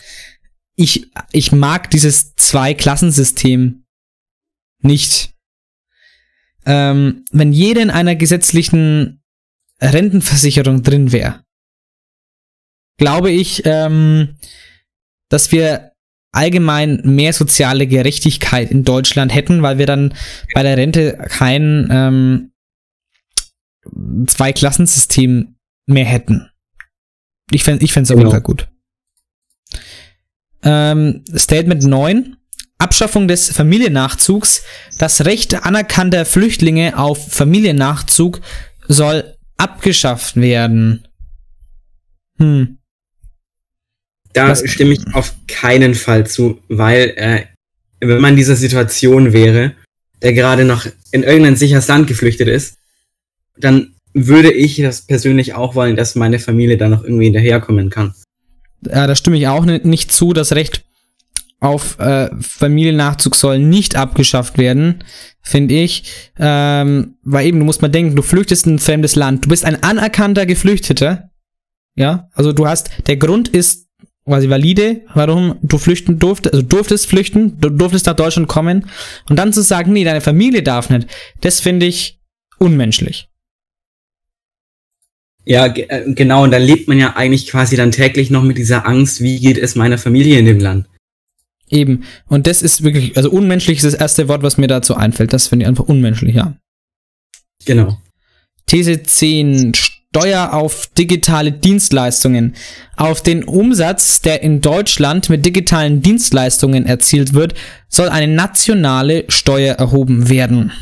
Ich, 0.76 1.10
ich 1.32 1.52
mag 1.52 1.90
dieses 1.90 2.34
Zwei-Klassensystem 2.36 3.84
nicht. 4.80 5.34
Ähm, 6.64 7.24
wenn 7.30 7.52
jeder 7.52 7.82
in 7.82 7.90
einer 7.90 8.16
gesetzlichen 8.16 9.22
Rentenversicherung 9.80 10.82
drin 10.82 11.12
wäre, 11.12 11.45
glaube 12.98 13.30
ich, 13.30 13.62
ähm, 13.64 14.36
dass 15.28 15.52
wir 15.52 15.92
allgemein 16.32 17.00
mehr 17.04 17.32
soziale 17.32 17.86
Gerechtigkeit 17.86 18.70
in 18.70 18.84
Deutschland 18.84 19.34
hätten, 19.34 19.62
weil 19.62 19.78
wir 19.78 19.86
dann 19.86 20.14
bei 20.54 20.62
der 20.62 20.76
Rente 20.76 21.16
kein 21.28 21.88
ähm, 21.90 22.52
Zwei-Klassensystem 24.26 25.56
mehr 25.86 26.04
hätten. 26.04 26.50
Ich 27.50 27.62
fände 27.64 27.84
ich 27.84 27.92
fänd's 27.92 28.10
auf 28.10 28.16
jeden 28.16 28.28
Genau. 28.28 28.32
Fall 28.32 28.42
gut. 28.42 28.68
Ähm, 30.62 31.24
Statement 31.34 31.84
9. 31.84 32.36
Abschaffung 32.78 33.28
des 33.28 33.50
Familiennachzugs. 33.50 34.64
Das 34.98 35.24
Recht 35.24 35.54
anerkannter 35.64 36.26
Flüchtlinge 36.26 36.98
auf 36.98 37.32
Familiennachzug 37.32 38.40
soll 38.88 39.36
abgeschafft 39.56 40.36
werden. 40.36 41.06
Hm. 42.38 42.75
Da 44.36 44.54
stimme 44.54 44.92
ich 44.92 45.00
auf 45.14 45.34
keinen 45.48 45.94
Fall 45.94 46.26
zu, 46.26 46.60
weil 46.68 47.14
äh, 47.16 47.44
wenn 48.00 48.20
man 48.20 48.30
in 48.30 48.36
dieser 48.36 48.56
Situation 48.56 49.32
wäre, 49.32 49.72
der 50.22 50.32
gerade 50.32 50.64
noch 50.64 50.86
in 51.10 51.22
irgendein 51.22 51.56
sicheres 51.56 51.88
Land 51.88 52.06
geflüchtet 52.06 52.48
ist, 52.48 52.76
dann 53.58 53.94
würde 54.12 54.52
ich 54.52 54.76
das 54.76 55.02
persönlich 55.02 55.54
auch 55.54 55.74
wollen, 55.74 55.96
dass 55.96 56.14
meine 56.14 56.38
Familie 56.38 56.76
da 56.76 56.88
noch 56.88 57.04
irgendwie 57.04 57.24
hinterherkommen 57.24 57.90
kann. 57.90 58.14
Ja, 58.86 59.06
da 59.06 59.14
stimme 59.14 59.36
ich 59.38 59.48
auch 59.48 59.64
ni- 59.64 59.80
nicht 59.82 60.12
zu. 60.12 60.32
Das 60.32 60.52
Recht 60.52 60.84
auf 61.60 61.98
äh, 61.98 62.28
Familiennachzug 62.40 63.34
soll 63.34 63.58
nicht 63.58 63.96
abgeschafft 63.96 64.58
werden, 64.58 65.02
finde 65.42 65.74
ich. 65.74 66.04
Ähm, 66.38 67.16
weil 67.22 67.46
eben, 67.46 67.58
du 67.58 67.64
musst 67.64 67.82
mal 67.82 67.88
denken, 67.88 68.16
du 68.16 68.22
flüchtest 68.22 68.66
in 68.66 68.74
ein 68.74 68.78
fremdes 68.78 69.16
Land. 69.16 69.46
Du 69.46 69.48
bist 69.48 69.64
ein 69.64 69.82
anerkannter 69.82 70.44
Geflüchteter. 70.44 71.30
Ja, 71.94 72.28
also 72.34 72.52
du 72.52 72.66
hast, 72.66 72.90
der 73.06 73.16
Grund 73.16 73.48
ist 73.48 73.85
quasi 74.26 74.50
valide, 74.50 75.02
warum 75.14 75.56
du 75.62 75.78
flüchten 75.78 76.18
durftest, 76.18 76.54
also 76.54 76.66
durftest 76.66 77.06
flüchten, 77.06 77.58
du 77.60 77.70
durftest 77.70 78.06
nach 78.06 78.16
Deutschland 78.16 78.48
kommen. 78.48 78.86
Und 79.28 79.38
dann 79.38 79.52
zu 79.52 79.62
sagen, 79.62 79.92
nee, 79.92 80.04
deine 80.04 80.20
Familie 80.20 80.62
darf 80.62 80.90
nicht, 80.90 81.08
das 81.40 81.60
finde 81.60 81.86
ich 81.86 82.20
unmenschlich. 82.58 83.28
Ja, 85.44 85.66
äh, 85.66 86.12
genau, 86.12 86.42
und 86.42 86.50
da 86.50 86.56
lebt 86.56 86.88
man 86.88 86.98
ja 86.98 87.14
eigentlich 87.14 87.46
quasi 87.46 87.76
dann 87.76 87.92
täglich 87.92 88.30
noch 88.30 88.42
mit 88.42 88.58
dieser 88.58 88.84
Angst, 88.84 89.20
wie 89.20 89.38
geht 89.38 89.58
es 89.58 89.76
meiner 89.76 89.96
Familie 89.96 90.40
in 90.40 90.46
dem 90.46 90.58
Land. 90.58 90.88
Eben. 91.70 92.02
Und 92.26 92.48
das 92.48 92.62
ist 92.62 92.82
wirklich, 92.82 93.16
also 93.16 93.30
unmenschlich 93.30 93.78
ist 93.78 93.84
das 93.84 93.94
erste 93.94 94.28
Wort, 94.28 94.42
was 94.42 94.58
mir 94.58 94.66
dazu 94.66 94.96
einfällt. 94.96 95.32
Das 95.32 95.48
finde 95.48 95.64
ich 95.64 95.68
einfach 95.68 95.84
unmenschlich, 95.84 96.34
ja. 96.34 96.56
Genau. 97.64 97.96
These 98.66 99.04
10. 99.04 99.72
Steuer 100.16 100.54
auf 100.54 100.86
digitale 100.86 101.52
Dienstleistungen. 101.52 102.54
Auf 102.96 103.22
den 103.22 103.44
Umsatz, 103.44 104.22
der 104.22 104.42
in 104.42 104.62
Deutschland 104.62 105.28
mit 105.28 105.44
digitalen 105.44 106.00
Dienstleistungen 106.00 106.86
erzielt 106.86 107.34
wird, 107.34 107.54
soll 107.88 108.08
eine 108.08 108.32
nationale 108.32 109.24
Steuer 109.28 109.74
erhoben 109.74 110.30
werden. 110.30 110.72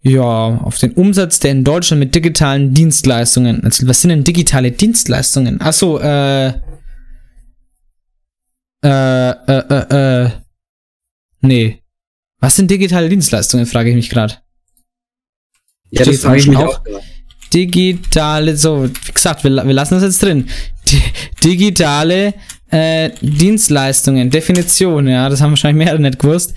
Ja, 0.00 0.22
auf 0.22 0.78
den 0.78 0.92
Umsatz, 0.92 1.40
der 1.40 1.50
in 1.50 1.62
Deutschland 1.62 2.00
mit 2.00 2.14
digitalen 2.14 2.72
Dienstleistungen 2.72 3.62
erzielt. 3.62 3.88
Was 3.90 4.00
sind 4.00 4.08
denn 4.08 4.24
digitale 4.24 4.72
Dienstleistungen? 4.72 5.60
Achso, 5.60 5.98
äh. 5.98 6.54
Äh, 8.82 9.30
äh, 9.30 9.62
äh, 9.68 10.24
äh. 10.24 10.30
Nee. 11.42 11.82
Was 12.38 12.56
sind 12.56 12.70
digitale 12.70 13.10
Dienstleistungen, 13.10 13.66
frage 13.66 13.90
ich 13.90 13.96
mich 13.96 14.08
gerade. 14.08 14.38
Ja, 15.90 16.06
das 16.06 16.20
frage 16.20 16.38
ich 16.38 16.46
mich 16.46 16.56
auch. 16.56 16.82
gerade. 16.82 17.02
Digitale, 17.52 18.56
so, 18.56 18.84
wie 18.84 19.12
gesagt, 19.12 19.44
wir, 19.44 19.50
wir 19.50 19.74
lassen 19.74 19.94
das 19.94 20.02
jetzt 20.02 20.22
drin. 20.22 20.48
Di 20.88 21.00
digitale 21.44 22.34
äh, 22.70 23.10
Dienstleistungen, 23.20 24.30
Definition, 24.30 25.06
ja, 25.06 25.28
das 25.28 25.40
haben 25.40 25.50
wahrscheinlich 25.50 25.84
mehrere 25.84 26.00
nicht 26.00 26.18
gewusst. 26.18 26.54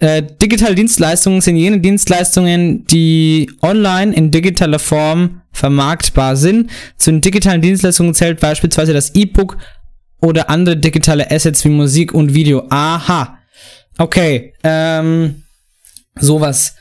Äh, 0.00 0.22
digitale 0.40 0.74
Dienstleistungen 0.74 1.40
sind 1.40 1.56
jene 1.56 1.80
Dienstleistungen, 1.80 2.84
die 2.86 3.50
online 3.62 4.14
in 4.14 4.30
digitaler 4.30 4.78
Form 4.78 5.42
vermarktbar 5.52 6.36
sind. 6.36 6.70
Zu 6.96 7.10
den 7.10 7.20
digitalen 7.20 7.62
Dienstleistungen 7.62 8.14
zählt 8.14 8.38
beispielsweise 8.38 8.92
das 8.92 9.14
E-Book 9.14 9.56
oder 10.20 10.50
andere 10.50 10.76
digitale 10.76 11.30
Assets 11.30 11.64
wie 11.64 11.70
Musik 11.70 12.14
und 12.14 12.34
Video. 12.34 12.66
Aha. 12.70 13.38
Okay, 13.98 14.54
ähm, 14.62 15.42
sowas. 16.14 16.76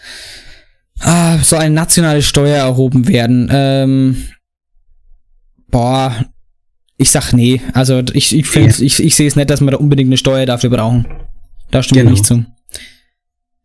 Ah, 1.00 1.38
soll 1.40 1.60
eine 1.60 1.76
nationale 1.76 2.22
Steuer 2.24 2.58
erhoben 2.58 3.08
werden. 3.08 3.50
Ähm, 3.52 4.28
boah, 5.68 6.26
ich 6.98 7.12
sag 7.12 7.34
nee. 7.34 7.62
Also 7.74 8.02
ich, 8.14 8.36
ich, 8.36 8.48
find, 8.48 8.80
ich, 8.80 9.04
ich 9.04 9.16
sehe 9.16 9.28
es 9.28 9.36
nicht, 9.36 9.50
dass 9.50 9.62
wir 9.62 9.72
da 9.72 9.78
unbedingt 9.78 10.08
eine 10.10 10.18
Steuer 10.18 10.46
dafür 10.46 10.70
brauchen. 10.72 11.06
Da 11.72 11.84
stimme 11.84 12.02
Genau. 12.02 12.14
ich 12.14 12.20
nicht 12.20 12.26
zu. 12.26 12.46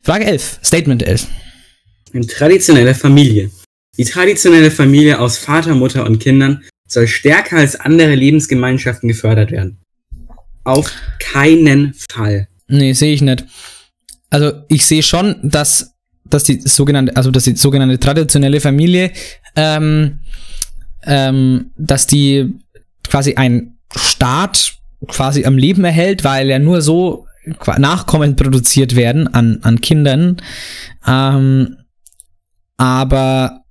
Frage 0.03 0.25
11, 0.27 0.61
Statement 0.65 1.03
11. 1.05 1.27
Eine 2.13 2.27
traditionelle 2.27 2.95
Familie. 2.95 3.51
Die 3.97 4.05
traditionelle 4.05 4.71
Familie 4.71 5.19
aus 5.21 5.39
Vater, 5.39 5.75
Mutter 5.75 6.05
und 6.07 6.19
Kindern 6.19 6.63
soll 6.87 7.07
stärker 7.07 7.57
als 7.59 7.77
andere 7.79 8.15
Lebensgemeinschaften 8.15 9.09
gefördert 9.09 9.51
werden. 9.51 9.79
Auf 10.65 10.93
keinen 11.19 11.95
Fall. 11.95 12.49
Nee, 12.69 12.93
sehe 12.93 13.15
ich 13.15 13.23
nicht. 13.23 13.45
Also 14.31 14.53
ich 14.69 14.85
sehe 14.87 15.03
schon, 15.03 15.37
dass, 15.43 15.92
dass 16.33 16.45
die 16.45 16.61
sogenannte, 16.61 17.17
also 17.17 17.31
dass 17.31 17.45
die 17.45 17.57
sogenannte 17.57 17.99
traditionelle 17.99 18.61
Familie, 18.61 19.13
ähm, 19.57 20.21
ähm, 21.05 21.71
dass 21.77 22.07
die 22.07 22.55
quasi 23.09 23.35
ein 23.35 23.77
Staat 23.97 24.75
quasi 25.09 25.45
am 25.45 25.59
Leben 25.59 25.85
erhält, 25.85 26.25
weil 26.25 26.49
ja 26.49 26.59
nur 26.59 26.83
so 26.83 27.27
Nachkommen 27.77 28.37
produziert 28.37 28.95
werden 28.95 29.27
an, 29.27 29.59
an 29.63 29.81
Kindern. 29.81 30.37
Ähm, 31.07 31.77
aber 32.77 33.63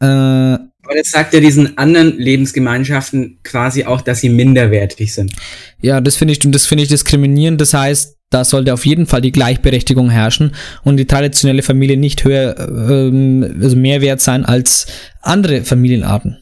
äh, 0.00 0.06
Aber 0.06 0.94
das 0.96 1.10
sagt 1.10 1.34
ja 1.34 1.40
diesen 1.40 1.76
anderen 1.76 2.18
Lebensgemeinschaften 2.18 3.40
quasi 3.42 3.84
auch, 3.84 4.00
dass 4.00 4.20
sie 4.20 4.30
minderwertig 4.30 5.12
sind. 5.12 5.32
Ja, 5.82 6.00
das 6.00 6.16
finde 6.16 6.32
ich, 6.32 6.44
und 6.44 6.52
das 6.52 6.66
finde 6.66 6.84
ich 6.84 6.88
diskriminierend. 6.88 7.60
Das 7.60 7.74
heißt, 7.74 8.16
da 8.30 8.44
sollte 8.44 8.72
auf 8.72 8.86
jeden 8.86 9.06
Fall 9.06 9.20
die 9.20 9.32
Gleichberechtigung 9.32 10.08
herrschen 10.08 10.52
und 10.84 10.96
die 10.96 11.06
traditionelle 11.06 11.62
Familie 11.62 11.96
nicht 11.96 12.24
höher, 12.24 12.56
ähm, 12.58 13.58
also 13.60 13.76
mehr 13.76 14.00
wert 14.00 14.20
sein 14.20 14.44
als 14.44 14.86
andere 15.20 15.62
Familienarten. 15.62 16.38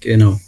Genau. 0.00 0.40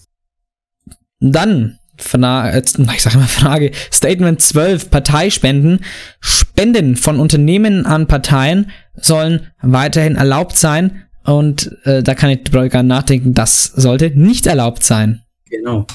Dann, 1.20 1.78
Fra 1.98 2.54
jetzt, 2.54 2.78
ich 2.78 3.02
sage 3.02 3.18
mal 3.18 3.26
Frage, 3.26 3.72
Statement 3.92 4.40
12, 4.40 4.90
Parteispenden. 4.90 5.80
Spenden 6.20 6.96
von 6.96 7.20
Unternehmen 7.20 7.84
an 7.84 8.06
Parteien 8.06 8.70
sollen 8.94 9.48
weiterhin 9.60 10.16
erlaubt 10.16 10.56
sein 10.56 11.02
und 11.24 11.76
äh, 11.84 12.02
da 12.02 12.14
kann 12.14 12.30
ich 12.30 12.50
gar 12.70 12.82
nachdenken, 12.82 13.34
das 13.34 13.64
sollte 13.64 14.10
nicht 14.18 14.46
erlaubt 14.46 14.82
sein. 14.82 15.22
Genau. 15.50 15.86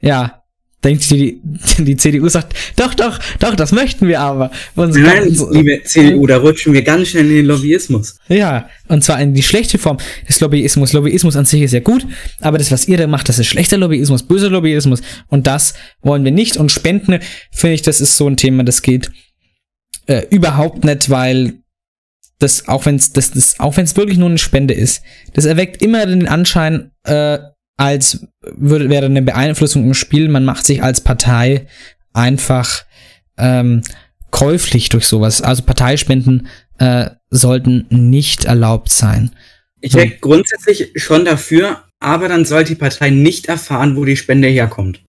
Ja, 0.00 0.39
denkt 0.82 1.10
die, 1.10 1.40
die, 1.78 1.96
CDU 1.96 2.28
sagt, 2.28 2.54
doch, 2.76 2.94
doch, 2.94 3.18
doch, 3.38 3.54
das 3.54 3.70
möchten 3.72 4.08
wir 4.08 4.20
aber. 4.20 4.50
Und 4.76 4.94
so- 4.94 5.00
Nein, 5.00 5.34
so- 5.34 5.50
liebe 5.52 5.82
CDU, 5.84 6.26
da 6.26 6.38
rutschen 6.38 6.72
wir 6.72 6.82
ganz 6.82 7.08
schnell 7.08 7.26
in 7.28 7.34
den 7.36 7.46
Lobbyismus. 7.46 8.16
Ja, 8.28 8.68
und 8.88 9.04
zwar 9.04 9.20
in 9.20 9.34
die 9.34 9.42
schlechte 9.42 9.78
Form 9.78 9.98
des 10.28 10.40
Lobbyismus. 10.40 10.92
Lobbyismus 10.92 11.36
an 11.36 11.44
sich 11.44 11.62
ist 11.62 11.72
ja 11.72 11.80
gut, 11.80 12.06
aber 12.40 12.58
das, 12.58 12.70
was 12.70 12.88
ihr 12.88 12.96
da 12.96 13.06
macht, 13.06 13.28
das 13.28 13.38
ist 13.38 13.46
schlechter 13.48 13.76
Lobbyismus, 13.76 14.22
böser 14.22 14.48
Lobbyismus. 14.50 15.02
Und 15.28 15.46
das 15.46 15.74
wollen 16.02 16.24
wir 16.24 16.32
nicht. 16.32 16.56
Und 16.56 16.72
Spenden, 16.72 17.18
finde 17.50 17.74
ich, 17.74 17.82
das 17.82 18.00
ist 18.00 18.16
so 18.16 18.26
ein 18.26 18.36
Thema, 18.38 18.64
das 18.64 18.80
geht 18.82 19.10
äh, 20.06 20.22
überhaupt 20.30 20.84
nicht, 20.84 21.10
weil 21.10 21.58
das, 22.38 22.68
auch 22.68 22.86
wenn 22.86 22.96
es 22.96 23.12
das, 23.12 23.32
das, 23.32 23.60
auch 23.60 23.76
wenn 23.76 23.84
es 23.84 23.96
wirklich 23.96 24.16
nur 24.16 24.28
eine 24.30 24.38
Spende 24.38 24.72
ist, 24.72 25.02
das 25.34 25.44
erweckt 25.44 25.82
immer 25.82 26.06
den 26.06 26.26
Anschein, 26.26 26.90
äh, 27.04 27.38
als 27.80 28.26
würde, 28.42 28.90
wäre 28.90 29.06
eine 29.06 29.22
Beeinflussung 29.22 29.84
im 29.84 29.94
Spiel. 29.94 30.28
Man 30.28 30.44
macht 30.44 30.66
sich 30.66 30.82
als 30.82 31.00
Partei 31.00 31.66
einfach 32.12 32.84
ähm, 33.38 33.80
käuflich 34.30 34.90
durch 34.90 35.06
sowas. 35.06 35.40
Also 35.40 35.62
Parteispenden 35.62 36.46
äh, 36.78 37.08
sollten 37.30 37.86
nicht 37.88 38.44
erlaubt 38.44 38.90
sein. 38.90 39.30
Ich 39.80 39.94
wäre 39.94 40.10
grundsätzlich 40.10 40.92
schon 40.96 41.24
dafür, 41.24 41.84
aber 42.00 42.28
dann 42.28 42.44
sollte 42.44 42.74
die 42.74 42.78
Partei 42.78 43.08
nicht 43.08 43.46
erfahren, 43.46 43.96
wo 43.96 44.04
die 44.04 44.16
Spende 44.18 44.48
herkommt. 44.48 45.02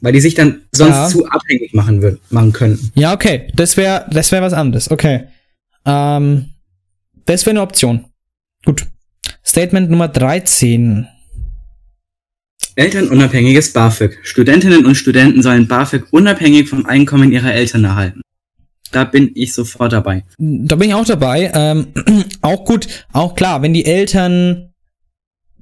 Weil 0.00 0.12
die 0.12 0.20
sich 0.20 0.34
dann 0.34 0.62
sonst 0.70 0.94
Ja. 0.94 1.08
zu 1.08 1.26
abhängig 1.26 1.74
machen, 1.74 2.00
würden, 2.00 2.20
machen 2.30 2.52
könnten. 2.52 2.92
Ja, 2.94 3.12
okay. 3.12 3.50
Das 3.56 3.76
wäre 3.76 4.06
das 4.12 4.30
wär 4.30 4.40
was 4.40 4.52
anderes. 4.52 4.88
Okay. 4.88 5.24
Ähm, 5.84 6.50
das 7.26 7.44
wäre 7.44 7.54
eine 7.54 7.62
Option. 7.62 8.04
Gut. 8.64 8.86
Statement 9.44 9.90
Nummer 9.90 10.06
13. 10.06 11.08
Elternunabhängiges 12.76 13.72
BAföG. 13.72 14.18
Studentinnen 14.22 14.86
und 14.86 14.94
Studenten 14.94 15.42
sollen 15.42 15.66
BAföG 15.66 16.04
unabhängig 16.10 16.68
vom 16.68 16.86
Einkommen 16.86 17.32
ihrer 17.32 17.52
Eltern 17.52 17.84
erhalten. 17.84 18.22
Da 18.92 19.04
bin 19.04 19.30
ich 19.34 19.54
sofort 19.54 19.92
dabei. 19.92 20.24
Da 20.38 20.76
bin 20.76 20.88
ich 20.88 20.94
auch 20.94 21.04
dabei. 21.04 21.50
Ähm, 21.54 21.88
auch 22.42 22.64
gut, 22.64 22.88
auch 23.12 23.34
klar, 23.34 23.62
wenn 23.62 23.72
die 23.72 23.84
Eltern 23.84 24.70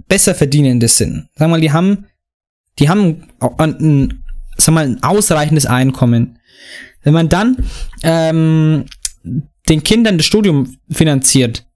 besser 0.08 0.34
verdienende 0.34 0.88
sind. 0.88 1.28
Sag 1.36 1.50
mal, 1.50 1.60
die 1.60 1.72
haben, 1.72 2.06
die 2.78 2.88
haben 2.88 3.24
ein, 3.58 4.24
sag 4.56 4.74
mal, 4.74 4.86
ein 4.86 5.02
ausreichendes 5.02 5.66
Einkommen. 5.66 6.38
Wenn 7.02 7.12
man 7.12 7.28
dann 7.28 7.56
ähm, 8.02 8.86
den 9.68 9.82
Kindern 9.82 10.16
das 10.16 10.26
Studium 10.26 10.78
finanziert, 10.90 11.66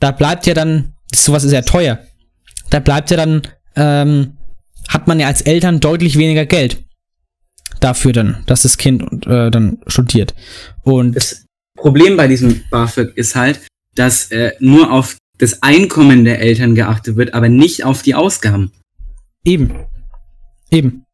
da 0.00 0.10
bleibt 0.10 0.46
ja 0.46 0.54
dann, 0.54 0.94
sowas 1.14 1.44
ist 1.44 1.52
ja 1.52 1.62
teuer, 1.62 2.00
da 2.70 2.80
bleibt 2.80 3.10
ja 3.10 3.16
dann, 3.16 3.42
ähm, 3.78 4.36
hat 4.88 5.06
man 5.06 5.20
ja 5.20 5.26
als 5.26 5.42
Eltern 5.42 5.80
deutlich 5.80 6.18
weniger 6.18 6.46
Geld 6.46 6.84
dafür 7.80 8.12
dann, 8.12 8.42
dass 8.46 8.62
das 8.62 8.76
Kind 8.76 9.26
äh, 9.26 9.50
dann 9.50 9.78
studiert. 9.86 10.34
Und 10.82 11.14
Das 11.14 11.46
Problem 11.76 12.16
bei 12.16 12.26
diesem 12.26 12.62
BAföG 12.70 13.16
ist 13.16 13.36
halt, 13.36 13.60
dass 13.94 14.30
äh, 14.30 14.52
nur 14.58 14.92
auf 14.92 15.16
das 15.38 15.62
Einkommen 15.62 16.24
der 16.24 16.40
Eltern 16.40 16.74
geachtet 16.74 17.16
wird, 17.16 17.34
aber 17.34 17.48
nicht 17.48 17.84
auf 17.84 18.02
die 18.02 18.14
Ausgaben. 18.14 18.72
Eben. 19.44 19.86
Eben. 20.70 21.04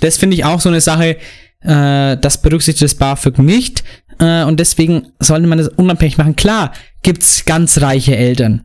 Das 0.00 0.18
finde 0.18 0.34
ich 0.34 0.44
auch 0.44 0.60
so 0.60 0.68
eine 0.68 0.80
Sache, 0.80 1.16
äh, 1.60 2.16
das 2.16 2.42
berücksichtigt 2.42 2.82
das 2.82 2.96
BAföG 2.96 3.38
nicht. 3.38 3.84
Äh, 4.18 4.44
und 4.44 4.60
deswegen 4.60 5.12
sollte 5.18 5.46
man 5.46 5.58
das 5.58 5.68
unabhängig 5.68 6.18
machen. 6.18 6.36
Klar, 6.36 6.72
gibt's 7.02 7.44
ganz 7.44 7.80
reiche 7.80 8.16
Eltern. 8.16 8.64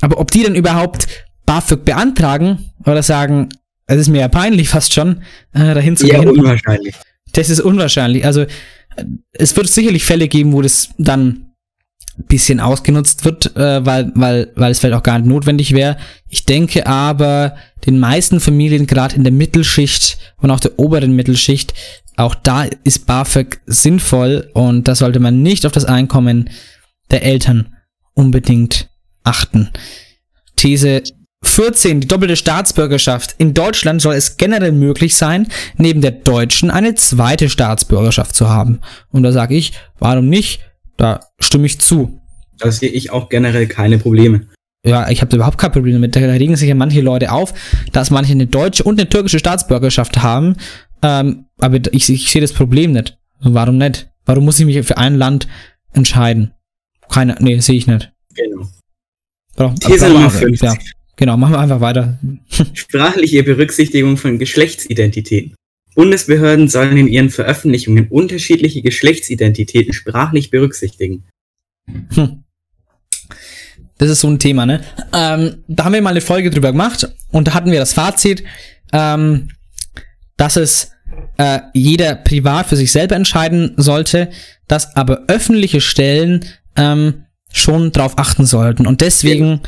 Aber 0.00 0.18
ob 0.18 0.30
die 0.30 0.42
dann 0.42 0.54
überhaupt 0.54 1.08
BAföG 1.46 1.84
beantragen 1.84 2.70
oder 2.84 3.02
sagen, 3.02 3.48
es 3.86 3.98
ist 3.98 4.08
mir 4.08 4.20
ja 4.20 4.28
peinlich 4.28 4.68
fast 4.68 4.92
schon, 4.92 5.22
äh, 5.52 5.74
dahin 5.74 5.96
zu 5.96 6.06
Eher 6.06 6.20
gehen. 6.20 6.30
unwahrscheinlich. 6.30 6.94
Das 7.32 7.50
ist 7.50 7.60
unwahrscheinlich. 7.60 8.24
Also 8.24 8.42
äh, 8.42 8.48
es 9.32 9.56
wird 9.56 9.68
sicherlich 9.68 10.04
Fälle 10.04 10.28
geben, 10.28 10.52
wo 10.52 10.62
das 10.62 10.90
dann 10.98 11.46
ein 12.18 12.24
bisschen 12.26 12.60
ausgenutzt 12.60 13.24
wird, 13.24 13.54
äh, 13.56 13.84
weil, 13.84 14.10
weil, 14.14 14.52
weil 14.56 14.72
es 14.72 14.80
vielleicht 14.80 14.96
auch 14.96 15.02
gar 15.02 15.18
nicht 15.18 15.28
notwendig 15.28 15.72
wäre. 15.72 15.98
Ich 16.28 16.46
denke 16.46 16.86
aber, 16.86 17.56
den 17.86 17.98
meisten 17.98 18.40
Familien, 18.40 18.86
gerade 18.86 19.14
in 19.14 19.22
der 19.22 19.32
Mittelschicht 19.32 20.18
und 20.38 20.50
auch 20.50 20.60
der 20.60 20.78
oberen 20.78 21.12
Mittelschicht, 21.12 21.74
auch 22.16 22.34
da 22.34 22.64
ist 22.84 23.06
BAföG 23.06 23.60
sinnvoll 23.66 24.50
und 24.54 24.88
da 24.88 24.94
sollte 24.94 25.20
man 25.20 25.42
nicht 25.42 25.66
auf 25.66 25.72
das 25.72 25.84
Einkommen 25.84 26.50
der 27.10 27.22
Eltern 27.22 27.74
unbedingt 28.14 28.88
achten. 29.22 29.70
These 30.56 31.02
14, 31.56 32.00
die 32.02 32.06
doppelte 32.06 32.36
Staatsbürgerschaft. 32.36 33.34
In 33.38 33.54
Deutschland 33.54 34.02
soll 34.02 34.14
es 34.14 34.36
generell 34.36 34.72
möglich 34.72 35.16
sein, 35.16 35.48
neben 35.78 36.02
der 36.02 36.10
deutschen 36.10 36.70
eine 36.70 36.94
zweite 36.96 37.48
Staatsbürgerschaft 37.48 38.34
zu 38.36 38.50
haben. 38.50 38.80
Und 39.10 39.22
da 39.22 39.32
sage 39.32 39.54
ich, 39.54 39.72
warum 39.98 40.28
nicht? 40.28 40.60
Da 40.98 41.20
stimme 41.40 41.64
ich 41.64 41.80
zu. 41.80 42.20
Da 42.58 42.70
sehe 42.70 42.90
ich 42.90 43.10
auch 43.10 43.30
generell 43.30 43.66
keine 43.66 43.96
Probleme. 43.98 44.46
Ja, 44.84 45.08
ich 45.08 45.22
habe 45.22 45.30
da 45.30 45.36
überhaupt 45.36 45.56
kein 45.56 45.72
Problem 45.72 45.94
damit. 45.94 46.14
Da 46.14 46.20
regen 46.20 46.56
sich 46.56 46.68
ja 46.68 46.74
manche 46.74 47.00
Leute 47.00 47.32
auf, 47.32 47.54
dass 47.92 48.10
manche 48.10 48.32
eine 48.32 48.46
deutsche 48.46 48.82
und 48.84 49.00
eine 49.00 49.08
türkische 49.08 49.38
Staatsbürgerschaft 49.38 50.22
haben. 50.22 50.56
Ähm, 51.02 51.46
aber 51.58 51.78
ich, 51.92 52.10
ich 52.10 52.30
sehe 52.30 52.42
das 52.42 52.52
Problem 52.52 52.92
nicht. 52.92 53.16
Warum 53.40 53.78
nicht? 53.78 54.10
Warum 54.26 54.44
muss 54.44 54.60
ich 54.60 54.66
mich 54.66 54.86
für 54.86 54.98
ein 54.98 55.14
Land 55.16 55.48
entscheiden? 55.94 56.52
Keine, 57.08 57.34
nee, 57.40 57.58
sehe 57.60 57.76
ich 57.76 57.86
nicht. 57.86 58.12
Genau. 58.34 58.68
Brauch- 59.56 59.74
These 59.78 60.08
Nummer 60.08 60.26
aber- 60.26 60.30
50. 60.30 60.62
Ja, 60.68 60.74
genau, 61.16 61.36
machen 61.36 61.54
wir 61.54 61.60
einfach 61.60 61.80
weiter. 61.80 62.18
Sprachliche 62.74 63.42
Berücksichtigung 63.42 64.16
von 64.16 64.38
Geschlechtsidentitäten. 64.38 65.54
Bundesbehörden 65.94 66.68
sollen 66.68 66.96
in 66.96 67.08
ihren 67.08 67.30
Veröffentlichungen 67.30 68.08
unterschiedliche 68.08 68.82
Geschlechtsidentitäten 68.82 69.94
sprachlich 69.94 70.50
berücksichtigen. 70.50 71.24
Hm. 72.14 72.44
Das 73.98 74.10
ist 74.10 74.20
so 74.20 74.28
ein 74.28 74.38
Thema, 74.38 74.66
ne? 74.66 74.82
Ähm, 75.14 75.64
da 75.68 75.84
haben 75.84 75.94
wir 75.94 76.02
mal 76.02 76.10
eine 76.10 76.20
Folge 76.20 76.50
drüber 76.50 76.72
gemacht 76.72 77.08
und 77.30 77.48
da 77.48 77.54
hatten 77.54 77.70
wir 77.72 77.78
das 77.78 77.94
Fazit, 77.94 78.44
ähm, 78.92 79.48
dass 80.36 80.56
es 80.56 80.90
äh, 81.38 81.60
jeder 81.72 82.14
privat 82.14 82.66
für 82.66 82.76
sich 82.76 82.92
selber 82.92 83.16
entscheiden 83.16 83.72
sollte, 83.78 84.30
dass 84.68 84.96
aber 84.96 85.24
öffentliche 85.28 85.80
Stellen 85.80 86.44
ähm, 86.76 87.24
schon 87.50 87.92
drauf 87.92 88.18
achten 88.18 88.44
sollten. 88.44 88.86
Und 88.86 89.00
deswegen 89.00 89.62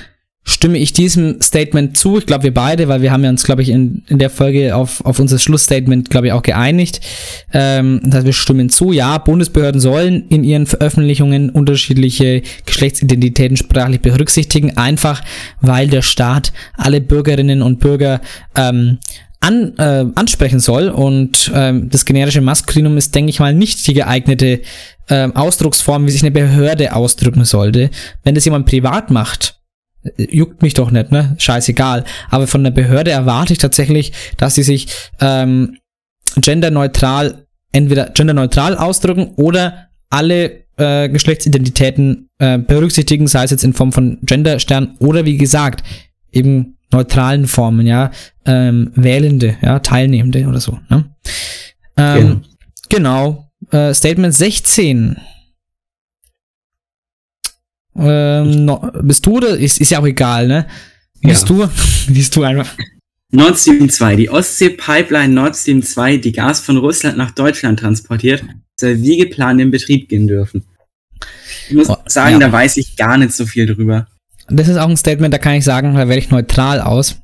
stimme 0.48 0.78
ich 0.78 0.92
diesem 0.92 1.40
Statement 1.42 1.96
zu. 1.96 2.18
Ich 2.18 2.26
glaube, 2.26 2.44
wir 2.44 2.54
beide, 2.54 2.88
weil 2.88 3.02
wir 3.02 3.12
haben 3.12 3.22
ja 3.22 3.30
uns, 3.30 3.44
glaube 3.44 3.62
ich, 3.62 3.68
in, 3.68 4.02
in 4.08 4.18
der 4.18 4.30
Folge 4.30 4.74
auf, 4.74 5.04
auf 5.04 5.18
unser 5.18 5.38
Schlussstatement, 5.38 6.08
glaube 6.08 6.28
ich, 6.28 6.32
auch 6.32 6.42
geeinigt. 6.42 7.00
Ähm, 7.52 8.00
dass 8.02 8.24
wir 8.24 8.32
stimmen 8.32 8.70
zu. 8.70 8.92
Ja, 8.92 9.18
Bundesbehörden 9.18 9.80
sollen 9.80 10.24
in 10.30 10.44
ihren 10.44 10.66
Veröffentlichungen 10.66 11.50
unterschiedliche 11.50 12.42
Geschlechtsidentitäten 12.64 13.56
sprachlich 13.56 14.00
berücksichtigen, 14.00 14.76
einfach 14.78 15.22
weil 15.60 15.88
der 15.88 16.02
Staat 16.02 16.52
alle 16.76 17.00
Bürgerinnen 17.02 17.60
und 17.60 17.78
Bürger 17.80 18.22
ähm, 18.56 18.98
an, 19.40 19.74
äh, 19.76 20.06
ansprechen 20.14 20.60
soll 20.60 20.88
und 20.88 21.52
ähm, 21.54 21.90
das 21.90 22.04
generische 22.04 22.40
Maskulinum 22.40 22.96
ist, 22.96 23.14
denke 23.14 23.30
ich 23.30 23.38
mal, 23.38 23.54
nicht 23.54 23.86
die 23.86 23.94
geeignete 23.94 24.62
ähm, 25.10 25.36
Ausdrucksform, 25.36 26.06
wie 26.06 26.10
sich 26.10 26.22
eine 26.22 26.32
Behörde 26.32 26.94
ausdrücken 26.94 27.44
sollte. 27.44 27.90
Wenn 28.24 28.34
das 28.34 28.44
jemand 28.44 28.66
privat 28.66 29.10
macht, 29.10 29.54
äh, 29.54 29.57
juckt 30.16 30.62
mich 30.62 30.74
doch 30.74 30.90
nicht, 30.90 31.12
ne? 31.12 31.34
Scheißegal. 31.38 32.04
Aber 32.30 32.46
von 32.46 32.64
der 32.64 32.70
Behörde 32.70 33.10
erwarte 33.10 33.52
ich 33.52 33.58
tatsächlich, 33.58 34.12
dass 34.36 34.54
sie 34.54 34.62
sich 34.62 34.88
ähm, 35.20 35.78
genderneutral, 36.36 37.46
entweder 37.72 38.10
genderneutral 38.10 38.76
ausdrücken 38.76 39.32
oder 39.36 39.88
alle 40.10 40.64
äh, 40.76 41.08
Geschlechtsidentitäten 41.08 42.28
äh, 42.38 42.58
berücksichtigen, 42.58 43.26
sei 43.26 43.44
es 43.44 43.50
jetzt 43.50 43.64
in 43.64 43.72
Form 43.72 43.92
von 43.92 44.18
Genderstern 44.22 44.96
oder 44.98 45.24
wie 45.24 45.36
gesagt, 45.36 45.82
eben 46.32 46.76
neutralen 46.92 47.46
Formen, 47.46 47.86
ja, 47.86 48.10
ähm, 48.46 48.92
Wählende, 48.94 49.56
ja, 49.62 49.78
Teilnehmende 49.80 50.46
oder 50.46 50.60
so, 50.60 50.78
ne? 50.88 51.04
Ähm, 51.96 52.42
genau. 52.88 53.50
Äh, 53.70 53.92
Statement 53.92 54.34
16. 54.34 55.16
Ähm, 57.98 58.64
no, 58.64 58.90
bist 59.02 59.26
du 59.26 59.36
oder? 59.36 59.56
Ist, 59.56 59.80
ist 59.80 59.90
ja 59.90 60.00
auch 60.00 60.06
egal, 60.06 60.46
ne? 60.46 60.66
Bist 61.20 61.48
du? 61.48 61.68
Bist 62.08 62.36
du 62.36 62.42
einfach. 62.44 62.68
Nord 63.30 63.58
Stream 63.58 63.90
2. 63.90 64.16
Die 64.16 64.30
Ostsee-Pipeline 64.30 65.34
Nord 65.34 65.56
Stream 65.56 65.82
2, 65.82 66.16
die 66.18 66.32
Gas 66.32 66.60
von 66.60 66.78
Russland 66.78 67.18
nach 67.18 67.32
Deutschland 67.32 67.80
transportiert, 67.80 68.42
soll 68.76 69.02
wie 69.02 69.18
geplant 69.18 69.60
in 69.60 69.70
Betrieb 69.70 70.08
gehen 70.08 70.26
dürfen. 70.26 70.64
Ich 71.68 71.74
muss 71.74 71.88
sagen, 72.06 72.34
ja. 72.34 72.38
da 72.38 72.52
weiß 72.52 72.76
ich 72.78 72.96
gar 72.96 73.18
nicht 73.18 73.32
so 73.32 73.44
viel 73.44 73.66
drüber. 73.66 74.06
Das 74.48 74.68
ist 74.68 74.78
auch 74.78 74.88
ein 74.88 74.96
Statement, 74.96 75.34
da 75.34 75.38
kann 75.38 75.54
ich 75.54 75.64
sagen, 75.64 75.94
da 75.94 76.08
werde 76.08 76.20
ich 76.20 76.30
neutral 76.30 76.80
aus, 76.80 77.16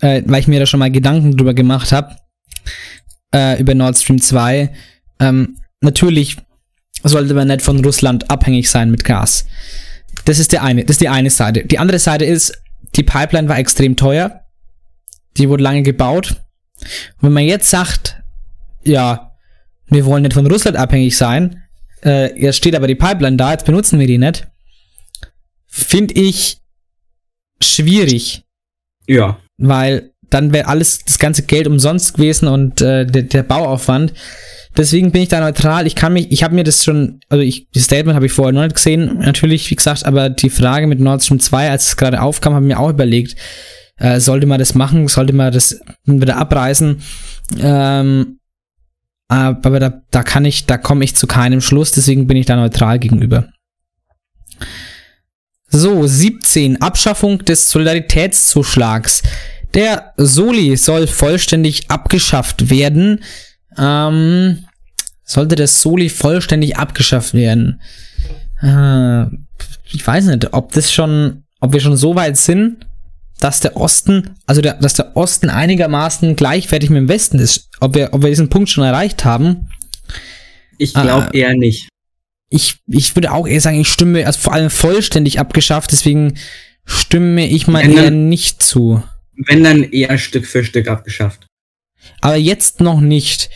äh, 0.00 0.22
weil 0.26 0.40
ich 0.40 0.46
mir 0.46 0.60
da 0.60 0.66
schon 0.66 0.78
mal 0.78 0.92
Gedanken 0.92 1.36
drüber 1.36 1.54
gemacht 1.54 1.90
habe, 1.90 2.16
äh, 3.34 3.60
über 3.60 3.74
Nord 3.74 3.98
Stream 3.98 4.20
2. 4.20 4.72
Ähm, 5.18 5.56
natürlich 5.80 6.36
sollte 7.02 7.34
man 7.34 7.48
nicht 7.48 7.62
von 7.62 7.84
Russland 7.84 8.30
abhängig 8.30 8.70
sein 8.70 8.92
mit 8.92 9.02
Gas. 9.02 9.46
Das 10.24 10.38
ist 10.38 10.52
der 10.52 10.62
eine, 10.62 10.84
das 10.84 10.94
ist 10.94 11.00
die 11.00 11.08
eine 11.08 11.30
Seite. 11.30 11.64
Die 11.64 11.78
andere 11.78 11.98
Seite 11.98 12.24
ist, 12.24 12.52
die 12.96 13.02
Pipeline 13.02 13.48
war 13.48 13.58
extrem 13.58 13.96
teuer. 13.96 14.44
Die 15.36 15.48
wurde 15.48 15.62
lange 15.62 15.82
gebaut. 15.82 16.36
Und 17.16 17.22
wenn 17.22 17.32
man 17.32 17.44
jetzt 17.44 17.70
sagt, 17.70 18.22
ja, 18.84 19.32
wir 19.86 20.04
wollen 20.04 20.22
nicht 20.22 20.34
von 20.34 20.46
Russland 20.46 20.76
abhängig 20.76 21.16
sein, 21.16 21.62
äh, 22.04 22.38
jetzt 22.38 22.56
steht 22.56 22.74
aber 22.74 22.86
die 22.86 22.94
Pipeline 22.94 23.36
da, 23.36 23.52
jetzt 23.52 23.64
benutzen 23.64 23.98
wir 23.98 24.06
die 24.06 24.18
nicht, 24.18 24.46
finde 25.66 26.14
ich 26.14 26.58
schwierig. 27.62 28.44
Ja. 29.06 29.38
Weil 29.58 30.12
dann 30.30 30.52
wäre 30.52 30.68
alles, 30.68 31.04
das 31.04 31.18
ganze 31.18 31.42
Geld 31.42 31.66
umsonst 31.66 32.14
gewesen 32.14 32.48
und 32.48 32.80
äh, 32.80 33.06
der, 33.06 33.22
der 33.22 33.42
Bauaufwand. 33.42 34.14
Deswegen 34.76 35.12
bin 35.12 35.22
ich 35.22 35.28
da 35.28 35.40
neutral. 35.40 35.86
Ich 35.86 35.94
kann 35.94 36.14
mich, 36.14 36.30
ich 36.30 36.42
habe 36.42 36.54
mir 36.54 36.64
das 36.64 36.84
schon, 36.84 37.20
also 37.28 37.42
ich, 37.42 37.68
das 37.72 37.84
Statement 37.84 38.16
habe 38.16 38.26
ich 38.26 38.32
vorher 38.32 38.52
noch 38.52 38.62
nicht 38.62 38.76
gesehen, 38.76 39.18
natürlich, 39.18 39.70
wie 39.70 39.76
gesagt, 39.76 40.06
aber 40.06 40.30
die 40.30 40.50
Frage 40.50 40.86
mit 40.86 40.98
Nord 40.98 41.22
Stream 41.22 41.40
2, 41.40 41.70
als 41.70 41.88
es 41.88 41.96
gerade 41.96 42.22
aufkam, 42.22 42.54
habe 42.54 42.64
ich 42.64 42.74
mir 42.74 42.80
auch 42.80 42.90
überlegt, 42.90 43.36
äh, 43.98 44.18
sollte 44.18 44.46
man 44.46 44.58
das 44.58 44.74
machen, 44.74 45.08
sollte 45.08 45.32
man 45.32 45.52
das 45.52 45.80
wieder 46.04 46.36
abreißen. 46.36 47.02
Ähm, 47.58 48.38
aber 49.28 49.80
da, 49.80 50.02
da 50.10 50.22
kann 50.22 50.44
ich, 50.44 50.66
da 50.66 50.76
komme 50.76 51.04
ich 51.04 51.16
zu 51.16 51.26
keinem 51.26 51.60
Schluss, 51.60 51.92
deswegen 51.92 52.26
bin 52.26 52.36
ich 52.36 52.46
da 52.46 52.56
neutral 52.56 52.98
gegenüber. 52.98 53.48
So, 55.68 56.06
17. 56.06 56.82
Abschaffung 56.82 57.38
des 57.38 57.70
Solidaritätszuschlags. 57.70 59.22
Der 59.72 60.12
Soli 60.18 60.76
soll 60.76 61.06
vollständig 61.06 61.90
abgeschafft 61.90 62.68
werden. 62.68 63.24
Ähm, 63.78 64.64
sollte 65.24 65.54
der 65.56 65.66
Soli 65.68 66.08
vollständig 66.08 66.76
abgeschafft 66.76 67.34
werden? 67.34 67.80
Äh, 68.62 69.24
ich 69.92 70.06
weiß 70.06 70.26
nicht, 70.26 70.52
ob 70.52 70.72
das 70.72 70.92
schon, 70.92 71.44
ob 71.60 71.72
wir 71.72 71.80
schon 71.80 71.96
so 71.96 72.14
weit 72.14 72.36
sind, 72.36 72.86
dass 73.40 73.60
der 73.60 73.76
Osten, 73.76 74.30
also 74.46 74.60
der, 74.62 74.74
dass 74.74 74.94
der 74.94 75.16
Osten 75.16 75.50
einigermaßen 75.50 76.36
gleichwertig 76.36 76.90
mit 76.90 76.98
dem 76.98 77.08
Westen 77.08 77.38
ist. 77.38 77.68
Ob 77.80 77.94
wir, 77.94 78.10
ob 78.12 78.22
wir 78.22 78.28
diesen 78.28 78.48
Punkt 78.48 78.68
schon 78.70 78.84
erreicht 78.84 79.24
haben. 79.24 79.68
Ich 80.78 80.94
glaube 80.94 81.28
äh, 81.32 81.38
eher 81.40 81.54
nicht. 81.54 81.88
Ich, 82.50 82.76
ich 82.86 83.16
würde 83.16 83.32
auch 83.32 83.46
eher 83.48 83.60
sagen, 83.60 83.80
ich 83.80 83.88
stimme, 83.88 84.26
also 84.26 84.38
vor 84.38 84.52
allem 84.52 84.70
vollständig 84.70 85.40
abgeschafft, 85.40 85.90
deswegen 85.92 86.34
stimme 86.84 87.48
ich 87.48 87.66
mal 87.66 87.82
Wenn 87.82 87.92
eher 87.96 88.04
dann- 88.04 88.28
nicht 88.28 88.62
zu. 88.62 89.02
Wenn 89.46 89.64
dann 89.64 89.82
eher 89.84 90.18
Stück 90.18 90.46
für 90.46 90.62
Stück 90.62 90.86
abgeschafft. 90.88 91.46
Aber 92.20 92.36
jetzt 92.36 92.80
noch 92.80 93.00
nicht. 93.00 93.50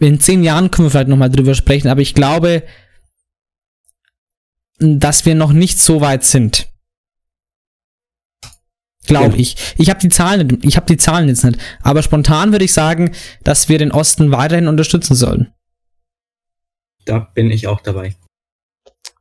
In 0.00 0.20
zehn 0.20 0.44
Jahren 0.44 0.70
können 0.70 0.86
wir 0.86 0.90
vielleicht 0.90 1.08
nochmal 1.08 1.30
drüber 1.30 1.54
sprechen, 1.54 1.88
aber 1.88 2.00
ich 2.00 2.14
glaube, 2.14 2.62
dass 4.78 5.24
wir 5.26 5.34
noch 5.34 5.52
nicht 5.52 5.78
so 5.80 6.00
weit 6.00 6.24
sind. 6.24 6.68
Glaube 9.06 9.34
Ja. 9.34 9.40
ich. 9.40 9.56
Ich 9.78 9.88
habe 9.90 10.00
die 10.00 10.08
Zahlen, 10.10 10.46
nicht- 10.46 10.64
ich 10.64 10.76
habe 10.76 10.86
die 10.86 10.98
Zahlen 10.98 11.28
jetzt 11.28 11.42
nicht. 11.42 11.58
Aber 11.82 12.02
spontan 12.02 12.52
würde 12.52 12.64
ich 12.66 12.72
sagen, 12.72 13.14
dass 13.42 13.68
wir 13.68 13.78
den 13.78 13.90
Osten 13.90 14.30
weiterhin 14.30 14.68
unterstützen 14.68 15.14
sollen. 15.14 15.52
Da 17.06 17.18
bin 17.20 17.50
ich 17.50 17.66
auch 17.66 17.80
dabei. 17.80 18.14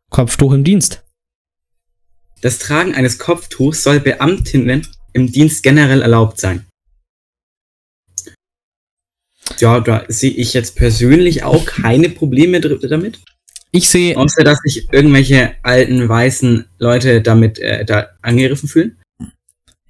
Kopftuch 0.09 0.51
im 0.53 0.63
Dienst. 0.63 1.03
Das 2.41 2.59
Tragen 2.59 2.93
eines 2.93 3.17
Kopftuchs 3.17 3.81
soll 3.81 3.99
Beamtinnen 3.99 4.85
im 5.13 5.31
Dienst 5.31 5.63
generell 5.63 6.01
erlaubt 6.01 6.39
sein. 6.39 6.66
Ja, 9.59 9.79
da 9.79 10.03
sehe 10.07 10.31
ich 10.31 10.53
jetzt 10.53 10.75
persönlich 10.75 11.43
auch 11.43 11.65
keine 11.65 12.09
Probleme 12.09 12.59
damit. 12.59 13.19
Ich 13.71 13.89
sehe. 13.89 14.15
Außer, 14.15 14.43
dass 14.43 14.59
sich 14.59 14.87
irgendwelche 14.91 15.53
alten, 15.63 16.07
weißen 16.07 16.65
Leute 16.79 17.21
damit 17.21 17.59
äh, 17.59 17.83
da 17.85 18.07
angegriffen 18.21 18.69
fühlen. 18.69 18.97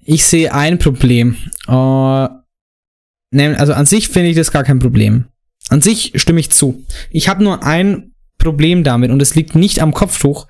Ich 0.04 0.24
sehe 0.24 0.52
ein 0.52 0.78
Problem. 0.78 1.36
Nehm- 1.66 3.54
also 3.56 3.74
an 3.74 3.86
sich 3.86 4.08
finde 4.08 4.30
ich 4.30 4.36
das 4.36 4.50
gar 4.50 4.64
kein 4.64 4.78
Problem. 4.78 5.26
An 5.68 5.82
sich 5.82 6.12
stimme 6.16 6.40
ich 6.40 6.50
zu. 6.50 6.84
Ich 7.10 7.28
habe 7.28 7.44
nur 7.44 7.62
ein 7.62 8.12
Problem 8.38 8.84
damit 8.84 9.10
und 9.10 9.20
es 9.20 9.34
liegt 9.34 9.54
nicht 9.54 9.80
am 9.80 9.92
Kopftuch. 9.92 10.46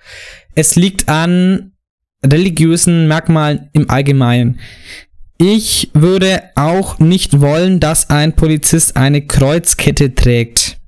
Es 0.54 0.76
liegt 0.76 1.08
an 1.08 1.72
religiösen 2.24 3.08
Merkmalen 3.08 3.68
im 3.72 3.90
Allgemeinen. 3.90 4.60
Ich 5.40 5.90
würde 5.94 6.42
auch 6.56 6.98
nicht 6.98 7.40
wollen, 7.40 7.78
dass 7.78 8.10
ein 8.10 8.34
Polizist 8.34 8.96
eine 8.96 9.24
Kreuzkette 9.24 10.14
trägt. 10.14 10.78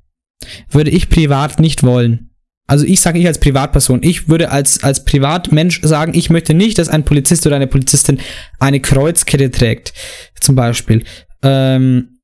Würde 0.71 0.91
ich 0.91 1.09
privat 1.09 1.61
nicht 1.61 1.85
wollen. 1.85 2.31
Also 2.67 2.85
ich 2.85 3.01
sage 3.01 3.19
ich 3.19 3.27
als 3.27 3.39
Privatperson, 3.39 4.03
ich 4.03 4.29
würde 4.29 4.51
als, 4.51 4.83
als 4.85 5.05
Privatmensch 5.05 5.81
sagen, 5.83 6.15
ich 6.15 6.31
möchte 6.31 6.55
nicht, 6.55 6.79
dass 6.79 6.89
ein 6.89 7.05
Polizist 7.05 7.47
oder 7.47 7.57
eine 7.57 7.67
Polizistin 7.67 8.21
eine 8.59 8.81
Kreuzkette 8.81 9.51
trägt. 9.51 9.93
Zum 10.41 10.57
Beispiel. 10.57 11.05
Ähm, 11.43 12.19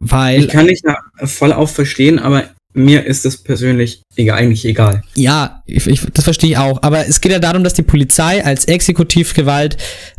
weil. 0.00 0.40
Ich 0.40 0.48
kann 0.48 0.66
dich 0.66 0.82
da 0.82 0.96
voll 1.26 1.52
auf 1.52 1.72
verstehen, 1.72 2.18
aber 2.18 2.44
mir 2.72 3.04
ist 3.04 3.24
das 3.24 3.36
persönlich 3.36 4.02
egal, 4.16 4.38
eigentlich 4.38 4.64
egal. 4.64 5.02
Ja, 5.14 5.62
ich, 5.66 5.86
ich, 5.86 6.06
das 6.12 6.24
verstehe 6.24 6.50
ich 6.50 6.58
auch. 6.58 6.82
Aber 6.82 7.06
es 7.06 7.20
geht 7.20 7.32
ja 7.32 7.38
darum, 7.38 7.64
dass 7.64 7.74
die 7.74 7.82
Polizei 7.82 8.44
als 8.44 8.64
Exekutivgewalt 8.66 9.76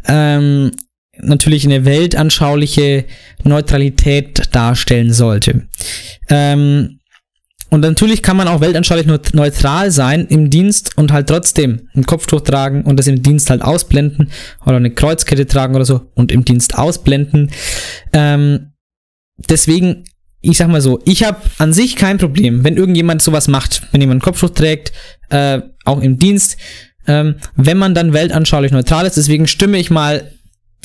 ähm, 0.07 0.71
natürlich 1.22 1.65
eine 1.65 1.86
weltanschauliche 1.86 3.05
Neutralität 3.43 4.49
darstellen 4.51 5.13
sollte. 5.13 5.67
Ähm, 6.30 6.99
und 7.72 7.82
natürlich 7.82 8.24
kann 8.24 8.38
man 8.38 8.47
auch 8.47 8.61
weltanschaulich 8.61 9.05
neut- 9.05 9.34
neutral 9.34 9.91
sein 9.91 10.26
im 10.28 10.49
Dienst 10.49 10.97
und 10.97 11.11
halt 11.11 11.28
trotzdem 11.28 11.88
ein 11.93 12.05
Kopftuch 12.05 12.41
tragen 12.41 12.84
und 12.84 12.97
das 12.97 13.07
im 13.07 13.22
Dienst 13.22 13.49
halt 13.49 13.61
ausblenden 13.61 14.32
oder 14.65 14.78
eine 14.78 14.89
Kreuzkette 14.91 15.45
tragen 15.45 15.76
oder 15.76 15.86
so 15.86 16.09
und 16.15 16.32
im 16.32 16.43
Dienst 16.43 16.76
ausblenden. 16.76 17.51
Ähm, 18.11 18.72
deswegen, 19.49 20.05
ich 20.41 20.57
sag 20.57 20.70
mal 20.70 20.82
so, 20.82 20.99
ich 21.05 21.24
habe 21.24 21.41
an 21.59 21.74
sich 21.74 21.95
kein 21.95 22.17
Problem, 22.17 22.63
wenn 22.63 22.76
irgendjemand 22.76 23.22
sowas 23.22 23.47
macht, 23.47 23.84
wenn 23.91 24.01
jemand 24.01 24.15
einen 24.15 24.22
Kopftuch 24.22 24.49
trägt, 24.49 24.91
äh, 25.30 25.61
auch 25.86 26.01
im 26.01 26.17
Dienst, 26.17 26.57
ähm, 27.05 27.36
wenn 27.55 27.78
man 27.78 27.93
dann 27.93 28.13
weltanschaulich 28.13 28.72
neutral 28.72 29.05
ist. 29.05 29.17
Deswegen 29.17 29.45
stimme 29.45 29.78
ich 29.78 29.91
mal 29.91 30.32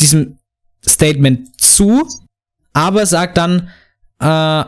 diesem 0.00 0.38
Statement 0.86 1.60
zu, 1.60 2.06
aber 2.72 3.06
sag 3.06 3.34
dann, 3.34 3.70
äh, 4.20 4.64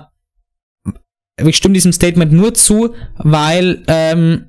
ich 1.44 1.56
stimme 1.56 1.74
diesem 1.74 1.92
Statement 1.92 2.32
nur 2.32 2.54
zu, 2.54 2.94
weil 3.18 3.82
ähm, 3.88 4.46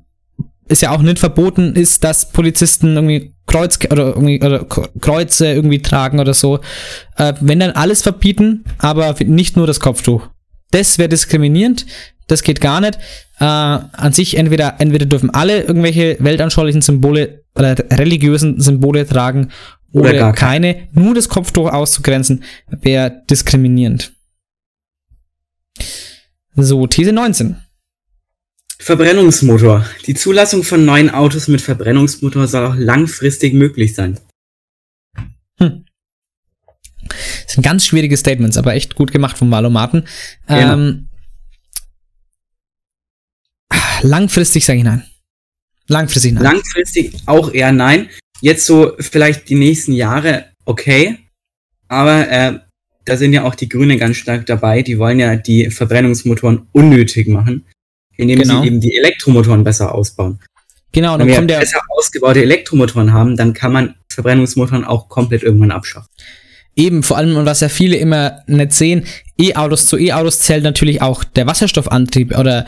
es 0.67 0.82
ja 0.82 0.91
auch 0.91 1.01
nicht 1.01 1.19
verboten 1.19 1.75
ist, 1.75 2.03
dass 2.03 2.30
Polizisten 2.30 2.95
irgendwie 2.95 3.34
Kreuz 3.45 3.80
oder 3.89 4.07
irgendwie 4.07 4.41
oder 4.41 4.65
Kreuze 4.65 5.47
irgendwie 5.47 5.82
tragen 5.82 6.19
oder 6.19 6.34
so. 6.34 6.59
Äh, 7.17 7.34
wenn 7.39 7.59
dann 7.59 7.71
alles 7.71 8.01
verbieten, 8.01 8.65
aber 8.78 9.15
nicht 9.25 9.55
nur 9.55 9.67
das 9.67 9.80
Kopftuch. 9.80 10.28
Das 10.71 10.97
wäre 10.97 11.09
diskriminierend. 11.09 11.86
Das 12.28 12.43
geht 12.43 12.59
gar 12.59 12.82
nicht. 12.82 12.97
Äh, 13.39 13.45
an 13.45 14.11
sich 14.11 14.36
entweder 14.36 14.75
entweder 14.80 15.05
dürfen 15.05 15.30
alle 15.30 15.61
irgendwelche 15.61 16.17
weltanschaulichen 16.19 16.82
Symbole 16.82 17.43
oder 17.55 17.75
religiösen 17.91 18.59
Symbole 18.59 19.07
tragen 19.07 19.51
Oder 19.97 20.09
oder, 20.09 20.19
gar 20.19 20.33
keine. 20.33 20.87
Nur 20.91 21.13
das 21.13 21.29
Kopftuch 21.29 21.71
auszugrenzen 21.71 22.43
wäre 22.67 23.23
diskriminierend. 23.29 24.13
So, 26.55 26.87
These 26.87 27.11
19. 27.11 27.55
Verbrennungsmotor. 28.79 29.85
Die 30.05 30.15
Zulassung 30.15 30.63
von 30.63 30.85
neuen 30.85 31.09
Autos 31.09 31.47
mit 31.47 31.61
Verbrennungsmotor 31.61 32.47
soll 32.47 32.65
auch 32.65 32.75
langfristig 32.75 33.53
möglich 33.53 33.95
sein. 33.95 34.19
Das 35.57 35.71
sind 37.47 37.63
ganz 37.63 37.85
schwierige 37.85 38.17
Statements, 38.17 38.57
aber 38.57 38.73
echt 38.73 38.95
gut 38.95 39.11
gemacht 39.11 39.37
vom 39.37 39.51
Valomaten. 39.51 40.07
Genau. 40.47 40.73
Ähm, 40.73 41.09
langfristig 44.01 44.65
sage 44.65 44.79
ich 44.79 44.85
nein. 44.85 45.03
Langfristig 45.87 46.33
nein. 46.33 46.43
Langfristig 46.43 47.13
auch 47.25 47.53
eher 47.53 47.71
nein. 47.71 48.09
Jetzt 48.41 48.65
so 48.65 48.93
vielleicht 48.99 49.49
die 49.49 49.55
nächsten 49.55 49.93
Jahre 49.93 50.45
okay, 50.65 51.17
aber 51.88 52.29
äh, 52.29 52.59
da 53.05 53.17
sind 53.17 53.33
ja 53.33 53.43
auch 53.43 53.55
die 53.55 53.69
Grünen 53.69 53.97
ganz 53.97 54.17
stark 54.17 54.45
dabei. 54.45 54.81
Die 54.81 54.99
wollen 54.99 55.19
ja 55.19 55.35
die 55.35 55.69
Verbrennungsmotoren 55.71 56.67
unnötig 56.73 57.27
machen, 57.27 57.65
indem 58.17 58.39
Genau. 58.39 58.61
sie 58.61 58.67
eben 58.67 58.81
die 58.81 58.95
Elektromotoren 58.97 59.63
besser 59.63 59.93
ausbauen. 59.95 60.39
genau, 60.91 61.13
und 61.13 61.19
Wenn 61.21 61.27
wir 61.29 61.41
der. 61.41 61.59
besser 61.59 61.79
ausgebaute 61.89 62.41
Elektromotoren 62.41 63.13
haben, 63.13 63.35
dann 63.38 63.53
kann 63.53 63.71
man 63.71 63.95
Verbrennungsmotoren 64.11 64.83
auch 64.83 65.09
komplett 65.09 65.43
irgendwann 65.43 65.71
abschaffen. 65.71 66.09
Eben, 66.75 67.01
vor 67.01 67.17
allem, 67.17 67.35
und 67.38 67.45
was 67.45 67.61
ja 67.61 67.69
viele 67.69 67.97
immer 67.97 68.41
nicht 68.47 68.71
sehen, 68.73 69.05
E-Autos 69.39 69.88
zu 69.88 69.97
E-Autos 69.97 70.39
zählt 70.41 70.63
natürlich 70.63 71.01
auch 71.01 71.23
der 71.23 71.47
Wasserstoffantrieb 71.47 72.38
oder, 72.38 72.65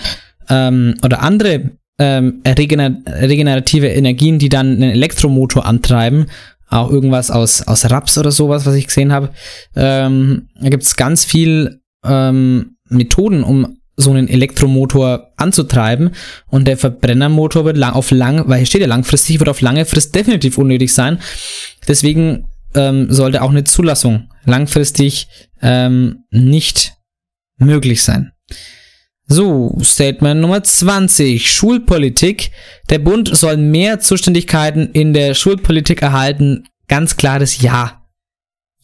ähm, 0.50 0.96
oder 1.04 1.22
andere 1.22 1.72
ähm, 2.00 2.42
regener 2.46 2.98
regenerative 3.06 3.88
Energien, 3.88 4.40
die 4.40 4.50
dann 4.50 4.68
einen 4.68 4.92
Elektromotor 4.92 5.66
antreiben. 5.66 6.28
Auch 6.70 6.92
irgendwas 6.92 7.32
aus, 7.32 7.64
aus 7.64 7.90
Raps 7.90 8.18
oder 8.18 8.32
sowas, 8.32 8.66
was 8.66 8.76
ich 8.76 8.88
gesehen 8.88 9.12
habe. 9.12 9.32
Ähm, 9.76 10.48
da 10.60 10.70
gibt's 10.70 10.96
ganz 10.96 11.26
viel 11.26 11.82
ähm, 12.06 12.78
Methoden, 12.90 13.44
um 13.44 13.78
so 13.98 14.12
einen 14.12 14.30
Elektromotor 14.30 15.32
anzutreiben. 15.36 16.12
Und 16.48 16.68
der 16.68 16.78
Verbrennermotor 16.78 17.66
wird 17.66 17.78
lang, 17.78 17.94
auf 17.94 18.12
lang, 18.12 18.48
weil 18.48 18.60
hier 18.60 18.66
steht 18.68 18.82
ja 18.82 18.88
langfristig, 18.88 19.40
wird 19.40 19.50
auf 19.50 19.62
lange 19.62 19.86
Frist 19.86 20.16
definitiv 20.16 20.58
unnötig 20.58 20.94
sein. 20.94 21.20
Deswegen 21.88 22.46
ähm, 22.76 23.12
sollte 23.12 23.42
auch 23.42 23.50
eine 23.50 23.64
Zulassung 23.66 24.30
langfristig 24.46 25.28
ähm, 25.62 26.24
nicht 26.32 26.94
möglich 27.58 28.04
sein. 28.04 28.32
So, 29.32 29.78
Statement 29.84 30.42
Nummer 30.42 30.64
20. 30.64 31.50
Schulpolitik. 31.52 32.52
Der 32.90 32.98
Bund 32.98 33.30
soll 33.32 33.58
mehr 33.58 34.00
Zuständigkeiten 34.00 34.90
in 34.92 35.14
der 35.14 35.36
Schulpolitik 35.36 36.02
erhalten. 36.02 36.68
Ganz 36.88 37.16
klares 37.16 37.62
Ja. 37.62 38.02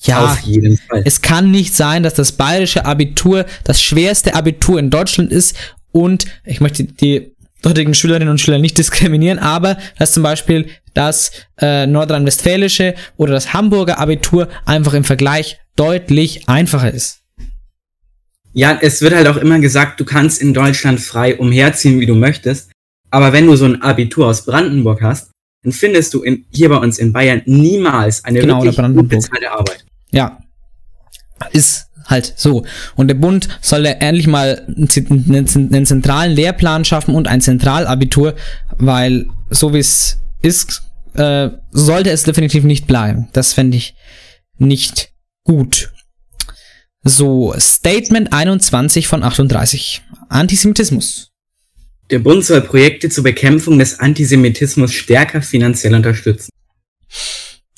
Ja, 0.02 0.26
Auf 0.26 0.42
jeden 0.42 0.78
Fall. 0.78 1.02
es 1.04 1.22
kann 1.22 1.50
nicht 1.50 1.74
sein, 1.74 2.04
dass 2.04 2.14
das 2.14 2.34
bayerische 2.34 2.86
Abitur 2.86 3.46
das 3.64 3.82
schwerste 3.82 4.36
Abitur 4.36 4.78
in 4.78 4.92
Deutschland 4.92 5.32
ist 5.32 5.58
und 5.92 6.26
ich 6.44 6.62
möchte 6.62 6.84
die 6.84 7.34
dortigen 7.64 7.96
Schülerinnen 7.96 8.30
und 8.30 8.40
Schüler 8.40 8.60
nicht 8.60 8.78
diskriminieren, 8.78 9.40
aber 9.40 9.78
dass 9.98 10.12
zum 10.12 10.22
Beispiel 10.22 10.68
das 10.94 11.32
äh, 11.60 11.88
nordrhein-westfälische 11.88 12.94
oder 13.18 13.34
das 13.34 13.54
Hamburger 13.54 13.98
Abitur 13.98 14.48
einfach 14.66 14.94
im 14.94 15.06
Vergleich 15.06 15.58
deutlich 15.76 16.48
einfacher 16.48 16.94
ist. 16.94 17.25
Ja, 18.56 18.80
es 18.82 19.02
wird 19.02 19.14
halt 19.14 19.28
auch 19.28 19.36
immer 19.36 19.60
gesagt, 19.60 20.00
du 20.00 20.06
kannst 20.06 20.42
in 20.42 20.54
Deutschland 20.54 21.02
frei 21.02 21.38
umherziehen, 21.38 22.00
wie 22.00 22.06
du 22.06 22.16
möchtest. 22.16 22.72
Aber 23.12 23.34
wenn 23.34 23.48
du 23.48 23.56
so 23.58 23.66
ein 23.66 23.82
Abitur 23.82 24.28
aus 24.28 24.46
Brandenburg 24.46 25.02
hast, 25.02 25.32
dann 25.64 25.74
findest 25.74 26.14
du 26.14 26.24
in, 26.24 26.46
hier 26.52 26.70
bei 26.70 26.78
uns 26.78 26.98
in 26.98 27.12
Bayern 27.12 27.42
niemals 27.46 28.24
eine 28.24 28.40
Genau, 28.40 28.64
wirklich 28.64 28.78
gut 28.78 29.10
bezahlte 29.10 29.52
Arbeit. 29.52 29.86
Ja. 30.12 30.40
Ist 31.52 31.88
halt 32.06 32.34
so. 32.38 32.66
Und 32.96 33.10
der 33.10 33.16
Bund 33.16 33.50
soll 33.62 33.86
ja 33.86 33.92
endlich 33.92 34.28
mal 34.28 34.66
einen 34.68 35.86
zentralen 35.86 36.32
Lehrplan 36.32 36.86
schaffen 36.86 37.14
und 37.14 37.28
ein 37.28 37.42
Zentralabitur, 37.42 38.36
weil 38.78 39.28
so 39.50 39.74
wie 39.74 39.80
es 39.80 40.20
ist, 40.42 40.84
äh, 41.16 41.50
sollte 41.72 42.12
es 42.12 42.24
definitiv 42.24 42.64
nicht 42.64 42.88
bleiben. 42.88 43.28
Das 43.34 43.52
fände 43.52 43.76
ich 43.76 43.96
nicht 44.58 45.12
gut. 45.44 45.92
So, 47.08 47.54
Statement 47.60 48.34
21 48.34 49.08
von 49.08 49.24
38. 49.24 50.02
Antisemitismus. 50.30 51.30
Der 52.10 52.18
Bund 52.20 52.44
soll 52.44 52.62
Projekte 52.62 53.10
zur 53.10 53.24
Bekämpfung 53.24 53.78
des 53.80 54.00
Antisemitismus 54.00 54.92
stärker 54.92 55.42
finanziell 55.44 55.94
unterstützen. 55.94 56.50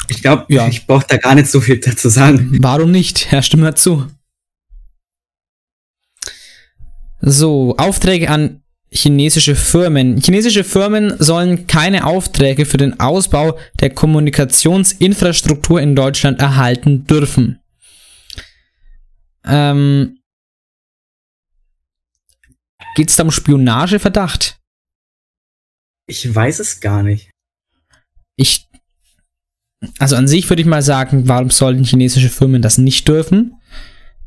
Ich 0.09 0.21
glaube, 0.21 0.45
Ja. 0.47 0.67
ich 0.67 0.85
brauche 0.87 1.05
da 1.07 1.17
gar 1.17 1.35
nicht 1.35 1.47
so 1.49 1.59
viel 1.59 1.77
dazu 1.77 2.07
sagen. 2.09 2.57
Warum 2.61 2.91
nicht? 2.91 3.29
Ja, 3.31 3.41
stimme 3.41 3.65
dazu. 3.65 4.07
So, 7.19 7.75
Aufträge 7.77 8.29
an 8.29 8.61
chinesische 8.89 9.55
Firmen. 9.55 10.21
Chinesische 10.21 10.63
Firmen 10.63 11.15
sollen 11.19 11.67
keine 11.67 12.05
Aufträge 12.05 12.65
für 12.65 12.77
den 12.77 12.99
Ausbau 13.01 13.57
der 13.81 13.89
Kommunikationsinfrastruktur 13.89 15.81
in 15.81 15.95
Deutschland 15.95 16.39
erhalten 16.39 17.05
dürfen. 17.05 17.59
Ähm, 19.47 20.19
Geht 22.97 23.09
es 23.09 23.15
da 23.15 23.21
um 23.21 23.29
Spionageverdacht? 23.29 24.57
Ich 26.07 26.33
weiß 26.33 26.59
es 26.59 26.79
gar 26.79 27.03
nicht. 27.03 27.29
Ich, 28.37 28.67
also 29.99 30.15
an 30.15 30.27
sich 30.27 30.49
würde 30.49 30.63
ich 30.63 30.67
mal 30.67 30.81
sagen, 30.81 31.27
warum 31.27 31.51
sollten 31.51 31.83
chinesische 31.83 32.29
Firmen 32.29 32.63
das 32.63 32.79
nicht 32.79 33.07
dürfen? 33.07 33.61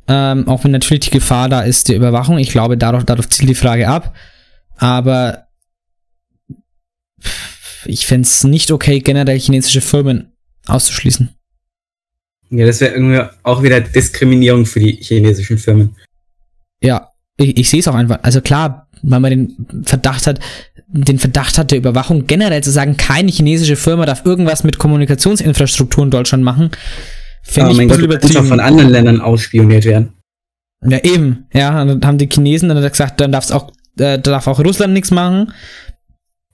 Ähm, 0.07 0.47
auch 0.47 0.63
wenn 0.63 0.71
natürlich 0.71 1.07
die 1.07 1.11
Gefahr 1.11 1.49
da 1.49 1.63
ist 1.63 1.89
der 1.89 1.97
Überwachung. 1.97 2.39
Ich 2.39 2.51
glaube, 2.51 2.79
darauf, 2.79 3.05
darauf 3.05 3.29
zielt 3.29 3.51
die 3.51 3.57
Frage 3.57 3.89
ab. 3.89 4.15
Aber 4.77 5.49
ich 7.87 8.07
fände 8.07 8.27
es 8.27 8.45
nicht 8.45 8.71
okay, 8.71 9.01
generell 9.01 9.41
chinesische 9.41 9.81
Firmen 9.81 10.33
auszuschließen. 10.67 11.35
Ja, 12.51 12.67
das 12.67 12.81
wäre 12.81 12.95
irgendwie 12.95 13.21
auch 13.43 13.63
wieder 13.63 13.81
Diskriminierung 13.81 14.67
für 14.67 14.81
die 14.81 14.99
chinesischen 15.01 15.59
Firmen. 15.59 15.95
Ja, 16.83 17.09
ich, 17.37 17.57
ich 17.59 17.71
sehe 17.71 17.81
es 17.81 17.89
auch 17.89 17.95
einfach. 17.95 18.19
Also 18.23 18.41
klar, 18.41 18.89
weil 19.03 19.21
man 19.21 19.31
den 19.31 19.85
Verdacht 19.85 20.27
hat, 20.27 20.41
den 20.89 21.19
Verdacht 21.19 21.59
hat 21.59 21.71
der 21.71 21.79
Überwachung, 21.79 22.27
generell 22.27 22.63
zu 22.63 22.71
sagen, 22.73 22.97
keine 22.97 23.31
chinesische 23.31 23.77
Firma 23.77 24.05
darf 24.07 24.25
irgendwas 24.27 24.65
mit 24.65 24.79
Kommunikationsinfrastruktur 24.79 26.05
in 26.05 26.11
Deutschland 26.11 26.43
machen, 26.43 26.71
finde 27.43 27.71
Aber 27.71 27.75
ich 27.75 27.81
ein 27.83 27.89
bisschen 27.89 28.03
du 28.03 28.09
kannst 28.09 28.25
auch 28.27 28.31
übertrieben. 28.31 28.47
von 28.49 28.61
anderen 28.61 28.91
Ländern 28.91 29.21
ausspioniert 29.21 29.85
werden. 29.85 30.15
Ja, 30.85 30.99
eben. 31.05 31.47
Ja, 31.53 31.85
dann 31.85 32.03
haben 32.05 32.19
die 32.19 32.29
Chinesen 32.29 32.69
dann 32.69 32.83
gesagt, 32.83 33.21
dann 33.21 33.31
darf's 33.33 33.53
auch, 33.53 33.71
äh, 33.99 34.19
darf 34.19 34.47
auch 34.49 34.59
Russland 34.59 34.93
nichts 34.95 35.11
machen. 35.11 35.53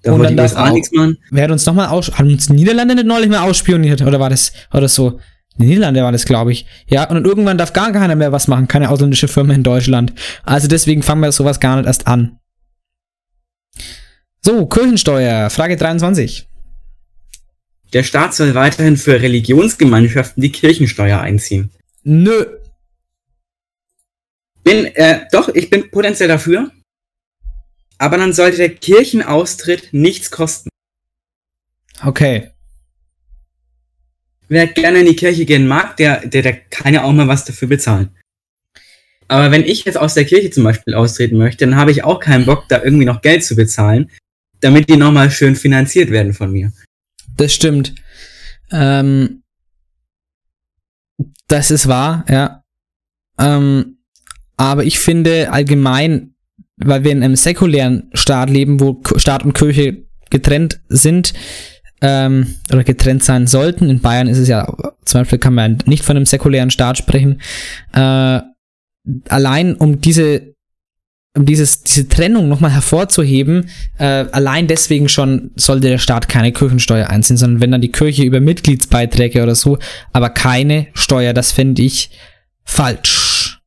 Da 0.03 0.13
Und 0.13 0.23
dann 0.23 0.37
darf 0.37 0.55
auch- 0.57 0.73
nichts 0.73 0.93
machen. 0.93 1.17
Wer 1.31 1.45
hat 1.45 1.51
uns 1.53 1.65
nochmal 1.65 1.89
aus, 1.89 2.13
haben 2.19 2.29
uns 2.31 2.49
die 2.49 2.53
Niederlande 2.53 2.95
nicht 2.97 3.07
neulich 3.07 3.31
mal 3.31 3.49
ausspioniert? 3.49 4.03
Oder 4.03 4.21
war 4.21 4.29
das, 4.31 4.53
oder 4.73 4.89
so? 4.89 5.19
Die 5.59 5.67
Niederlande 5.67 6.03
war 6.03 6.13
das, 6.13 6.27
glaube 6.27 6.53
ich. 6.53 6.67
Ja, 6.87 7.09
und 7.09 7.25
irgendwann 7.25 7.59
darf 7.59 7.73
gar 7.73 7.93
keiner 7.93 8.15
mehr 8.15 8.33
was 8.33 8.49
machen, 8.49 8.69
keine 8.69 8.91
ausländische 8.91 9.29
Firma 9.29 9.55
in 9.55 9.63
Deutschland. 9.63 10.13
Also 10.45 10.69
deswegen 10.69 11.03
fangen 11.03 11.23
wir 11.23 11.33
sowas 11.33 11.61
gar 11.61 11.77
nicht 11.77 11.87
erst 11.87 12.07
an. 12.07 12.39
So, 14.43 14.67
Kirchensteuer, 14.67 15.51
Frage 15.51 15.77
23. 15.77 16.47
Der 17.93 18.03
Staat 18.03 18.35
soll 18.35 18.55
weiterhin 18.55 18.97
für 18.97 19.21
Religionsgemeinschaften 19.21 20.43
die 20.43 20.53
Kirchensteuer 20.53 21.21
einziehen. 21.21 21.71
Nö. 22.03 22.45
Bin, 24.63 24.87
äh, 24.95 25.27
doch, 25.33 25.49
ich 25.49 25.71
bin 25.71 25.91
potenziell 25.91 26.29
dafür. 26.29 26.71
Aber 27.99 28.19
dann 28.19 28.33
sollte 28.33 28.59
der 28.59 28.75
Kirchenaustritt 28.75 29.89
nichts 29.93 30.31
kosten. 30.31 30.69
Okay. 32.05 32.51
Wer 34.49 34.67
gerne 34.69 35.01
in 35.01 35.07
die 35.07 35.17
Kirche 35.17 35.45
gehen 35.45 35.67
mag, 35.67 35.97
der, 35.97 36.27
der, 36.27 36.43
der 36.43 36.55
kann 36.55 36.95
ja 36.95 37.03
auch 37.03 37.13
mal 37.13 37.29
was 37.29 37.45
dafür 37.45 37.69
bezahlen. 37.69 38.11
Aber 39.29 39.51
wenn 39.51 39.65
ich 39.65 39.85
jetzt 39.85 39.99
aus 39.99 40.15
der 40.15 40.25
Kirche 40.25 40.51
zum 40.51 40.65
Beispiel 40.65 40.95
austreten 40.95 41.37
möchte, 41.37 41.67
dann 41.67 41.77
habe 41.77 41.91
ich 41.91 42.05
auch 42.05 42.21
keinen 42.21 42.47
Bock, 42.47 42.65
da 42.69 42.83
irgendwie 42.83 43.05
noch 43.05 43.23
Geld 43.23 43.45
zu 43.45 43.57
bezahlen, 43.57 44.11
damit 44.61 44.89
die 44.89 44.97
nochmal 44.97 45.31
schön 45.31 45.57
finanziert 45.57 46.11
werden 46.11 46.33
von 46.33 46.53
mir. 46.53 46.73
Das 47.37 47.53
stimmt. 47.53 47.95
Ähm, 48.71 49.43
das 51.49 51.71
ist 51.71 51.89
wahr, 51.89 52.25
ja. 52.29 52.63
Ähm, 53.39 53.99
aber 54.57 54.85
ich 54.85 54.99
finde 54.99 55.53
allgemein, 55.53 56.35
weil 56.77 57.05
wir 57.05 57.13
in 57.13 57.23
einem 57.23 57.37
säkulären 57.37 58.11
Staat 58.15 58.51
leben, 58.51 58.81
wo 58.81 59.03
Staat 59.17 59.45
und 59.45 59.55
Kirche 59.55 60.05
getrennt 60.31 60.81
sind, 60.89 61.35
ähm, 62.01 62.57
oder 62.73 62.85
getrennt 62.85 63.25
sein 63.25 63.47
sollten. 63.47 63.89
In 63.89 64.01
Bayern 64.01 64.29
ist 64.29 64.39
es 64.39 64.49
ja, 64.49 64.67
zum 65.05 65.21
Beispiel 65.21 65.39
kann 65.39 65.55
man 65.55 65.79
nicht 65.87 66.05
von 66.05 66.17
einem 66.17 66.27
säkulären 66.27 66.71
Staat 66.71 66.99
sprechen. 66.99 67.41
Äh, 67.93 68.41
allein 69.29 69.75
um 69.77 70.01
diese 70.01 70.55
um 71.37 71.45
dieses, 71.45 71.83
diese 71.83 72.09
Trennung 72.09 72.49
nochmal 72.49 72.73
hervorzuheben, 72.73 73.69
äh, 73.99 74.25
allein 74.33 74.69
deswegen 74.69 75.09
schon 75.09 75.51
sollte 75.55 75.89
der 75.89 75.99
Staat 75.99 76.31
keine 76.31 76.51
Kirchensteuer 76.51 77.11
einziehen, 77.11 77.37
sondern 77.37 77.61
wenn 77.61 77.73
dann 77.73 77.83
die 77.83 77.93
Kirche 77.93 78.23
über 78.23 78.41
Mitgliedsbeiträge 78.41 79.43
oder 79.43 79.55
so, 79.55 79.79
aber 80.15 80.31
keine 80.31 80.87
Steuer, 80.95 81.35
das 81.35 81.53
finde 81.53 81.83
ich 81.83 82.11
falsch. 82.65 83.61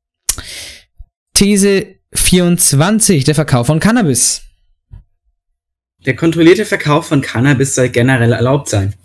These 1.36 1.86
24, 2.14 3.24
der 3.24 3.36
Verkauf 3.36 3.68
von 3.68 3.80
Cannabis. 3.80 4.49
Der 6.10 6.16
kontrollierte 6.16 6.66
Verkauf 6.66 7.06
von 7.06 7.22
Cannabis 7.22 7.76
soll 7.76 7.90
generell 7.90 8.32
erlaubt 8.32 8.68
sein. 8.68 8.96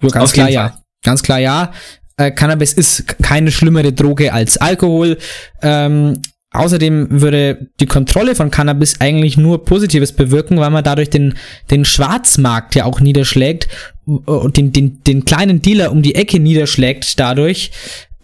Ja, 0.00 0.08
ganz 0.08 0.24
Auf 0.24 0.32
klar 0.32 0.48
ja. 0.48 0.80
Ganz 1.04 1.22
klar 1.22 1.38
ja. 1.38 1.74
Äh, 2.16 2.30
Cannabis 2.30 2.72
ist 2.72 3.18
keine 3.22 3.52
schlimmere 3.52 3.92
Droge 3.92 4.32
als 4.32 4.56
Alkohol. 4.56 5.18
Ähm, 5.60 6.22
außerdem 6.50 7.20
würde 7.20 7.68
die 7.78 7.84
Kontrolle 7.84 8.34
von 8.34 8.50
Cannabis 8.50 9.02
eigentlich 9.02 9.36
nur 9.36 9.66
Positives 9.66 10.12
bewirken, 10.12 10.58
weil 10.58 10.70
man 10.70 10.82
dadurch 10.82 11.10
den, 11.10 11.34
den 11.70 11.84
Schwarzmarkt 11.84 12.74
ja 12.74 12.86
auch 12.86 13.00
niederschlägt 13.00 13.68
und 14.06 14.56
den, 14.56 14.72
den, 14.72 15.04
den 15.04 15.26
kleinen 15.26 15.60
Dealer 15.60 15.92
um 15.92 16.00
die 16.00 16.14
Ecke 16.14 16.40
niederschlägt 16.40 17.20
dadurch, 17.20 17.70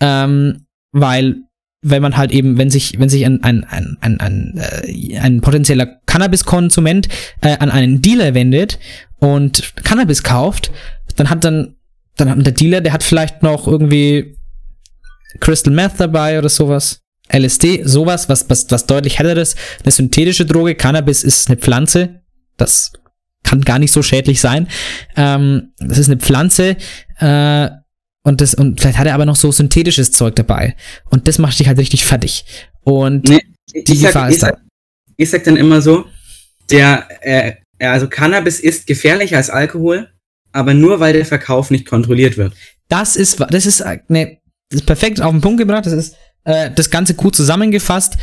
ähm, 0.01 0.65
weil 0.93 1.43
wenn 1.81 2.03
man 2.03 2.17
halt 2.17 2.33
eben, 2.33 2.59
wenn 2.59 2.71
sich, 2.71 2.99
wenn 2.99 3.09
sich 3.09 3.25
ein, 3.25 3.43
ein, 3.45 3.65
ein, 3.65 3.97
ein, 4.01 4.21
ein, 4.21 4.55
äh, 4.59 5.19
ein 5.19 5.41
potenzieller 5.41 5.87
Cannabiskonsument 6.07 7.09
äh, 7.41 7.57
an 7.59 7.71
einen 7.71 8.03
Dealer 8.03 8.35
wendet 8.35 8.79
und 9.19 9.75
Cannabis 9.85 10.23
kauft, 10.23 10.71
dann 11.17 11.31
hat 11.31 11.45
dann, 11.45 11.77
dann 12.17 12.31
hat 12.31 12.47
der 12.47 12.53
Dealer, 12.53 12.81
der 12.81 12.93
hat 12.93 13.03
vielleicht 13.03 13.43
noch 13.43 13.67
irgendwie 13.69 14.37
Crystal 15.41 15.73
Meth 15.73 15.95
dabei 15.99 16.39
oder 16.39 16.49
sowas. 16.49 17.01
LSD, 17.31 17.83
sowas, 17.85 18.29
was, 18.29 18.49
was, 18.49 18.71
was 18.71 18.87
deutlich 18.87 19.19
helleres. 19.19 19.55
Eine 19.83 19.93
synthetische 19.93 20.47
Droge, 20.47 20.75
Cannabis 20.75 21.23
ist 21.25 21.49
eine 21.49 21.59
Pflanze. 21.59 22.23
Das 22.57 22.93
kann 23.45 23.61
gar 23.61 23.79
nicht 23.79 23.93
so 23.93 24.03
schädlich 24.03 24.41
sein. 24.41 24.67
Ähm, 25.15 25.73
das 25.79 25.99
ist 25.99 26.09
eine 26.09 26.17
Pflanze, 26.17 26.77
äh, 27.19 27.69
und 28.25 28.41
das, 28.41 28.55
und 28.55 28.81
vielleicht 28.81 28.99
hat 28.99 29.07
er 29.07 29.15
aber 29.15 29.27
noch 29.27 29.37
so 29.37 29.51
synthetisches 29.53 30.13
Zeug 30.13 30.37
dabei. 30.37 30.77
Und 31.11 31.29
das 31.29 31.39
macht 31.39 31.59
dich 31.59 31.69
halt 31.69 31.79
richtig 31.79 32.05
fertig. 32.05 32.45
Und 32.85 33.29
Nee, 33.29 33.41
die 33.87 33.97
sag, 33.97 34.09
Gefahr 34.09 34.29
ist 34.31 34.43
da. 34.43 34.57
ich 35.17 35.31
sag 35.31 35.45
dann 35.45 35.57
immer 35.57 35.81
so, 35.81 36.05
der, 36.71 37.07
äh, 37.21 37.53
also 37.79 38.09
Cannabis 38.09 38.61
ist 38.61 38.87
gefährlicher 38.87 39.37
als 39.37 39.51
Alkohol, 39.51 40.09
aber 40.53 40.75
nur 40.75 41.01
weil 41.01 41.13
der 41.13 41.25
Verkauf 41.27 41.71
nicht 41.71 41.87
kontrolliert 41.87 42.37
wird. 42.37 42.53
Das 42.89 43.17
ist, 43.17 43.41
das 43.51 43.67
ist, 43.67 43.85
ne, 44.09 44.39
das 44.71 44.81
ist 44.81 44.87
perfekt 44.87 45.21
auf 45.21 45.31
den 45.31 45.41
Punkt 45.41 45.59
gebracht. 45.59 45.87
Das 45.87 45.93
ist 45.93 46.17
äh, 46.45 46.71
das 46.75 46.91
Ganze 46.91 47.15
gut 47.15 47.37
zusammengefasst. 47.37 48.17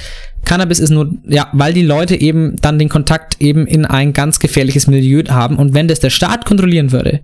Cannabis 0.43 0.79
ist 0.79 0.89
nur, 0.89 1.11
ja, 1.27 1.49
weil 1.53 1.73
die 1.73 1.83
Leute 1.83 2.15
eben 2.15 2.55
dann 2.61 2.77
den 2.79 2.89
Kontakt 2.89 3.41
eben 3.41 3.65
in 3.65 3.85
ein 3.85 4.13
ganz 4.13 4.39
gefährliches 4.39 4.87
Milieu 4.87 5.23
haben. 5.29 5.57
Und 5.57 5.73
wenn 5.73 5.87
das 5.87 5.99
der 5.99 6.09
Staat 6.11 6.45
kontrollieren 6.45 6.91
würde, 6.91 7.21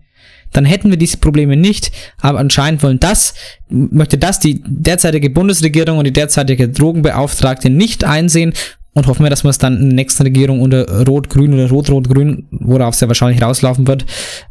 dann 0.51 0.65
hätten 0.65 0.89
wir 0.89 0.97
diese 0.97 1.17
Probleme 1.17 1.57
nicht. 1.57 1.91
Aber 2.19 2.39
anscheinend 2.39 2.83
wollen 2.83 2.99
das, 2.99 3.33
möchte 3.69 4.17
das 4.17 4.39
die 4.39 4.61
derzeitige 4.65 5.29
Bundesregierung 5.29 5.97
und 5.97 6.05
die 6.05 6.13
derzeitige 6.13 6.69
Drogenbeauftragte 6.69 7.69
nicht 7.69 8.03
einsehen 8.03 8.53
und 8.93 9.07
hoffen 9.07 9.23
wir, 9.23 9.29
dass 9.29 9.43
man 9.43 9.51
es 9.51 9.57
dann 9.57 9.77
in 9.77 9.89
der 9.89 9.95
nächsten 9.95 10.23
Regierung 10.23 10.61
unter 10.61 11.05
Rot-Grün 11.05 11.53
oder 11.53 11.69
Rot-Rot-Grün, 11.69 12.47
worauf 12.51 12.93
es 12.95 12.99
ja 12.99 13.07
wahrscheinlich 13.07 13.41
rauslaufen 13.41 13.87
wird, 13.87 14.05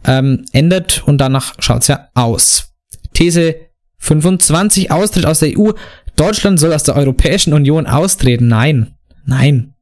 ähm, 0.06 0.44
ändert 0.52 1.02
und 1.06 1.18
danach 1.18 1.54
schaut 1.58 1.82
es 1.82 1.88
ja 1.88 2.08
aus. 2.14 2.72
These 3.12 3.56
25, 3.98 4.90
Austritt 4.90 5.26
aus 5.26 5.40
der 5.40 5.58
EU. 5.58 5.72
Deutschland 6.16 6.58
soll 6.58 6.72
aus 6.72 6.84
der 6.84 6.96
Europäischen 6.96 7.52
Union 7.52 7.86
austreten. 7.86 8.48
Nein. 8.48 8.94
Nein. 9.26 9.74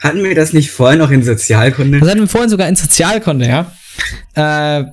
Hatten 0.00 0.22
wir 0.22 0.34
das 0.34 0.52
nicht 0.52 0.70
vorhin 0.70 1.00
noch 1.00 1.10
in 1.10 1.24
Sozialkunde? 1.24 1.98
Das 1.98 2.08
hatten 2.08 2.20
wir 2.20 2.28
vorhin 2.28 2.50
sogar 2.50 2.68
in 2.68 2.76
Sozialkunde, 2.76 3.48
ja. 3.48 3.72
Äh, 4.34 4.84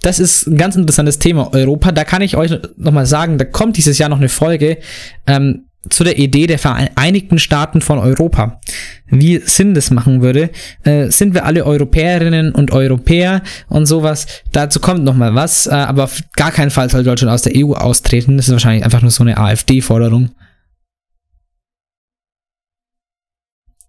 das 0.00 0.18
ist 0.18 0.46
ein 0.46 0.56
ganz 0.56 0.76
interessantes 0.76 1.18
Thema. 1.18 1.52
Europa, 1.52 1.92
da 1.92 2.04
kann 2.04 2.22
ich 2.22 2.36
euch 2.36 2.58
nochmal 2.76 3.06
sagen, 3.06 3.38
da 3.38 3.44
kommt 3.44 3.76
dieses 3.76 3.98
Jahr 3.98 4.08
noch 4.08 4.18
eine 4.18 4.28
Folge 4.28 4.78
ähm, 5.26 5.66
zu 5.88 6.04
der 6.04 6.18
Idee 6.18 6.46
der 6.46 6.58
Vereinigten 6.58 7.38
Staaten 7.38 7.80
von 7.80 7.98
Europa. 7.98 8.60
Wie 9.06 9.38
Sinn 9.38 9.74
das 9.74 9.90
machen 9.90 10.22
würde. 10.22 10.50
Äh, 10.84 11.10
sind 11.10 11.34
wir 11.34 11.44
alle 11.44 11.66
Europäerinnen 11.66 12.52
und 12.52 12.70
Europäer 12.70 13.42
und 13.68 13.86
sowas? 13.86 14.26
Dazu 14.52 14.80
kommt 14.80 15.04
nochmal 15.04 15.34
was, 15.34 15.66
äh, 15.66 15.70
aber 15.70 16.04
auf 16.04 16.22
gar 16.34 16.52
keinen 16.52 16.70
Fall 16.70 16.88
soll 16.88 17.02
Deutschland 17.02 17.32
aus 17.32 17.42
der 17.42 17.52
EU 17.56 17.72
austreten. 17.72 18.36
Das 18.36 18.46
ist 18.46 18.52
wahrscheinlich 18.52 18.84
einfach 18.84 19.02
nur 19.02 19.10
so 19.10 19.24
eine 19.24 19.36
AfD-Forderung. 19.38 20.30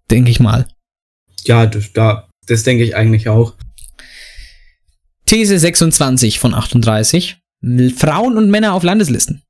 Denke 0.10 0.32
ich 0.32 0.40
mal. 0.40 0.66
Ja, 1.46 1.66
da, 1.66 2.28
das 2.48 2.64
denke 2.64 2.84
ich 2.84 2.96
eigentlich 2.96 3.30
auch. 3.30 3.56
These 5.34 5.58
26 5.58 6.38
von 6.38 6.54
38. 6.54 7.40
Frauen 7.98 8.38
und 8.38 8.52
Männer 8.52 8.76
auf 8.76 8.84
Landeslisten. 8.84 9.42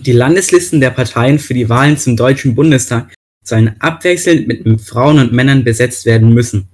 Die 0.00 0.10
Landeslisten 0.10 0.80
der 0.80 0.90
Parteien 0.90 1.38
für 1.38 1.54
die 1.54 1.68
Wahlen 1.68 1.96
zum 1.96 2.16
Deutschen 2.16 2.56
Bundestag 2.56 3.14
sollen 3.44 3.76
abwechselnd 3.78 4.48
mit 4.48 4.80
Frauen 4.80 5.20
und 5.20 5.32
Männern 5.32 5.62
besetzt 5.62 6.04
werden 6.04 6.34
müssen. 6.34 6.66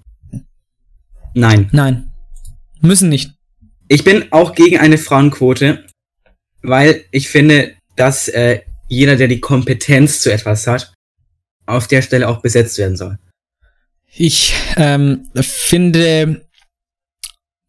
Nein. 1.35 1.69
Nein. 1.73 2.13
Müssen 2.81 3.11
nicht. 3.11 3.35
Ich 3.89 4.05
bin 4.05 4.33
auch 4.33 4.55
gegen 4.55 4.79
eine 4.79 4.97
Frauenquote, 4.97 5.85
weil 6.63 7.05
ich 7.11 7.29
finde, 7.29 7.75
dass 7.95 8.29
äh, 8.29 8.61
jeder, 8.89 9.17
der 9.17 9.29
die 9.29 9.41
Kompetenz 9.41 10.23
zu 10.23 10.33
etwas 10.33 10.67
hat, 10.67 10.95
auf 11.67 11.89
der 11.89 12.01
Stelle 12.01 12.27
auch 12.27 12.41
besetzt 12.41 12.79
werden 12.79 12.97
soll. 12.97 13.19
Ich 14.17 14.55
ähm, 14.79 15.29
finde 15.35 16.44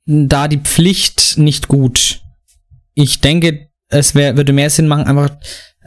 da 0.06 0.48
die 0.48 0.60
Pflicht 0.60 1.38
nicht 1.38 1.68
gut. 1.68 2.22
Ich 2.94 3.22
denke, 3.22 3.70
es 3.90 4.16
wär, 4.16 4.38
würde 4.38 4.54
mehr 4.54 4.70
Sinn 4.70 4.88
machen, 4.88 5.06
einfach, 5.06 5.32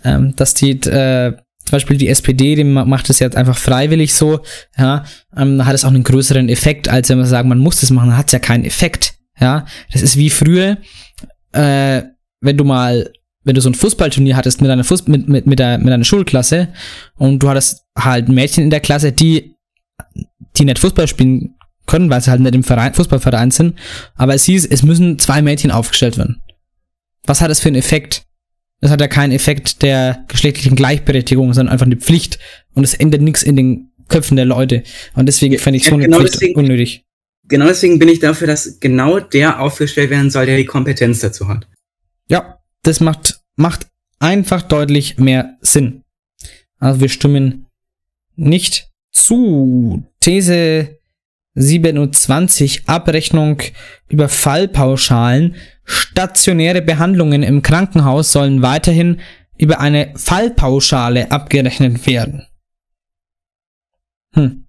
ähm, 0.04 0.34
dass 0.36 0.54
die, 0.54 0.70
äh, 0.70 1.32
zum 1.64 1.72
Beispiel 1.72 1.96
die 1.98 2.08
SPD, 2.08 2.54
die 2.54 2.64
macht 2.64 3.10
es 3.10 3.18
jetzt 3.18 3.36
einfach 3.36 3.56
freiwillig 3.56 4.14
so, 4.14 4.40
ja, 4.76 5.04
ähm, 5.36 5.64
hat 5.64 5.74
es 5.74 5.84
auch 5.84 5.90
einen 5.90 6.04
größeren 6.04 6.48
Effekt, 6.48 6.88
als 6.88 7.08
wenn 7.08 7.18
man 7.18 7.26
sagt, 7.26 7.48
man 7.48 7.58
muss 7.58 7.80
das 7.80 7.90
machen, 7.90 8.10
dann 8.10 8.18
hat 8.18 8.26
es 8.26 8.32
ja 8.32 8.38
keinen 8.38 8.64
Effekt, 8.64 9.14
ja. 9.38 9.66
Das 9.92 10.02
ist 10.02 10.16
wie 10.16 10.30
früher, 10.30 10.78
äh, 11.52 12.02
wenn 12.40 12.56
du 12.56 12.64
mal, 12.64 13.12
wenn 13.44 13.54
du 13.54 13.60
so 13.60 13.70
ein 13.70 13.74
Fußballturnier 13.74 14.36
hattest 14.36 14.60
mit 14.60 14.70
deiner, 14.70 14.84
Fuß 14.84 15.06
mit, 15.08 15.28
mit, 15.28 15.46
mit, 15.46 15.58
der, 15.58 15.78
mit 15.78 15.88
deiner 15.88 16.04
Schulklasse 16.04 16.68
und 17.16 17.42
du 17.42 17.48
hattest 17.48 17.84
halt 17.96 18.28
Mädchen 18.28 18.64
in 18.64 18.70
der 18.70 18.80
Klasse, 18.80 19.12
die, 19.12 19.54
die 20.56 20.64
nicht 20.64 20.78
Fußball 20.78 21.08
spielen 21.08 21.54
können, 21.88 22.08
weil 22.10 22.20
sie 22.20 22.30
halt 22.30 22.40
nicht 22.40 22.54
im 22.54 22.62
Verein, 22.62 22.94
Fußballverein 22.94 23.50
sind, 23.50 23.76
aber 24.14 24.34
es 24.34 24.44
hieß, 24.44 24.66
es 24.66 24.82
müssen 24.84 25.18
zwei 25.18 25.42
Mädchen 25.42 25.72
aufgestellt 25.72 26.16
werden. 26.18 26.40
Was 27.24 27.40
hat 27.40 27.50
das 27.50 27.58
für 27.60 27.68
einen 27.68 27.76
Effekt? 27.76 28.22
Das 28.80 28.92
hat 28.92 29.00
ja 29.00 29.08
keinen 29.08 29.32
Effekt 29.32 29.82
der 29.82 30.24
geschlechtlichen 30.28 30.76
Gleichberechtigung, 30.76 31.52
sondern 31.52 31.72
einfach 31.72 31.86
eine 31.86 31.96
Pflicht. 31.96 32.38
Und 32.74 32.84
es 32.84 32.94
ändert 32.94 33.22
nichts 33.22 33.42
in 33.42 33.56
den 33.56 33.90
Köpfen 34.06 34.36
der 34.36 34.44
Leute. 34.44 34.84
Und 35.14 35.26
deswegen 35.26 35.58
fände 35.58 35.78
ich 35.78 35.84
so 35.84 35.94
eine 35.94 36.04
genau 36.04 36.18
Pflicht 36.18 36.34
deswegen- 36.34 36.58
unnötig. 36.58 37.04
Genau 37.48 37.66
deswegen 37.66 37.98
bin 37.98 38.08
ich 38.08 38.20
dafür, 38.20 38.46
dass 38.46 38.78
genau 38.78 39.18
der 39.20 39.58
aufgestellt 39.60 40.10
werden 40.10 40.30
soll, 40.30 40.46
der 40.46 40.58
die 40.58 40.66
Kompetenz 40.66 41.20
dazu 41.20 41.48
hat. 41.48 41.66
Ja, 42.30 42.58
das 42.82 43.00
macht, 43.00 43.40
macht 43.56 43.86
einfach 44.18 44.62
deutlich 44.62 45.18
mehr 45.18 45.56
Sinn. 45.60 46.02
Also 46.78 47.00
wir 47.00 47.08
stimmen 47.08 47.66
nicht 48.36 48.88
zu. 49.10 50.04
These 50.20 50.97
27, 51.60 52.88
Abrechnung 52.88 53.60
über 54.08 54.28
Fallpauschalen. 54.28 55.56
Stationäre 55.84 56.82
Behandlungen 56.82 57.42
im 57.42 57.62
Krankenhaus 57.62 58.32
sollen 58.32 58.62
weiterhin 58.62 59.20
über 59.56 59.80
eine 59.80 60.12
Fallpauschale 60.16 61.30
abgerechnet 61.32 62.06
werden. 62.06 62.46
Hm. 64.34 64.66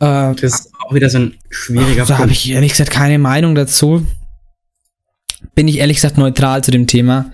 Äh, 0.00 0.34
Das 0.34 0.42
ist 0.42 0.72
auch 0.80 0.94
wieder 0.94 1.10
so 1.10 1.18
ein 1.18 1.36
schwieriger 1.50 2.04
da 2.06 2.14
habe 2.14 2.28
Punkt. 2.28 2.32
ich 2.32 2.50
ehrlich 2.50 2.72
gesagt 2.72 2.90
keine 2.90 3.18
Meinung 3.18 3.54
dazu. 3.54 4.06
Bin 5.54 5.68
ich 5.68 5.78
ehrlich 5.78 5.98
gesagt 5.98 6.18
neutral 6.18 6.64
zu 6.64 6.70
dem 6.70 6.86
Thema. 6.86 7.32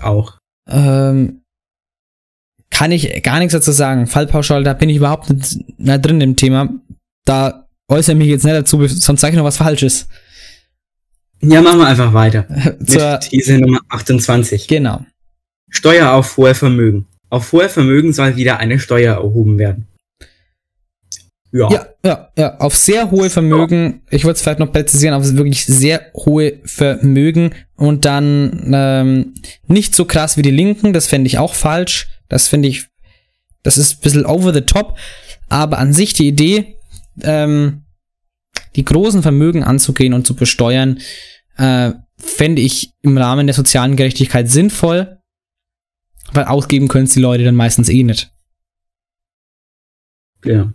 Auch. 0.00 0.38
Ähm, 0.66 1.37
kann 2.78 2.92
ich 2.92 3.22
gar 3.24 3.40
nichts 3.40 3.54
dazu 3.54 3.72
sagen. 3.72 4.06
Fallpauschale, 4.06 4.62
da 4.62 4.72
bin 4.72 4.88
ich 4.88 4.98
überhaupt 4.98 5.30
nicht, 5.30 5.58
nicht 5.80 6.06
drin 6.06 6.20
im 6.20 6.36
Thema. 6.36 6.68
Da 7.24 7.66
äußere 7.88 8.12
ich 8.12 8.18
mich 8.18 8.28
jetzt 8.28 8.44
nicht 8.44 8.54
dazu, 8.54 8.86
sonst 8.86 9.20
sage 9.20 9.32
ich 9.32 9.36
noch 9.36 9.44
was 9.44 9.56
Falsches. 9.56 10.06
Ja, 11.42 11.60
machen 11.60 11.80
wir 11.80 11.86
einfach 11.88 12.12
weiter. 12.14 12.46
Zur- 12.86 13.18
These 13.18 13.58
Nummer 13.58 13.80
28. 13.88 14.68
Genau. 14.68 15.04
Steuer 15.68 16.12
auf 16.12 16.36
hohe 16.36 16.54
Vermögen. 16.54 17.06
Auf 17.30 17.50
hohe 17.50 17.68
Vermögen 17.68 18.12
soll 18.12 18.36
wieder 18.36 18.58
eine 18.58 18.78
Steuer 18.78 19.14
erhoben 19.16 19.58
werden. 19.58 19.88
Ja. 21.50 21.68
Ja, 21.72 21.86
ja, 22.04 22.28
ja. 22.38 22.58
Auf 22.58 22.76
sehr 22.76 23.10
hohe 23.10 23.28
Vermögen, 23.28 24.02
ich 24.10 24.22
würde 24.22 24.34
es 24.34 24.42
vielleicht 24.42 24.60
noch 24.60 24.70
präzisieren, 24.70 25.14
auf 25.14 25.24
wirklich 25.34 25.66
sehr 25.66 26.12
hohe 26.14 26.60
Vermögen 26.64 27.50
und 27.74 28.04
dann 28.04 28.70
ähm, 28.72 29.34
nicht 29.66 29.96
so 29.96 30.04
krass 30.04 30.36
wie 30.36 30.42
die 30.42 30.50
Linken, 30.52 30.92
das 30.92 31.08
fände 31.08 31.26
ich 31.26 31.38
auch 31.38 31.54
falsch. 31.54 32.06
Das 32.28 32.48
finde 32.48 32.68
ich, 32.68 32.86
das 33.62 33.78
ist 33.78 33.98
ein 33.98 34.00
bisschen 34.00 34.26
over 34.26 34.52
the 34.52 34.60
top, 34.60 34.98
aber 35.48 35.78
an 35.78 35.92
sich 35.92 36.12
die 36.12 36.28
Idee, 36.28 36.76
ähm, 37.22 37.84
die 38.76 38.84
großen 38.84 39.22
Vermögen 39.22 39.64
anzugehen 39.64 40.12
und 40.14 40.26
zu 40.26 40.34
besteuern, 40.34 41.00
äh, 41.56 41.92
fände 42.18 42.62
ich 42.62 42.92
im 43.02 43.16
Rahmen 43.16 43.46
der 43.46 43.54
sozialen 43.54 43.96
Gerechtigkeit 43.96 44.50
sinnvoll, 44.50 45.18
weil 46.32 46.44
ausgeben 46.44 46.88
können 46.88 47.04
es 47.04 47.14
die 47.14 47.20
Leute 47.20 47.44
dann 47.44 47.54
meistens 47.54 47.88
eh 47.88 48.02
nicht. 48.02 48.30
Ja. 50.44 50.72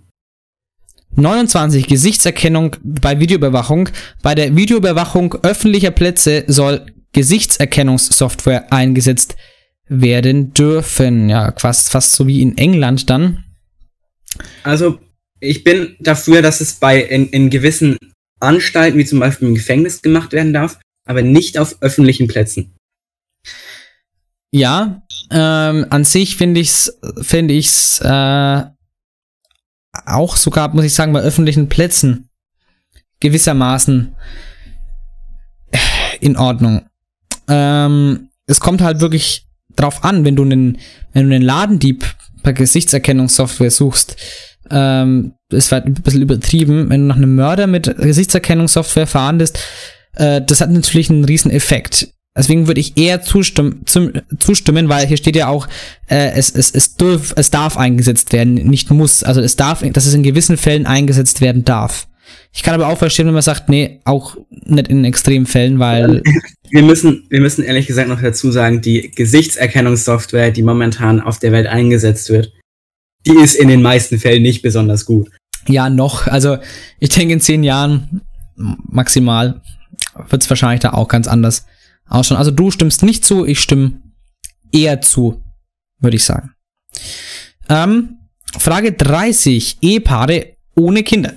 29. 1.15 1.87
Gesichtserkennung 1.87 2.75
bei 2.81 3.19
Videoüberwachung. 3.19 3.89
Bei 4.23 4.33
der 4.33 4.55
Videoüberwachung 4.55 5.35
öffentlicher 5.43 5.91
Plätze 5.91 6.43
soll 6.47 6.87
Gesichtserkennungssoftware 7.11 8.73
eingesetzt 8.73 9.35
werden 9.35 9.52
dürfen. 9.89 11.29
Ja, 11.29 11.53
fast, 11.57 11.91
fast 11.91 12.13
so 12.13 12.27
wie 12.27 12.41
in 12.41 12.57
England 12.57 13.09
dann. 13.09 13.43
Also, 14.63 14.99
ich 15.39 15.63
bin 15.63 15.95
dafür, 15.99 16.41
dass 16.41 16.61
es 16.61 16.73
bei 16.73 17.01
in, 17.01 17.27
in 17.29 17.49
gewissen 17.49 17.97
Anstalten, 18.39 18.97
wie 18.97 19.05
zum 19.05 19.19
Beispiel 19.19 19.49
im 19.49 19.55
Gefängnis, 19.55 20.01
gemacht 20.01 20.31
werden 20.31 20.53
darf, 20.53 20.79
aber 21.05 21.21
nicht 21.21 21.57
auf 21.57 21.77
öffentlichen 21.81 22.27
Plätzen. 22.27 22.73
Ja, 24.51 25.03
ähm, 25.31 25.87
an 25.89 26.03
sich 26.03 26.37
finde 26.37 26.61
ich's, 26.61 26.97
finde 27.21 27.55
ich's, 27.55 27.99
äh, 28.01 28.63
auch 30.05 30.35
sogar, 30.35 30.73
muss 30.73 30.85
ich 30.85 30.93
sagen, 30.93 31.13
bei 31.13 31.21
öffentlichen 31.21 31.69
Plätzen 31.69 32.29
gewissermaßen 33.19 34.15
in 36.19 36.37
Ordnung. 36.37 36.87
Ähm, 37.47 38.29
es 38.45 38.59
kommt 38.59 38.81
halt 38.81 38.99
wirklich 38.99 39.47
drauf 39.75 40.03
an, 40.03 40.25
wenn 40.25 40.35
du 40.35 40.43
einen, 40.43 40.77
wenn 41.13 41.29
du 41.29 41.35
einen 41.35 41.43
Ladendieb 41.43 42.05
per 42.43 42.53
Gesichtserkennungssoftware 42.53 43.71
suchst, 43.71 44.15
ähm, 44.69 45.33
ist 45.49 45.71
halt 45.71 45.85
ein 45.85 45.93
bisschen 45.93 46.21
übertrieben, 46.21 46.89
wenn 46.89 47.01
du 47.01 47.07
nach 47.07 47.17
einem 47.17 47.35
Mörder 47.35 47.67
mit 47.67 47.95
Gesichtserkennungssoftware 47.97 49.07
fahndest, 49.07 49.59
äh, 50.15 50.41
das 50.41 50.61
hat 50.61 50.71
natürlich 50.71 51.09
einen 51.09 51.25
riesen 51.25 51.51
Effekt. 51.51 52.09
Deswegen 52.35 52.65
würde 52.65 52.79
ich 52.79 52.97
eher 52.97 53.21
zustimmen, 53.21 53.83
zum, 53.85 54.11
zustimmen, 54.39 54.89
weil 54.89 55.05
hier 55.05 55.17
steht 55.17 55.35
ja 55.35 55.47
auch, 55.47 55.67
äh, 56.07 56.31
es, 56.31 56.49
es, 56.49 56.71
es, 56.71 56.95
dürf, 56.95 57.33
es 57.37 57.51
darf 57.51 57.77
eingesetzt 57.77 58.33
werden, 58.33 58.55
nicht 58.55 58.89
muss. 58.89 59.23
Also 59.23 59.39
es 59.41 59.55
darf, 59.55 59.83
dass 59.93 60.07
es 60.07 60.13
in 60.15 60.23
gewissen 60.23 60.57
Fällen 60.57 60.87
eingesetzt 60.87 61.41
werden 61.41 61.63
darf. 61.63 62.07
Ich 62.55 62.61
kann 62.63 62.75
aber 62.75 62.87
auch 62.87 62.97
verstehen, 62.97 63.25
wenn 63.25 63.33
man 63.33 63.41
sagt, 63.41 63.67
nee, 63.67 63.99
auch 64.05 64.37
nicht 64.49 64.87
in 64.87 65.03
Extremfällen, 65.05 65.79
weil 65.79 66.21
Wir 66.73 66.81
müssen, 66.81 67.27
wir 67.29 67.39
müssen 67.39 67.63
ehrlich 67.63 67.85
gesagt 67.85 68.09
noch 68.09 68.19
dazu 68.19 68.49
sagen, 68.49 68.81
die 68.81 69.11
Gesichtserkennungssoftware, 69.11 70.49
die 70.49 70.63
momentan 70.63 71.21
auf 71.21 71.37
der 71.37 71.51
Welt 71.51 71.67
eingesetzt 71.67 72.31
wird, 72.31 72.51
die 73.27 73.35
ist 73.35 73.53
in 73.53 73.67
den 73.67 73.83
meisten 73.83 74.17
Fällen 74.17 74.41
nicht 74.41 74.63
besonders 74.63 75.05
gut. 75.05 75.29
Ja, 75.67 75.91
noch. 75.91 76.25
Also 76.25 76.57
ich 76.99 77.09
denke 77.09 77.33
in 77.33 77.41
zehn 77.41 77.63
Jahren 77.63 78.21
maximal 78.55 79.61
wird 80.29 80.41
es 80.41 80.49
wahrscheinlich 80.49 80.79
da 80.79 80.93
auch 80.93 81.07
ganz 81.07 81.27
anders 81.27 81.67
ausschauen. 82.07 82.39
Also 82.39 82.49
du 82.49 82.71
stimmst 82.71 83.03
nicht 83.03 83.23
zu, 83.23 83.45
ich 83.45 83.59
stimme 83.59 84.01
eher 84.71 84.99
zu, 84.99 85.43
würde 85.99 86.17
ich 86.17 86.23
sagen. 86.23 86.55
Ähm, 87.69 88.17
Frage 88.57 88.93
30. 88.93 89.77
Ehepaare 89.81 90.55
ohne 90.75 91.03
Kinder. 91.03 91.35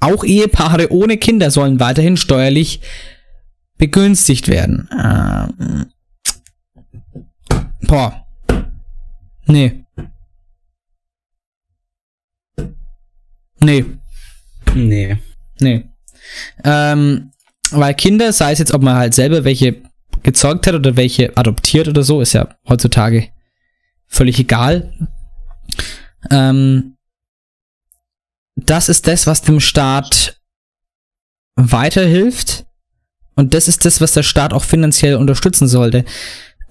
Auch 0.00 0.24
Ehepaare 0.24 0.92
ohne 0.92 1.16
Kinder 1.16 1.50
sollen 1.50 1.80
weiterhin 1.80 2.16
steuerlich 2.16 2.80
begünstigt 3.78 4.48
werden. 4.48 4.88
Ähm, 4.92 5.86
boah. 7.82 8.26
Nee. 9.46 9.84
Nee. 13.60 13.84
Nee. 14.74 15.16
Nee. 15.60 15.88
Ähm, 16.64 17.30
weil 17.70 17.94
Kinder, 17.94 18.32
sei 18.32 18.52
es 18.52 18.58
jetzt, 18.58 18.74
ob 18.74 18.82
man 18.82 18.96
halt 18.96 19.14
selber 19.14 19.44
welche 19.44 19.82
gezeugt 20.22 20.66
hat 20.66 20.74
oder 20.74 20.96
welche 20.96 21.36
adoptiert 21.36 21.88
oder 21.88 22.02
so, 22.02 22.20
ist 22.20 22.32
ja 22.32 22.48
heutzutage 22.68 23.28
völlig 24.06 24.38
egal. 24.38 24.92
Ähm, 26.30 26.95
das 28.56 28.88
ist 28.88 29.06
das, 29.06 29.26
was 29.26 29.42
dem 29.42 29.60
Staat 29.60 30.40
weiterhilft. 31.56 32.66
Und 33.34 33.52
das 33.54 33.68
ist 33.68 33.84
das, 33.84 34.00
was 34.00 34.12
der 34.12 34.22
Staat 34.22 34.52
auch 34.52 34.64
finanziell 34.64 35.16
unterstützen 35.16 35.68
sollte. 35.68 36.04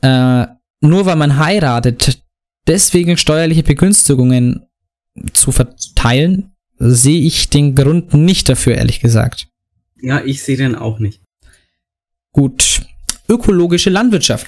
Äh, 0.02 0.48
nur 0.82 1.06
weil 1.06 1.16
man 1.16 1.38
heiratet, 1.38 2.22
deswegen 2.68 3.18
steuerliche 3.18 3.64
Begünstigungen 3.64 4.66
zu 5.34 5.52
verteilen, 5.52 6.52
sehe 6.78 7.22
ich 7.22 7.50
den 7.50 7.76
Grund 7.76 8.14
nicht 8.14 8.50
dafür, 8.50 8.76
ehrlich 8.76 9.00
gesagt. 9.00 9.48
Ja, 10.02 10.22
ich 10.24 10.44
sehe 10.44 10.58
den 10.58 10.76
auch 10.76 11.00
nicht. 11.00 11.22
Gut. 12.32 12.82
Ökologische 13.30 13.90
Landwirtschaft. 13.90 14.48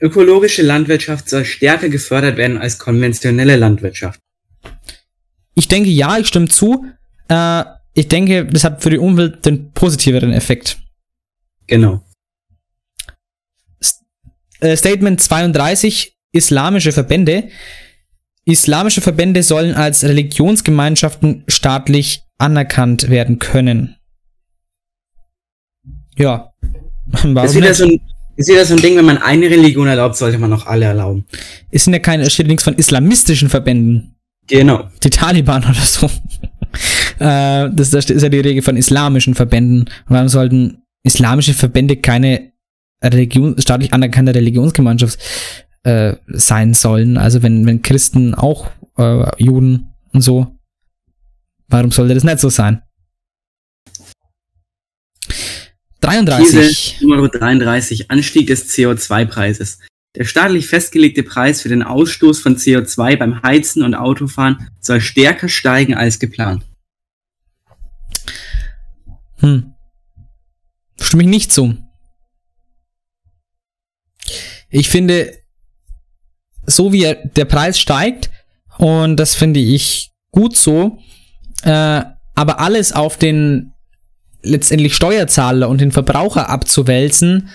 Ökologische 0.00 0.62
Landwirtschaft 0.62 1.28
soll 1.28 1.44
stärker 1.44 1.88
gefördert 1.88 2.36
werden 2.36 2.58
als 2.58 2.78
konventionelle 2.78 3.56
Landwirtschaft. 3.56 4.20
Ich 5.54 5.68
denke 5.68 5.90
ja, 5.90 6.18
ich 6.18 6.28
stimme 6.28 6.48
zu. 6.48 6.86
Äh, 7.28 7.64
ich 7.94 8.08
denke, 8.08 8.46
das 8.46 8.64
hat 8.64 8.82
für 8.82 8.90
die 8.90 8.98
Umwelt 8.98 9.44
den 9.44 9.72
positiveren 9.72 10.32
Effekt. 10.32 10.78
Genau. 11.66 12.02
Äh, 14.60 14.76
Statement 14.76 15.20
32. 15.20 16.16
Islamische 16.32 16.92
Verbände. 16.92 17.48
Islamische 18.44 19.00
Verbände 19.00 19.42
sollen 19.42 19.74
als 19.74 20.04
Religionsgemeinschaften 20.04 21.44
staatlich 21.48 22.22
anerkannt 22.38 23.10
werden 23.10 23.38
können. 23.38 23.96
Ja. 26.16 26.52
Warum 27.06 27.36
ist, 27.44 27.54
wieder 27.54 27.68
nicht? 27.68 27.76
so 27.76 27.84
ein, 27.84 28.00
ist 28.36 28.48
wieder 28.48 28.64
so 28.64 28.74
ein 28.74 28.80
Ding, 28.80 28.96
wenn 28.96 29.04
man 29.04 29.18
eine 29.18 29.50
Religion 29.50 29.86
erlaubt, 29.86 30.16
sollte 30.16 30.38
man 30.38 30.52
auch 30.52 30.66
alle 30.66 30.86
erlauben. 30.86 31.26
Es 31.70 31.84
sind 31.84 31.92
ja 31.92 31.98
keine, 31.98 32.24
es 32.24 32.32
steht 32.32 32.46
nichts 32.46 32.64
von 32.64 32.74
islamistischen 32.74 33.48
Verbänden. 33.48 34.16
Genau. 34.46 34.88
Die 35.02 35.10
Taliban 35.10 35.64
oder 35.64 35.74
so. 35.74 36.06
äh, 37.18 37.70
das, 37.72 37.90
das 37.90 38.10
ist 38.10 38.22
ja 38.22 38.28
die 38.28 38.40
Regel 38.40 38.62
von 38.62 38.76
islamischen 38.76 39.34
Verbänden. 39.34 39.88
Warum 40.06 40.28
sollten 40.28 40.82
islamische 41.02 41.54
Verbände 41.54 41.96
keine 41.96 42.52
Religion, 43.02 43.60
staatlich 43.60 43.92
anerkannte 43.92 44.34
Religionsgemeinschaft 44.34 45.18
äh, 45.84 46.14
sein 46.28 46.74
sollen? 46.74 47.16
Also 47.16 47.42
wenn, 47.42 47.66
wenn 47.66 47.82
Christen 47.82 48.34
auch 48.34 48.70
äh, 48.98 49.42
Juden 49.42 49.94
und 50.12 50.22
so, 50.22 50.58
warum 51.68 51.90
sollte 51.90 52.14
das 52.14 52.24
nicht 52.24 52.40
so 52.40 52.48
sein? 52.48 52.82
33. 56.00 56.96
These 56.98 57.06
Nummer 57.06 57.28
33. 57.28 58.10
Anstieg 58.10 58.48
des 58.48 58.68
CO2-Preises. 58.68 59.78
Der 60.14 60.24
staatlich 60.24 60.66
festgelegte 60.66 61.22
Preis 61.22 61.62
für 61.62 61.70
den 61.70 61.82
Ausstoß 61.82 62.40
von 62.40 62.56
CO2 62.56 63.16
beim 63.16 63.42
Heizen 63.42 63.82
und 63.82 63.94
Autofahren 63.94 64.68
soll 64.80 65.00
stärker 65.00 65.48
steigen 65.48 65.94
als 65.94 66.18
geplant. 66.18 66.64
Hm. 69.38 69.72
Stimme 71.00 71.22
ich 71.22 71.28
nicht 71.28 71.52
zu. 71.52 71.76
Ich 74.68 74.88
finde, 74.88 75.38
so 76.66 76.92
wie 76.92 77.04
er, 77.04 77.14
der 77.14 77.44
Preis 77.44 77.78
steigt, 77.78 78.30
und 78.78 79.16
das 79.16 79.34
finde 79.34 79.60
ich 79.60 80.12
gut 80.30 80.56
so, 80.56 80.98
äh, 81.62 82.02
aber 82.34 82.60
alles 82.60 82.92
auf 82.92 83.18
den 83.18 83.72
letztendlich 84.42 84.94
Steuerzahler 84.94 85.68
und 85.68 85.80
den 85.80 85.92
Verbraucher 85.92 86.48
abzuwälzen, 86.48 87.50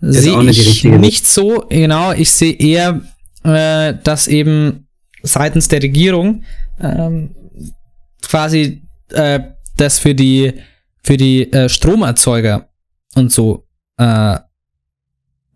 sehe 0.00 0.42
ich 0.50 0.84
nicht 0.84 1.26
so. 1.26 1.64
Genau, 1.68 2.12
ich 2.12 2.30
sehe 2.30 2.54
eher, 2.54 3.02
äh, 3.44 3.94
dass 4.02 4.28
eben 4.28 4.86
seitens 5.22 5.68
der 5.68 5.82
Regierung 5.82 6.44
ähm, 6.80 7.34
quasi 8.22 8.82
äh, 9.10 9.40
das 9.76 9.98
für 9.98 10.14
die 10.14 10.54
für 11.02 11.16
die 11.16 11.52
äh, 11.52 11.68
Stromerzeuger 11.68 12.68
und 13.14 13.32
so 13.32 13.66
äh, 13.98 14.38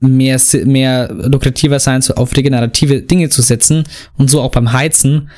mehr 0.00 0.40
mehr 0.64 1.12
lukrativer 1.12 1.78
sein, 1.78 2.02
so 2.02 2.14
auf 2.14 2.36
regenerative 2.36 3.02
Dinge 3.02 3.28
zu 3.28 3.42
setzen 3.42 3.84
und 4.16 4.30
so 4.30 4.40
auch 4.40 4.52
beim 4.52 4.72
Heizen, 4.72 5.30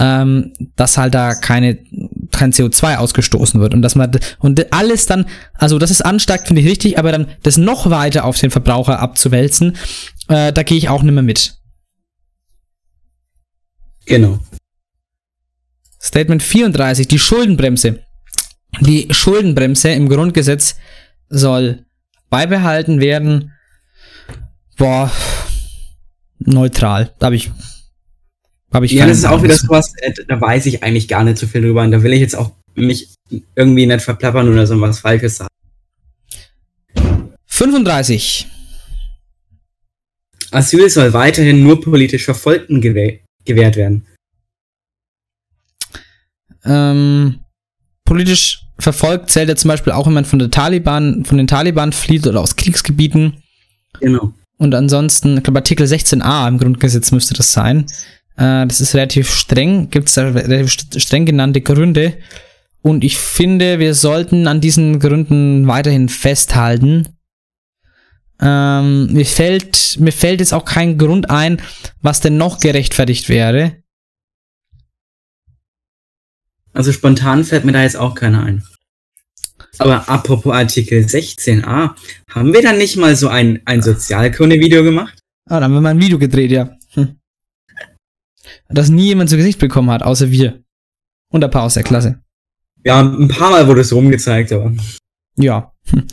ähm, 0.00 0.52
dass 0.76 0.98
halt 0.98 1.14
da 1.14 1.34
keine 1.34 1.78
kein 2.38 2.52
CO2 2.52 2.96
ausgestoßen 2.96 3.60
wird 3.60 3.74
und 3.74 3.82
dass 3.82 3.94
man 3.94 4.10
und 4.38 4.72
alles 4.72 5.06
dann, 5.06 5.26
also 5.54 5.78
das 5.78 5.90
ist 5.90 6.02
ansteigt, 6.02 6.46
finde 6.46 6.62
ich 6.62 6.68
richtig, 6.68 6.98
aber 6.98 7.12
dann 7.12 7.26
das 7.42 7.56
noch 7.56 7.90
weiter 7.90 8.24
auf 8.24 8.38
den 8.38 8.50
Verbraucher 8.50 9.00
abzuwälzen, 9.00 9.76
äh, 10.28 10.52
da 10.52 10.62
gehe 10.62 10.78
ich 10.78 10.88
auch 10.88 11.02
nicht 11.02 11.14
mehr 11.14 11.22
mit. 11.22 11.56
Genau. 14.06 14.38
Statement 16.00 16.42
34, 16.42 17.08
die 17.08 17.18
Schuldenbremse. 17.18 18.00
Die 18.80 19.08
Schuldenbremse 19.10 19.90
im 19.90 20.08
Grundgesetz 20.08 20.76
soll 21.28 21.84
beibehalten 22.30 23.00
werden. 23.00 23.52
Boah, 24.76 25.10
neutral. 26.38 27.12
Da 27.18 27.26
habe 27.26 27.36
ich, 27.36 27.50
hab 28.72 28.82
ich 28.82 28.92
Ja, 28.92 29.06
das 29.06 29.18
ist 29.18 29.24
auch 29.24 29.42
wieder 29.42 29.56
sowas, 29.56 29.92
äh, 29.98 30.12
da 30.26 30.40
weiß 30.40 30.66
ich 30.66 30.82
eigentlich 30.82 31.08
gar 31.08 31.24
nicht 31.24 31.38
so 31.38 31.46
viel 31.46 31.62
drüber 31.62 31.82
und 31.82 31.90
da 31.90 32.02
will 32.02 32.12
ich 32.12 32.20
jetzt 32.20 32.36
auch 32.36 32.52
mich 32.74 33.14
irgendwie 33.54 33.86
nicht 33.86 34.02
verplappern 34.02 34.48
oder 34.48 34.66
so 34.66 34.80
was 34.80 35.00
Falsches 35.00 35.36
sagen. 35.36 35.48
35. 37.46 38.46
Asyl 40.50 40.88
soll 40.88 41.12
weiterhin 41.12 41.62
nur 41.62 41.80
politisch 41.80 42.24
Verfolgten 42.24 42.80
gewäh 42.80 43.20
gewährt 43.44 43.76
werden. 43.76 44.06
Ähm, 46.64 47.40
politisch 48.04 48.62
verfolgt 48.78 49.30
zählt 49.30 49.48
ja 49.48 49.56
zum 49.56 49.68
Beispiel 49.68 49.92
auch 49.92 50.06
jemand 50.06 50.26
von 50.26 50.38
der 50.38 50.50
Taliban, 50.50 51.24
von 51.24 51.38
den 51.38 51.46
Taliban 51.46 51.92
flieht 51.92 52.26
oder 52.26 52.40
aus 52.40 52.56
Kriegsgebieten. 52.56 53.42
Genau. 54.00 54.32
Und 54.58 54.74
ansonsten, 54.74 55.38
ich 55.38 55.42
glaube 55.42 55.58
Artikel 55.58 55.86
16a 55.86 56.48
im 56.48 56.58
Grundgesetz 56.58 57.10
müsste 57.12 57.34
das 57.34 57.52
sein. 57.52 57.86
Äh, 58.38 58.66
das 58.66 58.80
ist 58.80 58.94
relativ 58.94 59.30
streng, 59.30 59.90
gibt 59.90 60.08
es 60.08 60.14
da 60.14 60.28
relativ 60.28 60.68
st- 60.72 61.00
streng 61.00 61.26
genannte 61.26 61.60
Gründe. 61.60 62.16
Und 62.80 63.04
ich 63.04 63.18
finde, 63.18 63.78
wir 63.80 63.94
sollten 63.94 64.46
an 64.46 64.60
diesen 64.60 65.00
Gründen 65.00 65.66
weiterhin 65.66 66.08
festhalten. 66.08 67.08
Ähm, 68.40 69.12
mir 69.12 69.26
fällt, 69.26 69.96
mir 69.98 70.12
fällt 70.12 70.38
jetzt 70.40 70.54
auch 70.54 70.64
kein 70.64 70.96
Grund 70.96 71.28
ein, 71.28 71.60
was 72.00 72.20
denn 72.20 72.36
noch 72.36 72.60
gerechtfertigt 72.60 73.28
wäre. 73.28 73.82
Also 76.72 76.92
spontan 76.92 77.44
fällt 77.44 77.64
mir 77.64 77.72
da 77.72 77.82
jetzt 77.82 77.96
auch 77.96 78.14
keiner 78.14 78.44
ein. 78.44 78.62
Aber 79.78 80.08
apropos 80.08 80.54
Artikel 80.54 81.00
16a, 81.04 81.94
haben 82.30 82.52
wir 82.52 82.62
dann 82.62 82.78
nicht 82.78 82.96
mal 82.96 83.16
so 83.16 83.28
ein, 83.28 83.60
ein 83.64 83.82
Sozialkunde-Video 83.82 84.84
gemacht? 84.84 85.18
Ah, 85.46 85.58
da 85.58 85.64
haben 85.64 85.74
wir 85.74 85.80
mal 85.80 85.90
ein 85.90 86.00
Video 86.00 86.18
gedreht, 86.18 86.50
ja. 86.52 86.76
Hm. 86.94 87.18
Das 88.68 88.88
nie 88.88 89.06
jemand 89.06 89.30
zu 89.30 89.36
Gesicht 89.36 89.58
bekommen 89.58 89.90
hat, 89.90 90.02
außer 90.02 90.30
wir. 90.30 90.62
Und 91.30 91.44
ein 91.44 91.50
paar 91.50 91.64
aus 91.64 91.74
der 91.74 91.82
Klasse. 91.82 92.20
Ja, 92.84 93.00
ein 93.00 93.28
paar 93.28 93.50
Mal 93.50 93.66
wurde 93.66 93.82
es 93.82 93.92
rumgezeigt, 93.92 94.52
aber. 94.52 94.72
Ja. 95.36 95.72
Hm. 95.90 96.06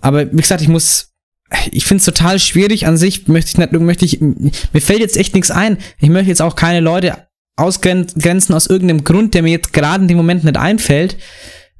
Aber 0.00 0.30
wie 0.30 0.36
gesagt, 0.36 0.62
ich 0.62 0.68
muss. 0.68 1.12
Ich 1.70 1.86
finde 1.86 2.00
es 2.00 2.04
total 2.04 2.38
schwierig 2.38 2.86
an 2.86 2.98
sich. 2.98 3.26
Möchte 3.26 3.50
ich 3.50 3.58
nicht, 3.58 3.72
möchte 3.72 4.04
ich. 4.04 4.20
Mir 4.20 4.80
fällt 4.80 5.00
jetzt 5.00 5.16
echt 5.16 5.34
nichts 5.34 5.50
ein. 5.50 5.78
Ich 5.98 6.10
möchte 6.10 6.28
jetzt 6.28 6.42
auch 6.42 6.56
keine 6.56 6.80
Leute 6.80 7.26
ausgrenzen 7.56 8.54
aus 8.54 8.66
irgendeinem 8.66 9.04
Grund, 9.04 9.34
der 9.34 9.42
mir 9.42 9.50
jetzt 9.50 9.72
gerade 9.72 10.02
in 10.02 10.08
dem 10.08 10.16
Moment 10.16 10.44
nicht 10.44 10.56
einfällt. 10.56 11.16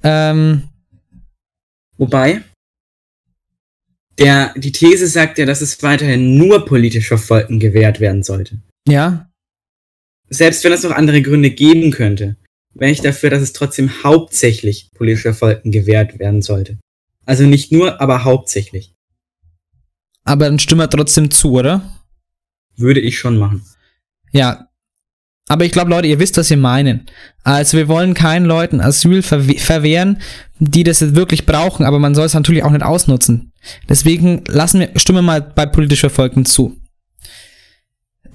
Ähm, 0.02 0.64
Wobei, 1.98 2.42
der, 4.18 4.52
die 4.56 4.72
These 4.72 5.06
sagt 5.06 5.38
ja, 5.38 5.46
dass 5.46 5.60
es 5.60 5.82
weiterhin 5.82 6.36
nur 6.36 6.64
politisch 6.64 7.08
Verfolgten 7.08 7.60
gewährt 7.60 8.00
werden 8.00 8.22
sollte. 8.22 8.58
Ja. 8.86 9.27
Selbst 10.30 10.64
wenn 10.64 10.72
es 10.72 10.82
noch 10.82 10.92
andere 10.92 11.22
Gründe 11.22 11.50
geben 11.50 11.90
könnte, 11.90 12.36
wäre 12.74 12.92
ich 12.92 13.00
dafür, 13.00 13.30
dass 13.30 13.42
es 13.42 13.52
trotzdem 13.52 14.02
hauptsächlich 14.04 14.90
politischer 14.94 15.34
Folgen 15.34 15.72
gewährt 15.72 16.18
werden 16.18 16.42
sollte. 16.42 16.78
Also 17.24 17.44
nicht 17.44 17.72
nur, 17.72 18.00
aber 18.00 18.24
hauptsächlich. 18.24 18.94
Aber 20.24 20.46
dann 20.46 20.58
stimmen 20.58 20.82
wir 20.82 20.90
trotzdem 20.90 21.30
zu, 21.30 21.52
oder? 21.52 21.82
Würde 22.76 23.00
ich 23.00 23.18
schon 23.18 23.38
machen. 23.38 23.64
Ja. 24.32 24.68
Aber 25.48 25.64
ich 25.64 25.72
glaube, 25.72 25.90
Leute, 25.90 26.08
ihr 26.08 26.18
wisst, 26.18 26.36
was 26.36 26.50
wir 26.50 26.58
meinen. 26.58 27.06
Also 27.42 27.78
wir 27.78 27.88
wollen 27.88 28.12
keinen 28.12 28.44
Leuten 28.44 28.80
Asyl 28.80 29.22
verwe 29.22 29.54
verwehren, 29.58 30.20
die 30.58 30.84
das 30.84 31.00
jetzt 31.00 31.14
wirklich 31.14 31.46
brauchen, 31.46 31.86
aber 31.86 31.98
man 31.98 32.14
soll 32.14 32.26
es 32.26 32.34
natürlich 32.34 32.62
auch 32.62 32.70
nicht 32.70 32.82
ausnutzen. 32.82 33.52
Deswegen 33.88 34.44
lassen 34.46 34.80
wir, 34.80 34.90
stimmen 34.96 35.18
wir 35.18 35.22
mal 35.22 35.40
bei 35.40 35.64
politisch 35.64 36.00
Verfolgten 36.00 36.44
zu. 36.44 36.77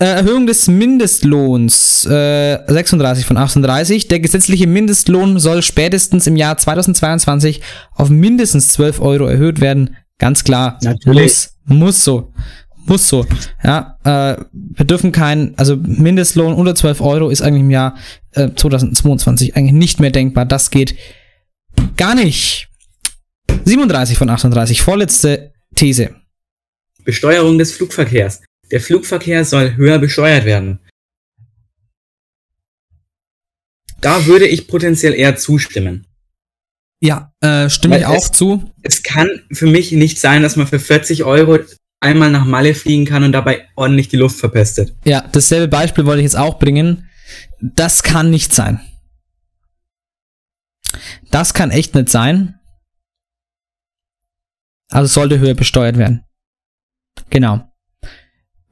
Äh, 0.03 0.17
Erhöhung 0.17 0.47
des 0.47 0.67
Mindestlohns 0.67 2.05
äh, 2.05 2.59
36 2.67 3.25
von 3.25 3.37
38. 3.37 4.09
Der 4.09 4.19
gesetzliche 4.19 4.67
Mindestlohn 4.67 5.39
soll 5.39 5.61
spätestens 5.61 6.27
im 6.27 6.35
Jahr 6.35 6.57
2022 6.57 7.61
auf 7.93 8.09
mindestens 8.09 8.67
12 8.73 8.99
Euro 8.99 9.27
erhöht 9.27 9.61
werden. 9.61 9.95
Ganz 10.19 10.43
klar. 10.43 10.77
Natürlich. 10.81 11.21
Muss, 11.21 11.53
muss 11.63 12.03
so. 12.03 12.33
Muss 12.85 13.07
so. 13.07 13.25
Ja, 13.63 13.97
äh, 14.03 14.43
wir 14.51 14.85
dürfen 14.85 15.13
keinen, 15.13 15.53
also 15.57 15.77
Mindestlohn 15.77 16.53
unter 16.53 16.75
12 16.75 16.99
Euro 16.99 17.29
ist 17.29 17.41
eigentlich 17.41 17.61
im 17.61 17.71
Jahr 17.71 17.95
äh, 18.31 18.49
2022 18.53 19.55
eigentlich 19.55 19.71
nicht 19.71 20.01
mehr 20.01 20.11
denkbar. 20.11 20.43
Das 20.43 20.69
geht 20.69 20.97
gar 21.95 22.13
nicht. 22.13 22.67
37 23.63 24.17
von 24.17 24.29
38. 24.29 24.81
Vorletzte 24.81 25.53
These. 25.75 26.09
Besteuerung 27.05 27.57
des 27.57 27.71
Flugverkehrs. 27.71 28.41
Der 28.73 28.81
Flugverkehr 28.81 29.45
soll 29.45 29.75
höher 29.75 29.99
besteuert 29.99 30.45
werden. 30.45 30.79
Da 34.01 34.25
würde 34.25 34.47
ich 34.47 34.67
potenziell 34.67 35.13
eher 35.13 35.35
zustimmen. 35.35 36.07
Ja, 36.99 37.31
äh, 37.41 37.69
stimme 37.69 37.93
Weil 37.95 38.01
ich 38.01 38.07
auch 38.07 38.15
es- 38.15 38.31
zu. 38.31 38.71
Es 38.81 39.03
kann 39.03 39.29
für 39.51 39.67
mich 39.67 39.91
nicht 39.91 40.19
sein, 40.19 40.41
dass 40.41 40.55
man 40.55 40.65
für 40.65 40.79
40 40.79 41.23
Euro 41.23 41.59
einmal 41.99 42.31
nach 42.31 42.45
Malle 42.45 42.73
fliegen 42.73 43.05
kann 43.05 43.23
und 43.23 43.31
dabei 43.31 43.69
ordentlich 43.75 44.07
die 44.09 44.17
Luft 44.17 44.39
verpestet. 44.39 44.95
Ja, 45.05 45.21
dasselbe 45.31 45.67
Beispiel 45.67 46.05
wollte 46.07 46.21
ich 46.21 46.25
jetzt 46.25 46.35
auch 46.35 46.57
bringen. 46.57 47.07
Das 47.61 48.01
kann 48.01 48.31
nicht 48.31 48.53
sein. 48.53 48.81
Das 51.29 51.53
kann 51.53 51.69
echt 51.69 51.93
nicht 51.93 52.09
sein. 52.09 52.59
Also 54.89 55.13
sollte 55.13 55.39
höher 55.39 55.53
besteuert 55.53 55.97
werden. 55.97 56.23
Genau. 57.29 57.69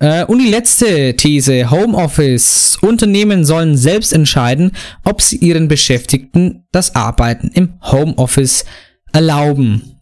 Äh, 0.01 0.25
und 0.25 0.39
die 0.39 0.49
letzte 0.49 1.15
These, 1.15 1.69
Homeoffice. 1.69 2.79
Unternehmen 2.81 3.45
sollen 3.45 3.77
selbst 3.77 4.11
entscheiden, 4.13 4.71
ob 5.03 5.21
sie 5.21 5.37
ihren 5.37 5.67
Beschäftigten 5.67 6.65
das 6.71 6.95
Arbeiten 6.95 7.51
im 7.53 7.79
Homeoffice 7.83 8.65
erlauben. 9.13 9.99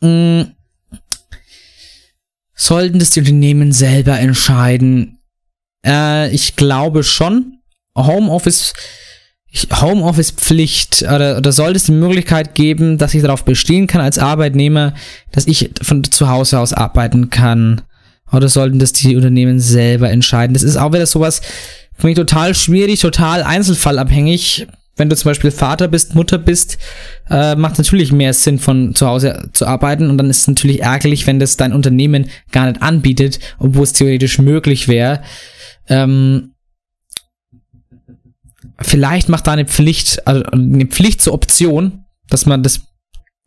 Mm. 0.00 0.42
Sollten 2.56 2.98
das 2.98 3.10
die 3.10 3.20
Unternehmen 3.20 3.70
selber 3.72 4.18
entscheiden? 4.18 5.18
Äh, 5.86 6.30
ich 6.34 6.56
glaube 6.56 7.04
schon. 7.04 7.58
Homeoffice, 7.96 8.72
ich- 9.48 9.68
Homeoffice-Pflicht 9.80 11.02
oder, 11.02 11.36
oder 11.36 11.52
sollte 11.52 11.76
es 11.76 11.84
die 11.84 11.92
Möglichkeit 11.92 12.56
geben, 12.56 12.98
dass 12.98 13.14
ich 13.14 13.22
darauf 13.22 13.44
bestehen 13.44 13.86
kann 13.86 14.00
als 14.00 14.18
Arbeitnehmer, 14.18 14.94
dass 15.30 15.46
ich 15.46 15.70
von 15.82 16.02
zu 16.02 16.28
Hause 16.28 16.58
aus 16.58 16.72
arbeiten 16.72 17.30
kann? 17.30 17.82
Oder 18.34 18.48
sollten 18.48 18.78
das 18.78 18.92
die 18.92 19.16
Unternehmen 19.16 19.60
selber 19.60 20.10
entscheiden? 20.10 20.54
Das 20.54 20.62
ist 20.62 20.76
auch 20.76 20.92
wieder 20.92 21.06
sowas 21.06 21.40
für 21.96 22.06
mich 22.08 22.16
total 22.16 22.54
schwierig, 22.54 23.00
total 23.00 23.42
einzelfallabhängig. 23.42 24.66
Wenn 24.96 25.08
du 25.08 25.16
zum 25.16 25.30
Beispiel 25.30 25.50
Vater 25.50 25.88
bist, 25.88 26.14
Mutter 26.14 26.38
bist, 26.38 26.78
äh, 27.28 27.56
macht 27.56 27.78
natürlich 27.78 28.12
mehr 28.12 28.32
Sinn, 28.32 28.58
von 28.58 28.94
zu 28.94 29.06
Hause 29.06 29.50
zu 29.52 29.66
arbeiten. 29.66 30.08
Und 30.08 30.18
dann 30.18 30.30
ist 30.30 30.42
es 30.42 30.48
natürlich 30.48 30.82
ärgerlich, 30.82 31.26
wenn 31.26 31.40
das 31.40 31.56
dein 31.56 31.72
Unternehmen 31.72 32.30
gar 32.52 32.66
nicht 32.66 32.80
anbietet, 32.80 33.40
obwohl 33.58 33.84
es 33.84 33.92
theoretisch 33.92 34.38
möglich 34.38 34.86
wäre. 34.86 35.22
Ähm, 35.88 36.52
vielleicht 38.80 39.28
macht 39.28 39.46
da 39.46 39.52
eine 39.52 39.66
Pflicht, 39.66 40.26
also 40.26 40.44
eine 40.44 40.86
Pflicht 40.86 41.22
zur 41.22 41.34
Option, 41.34 42.04
dass 42.28 42.46
man 42.46 42.62
das, 42.62 42.82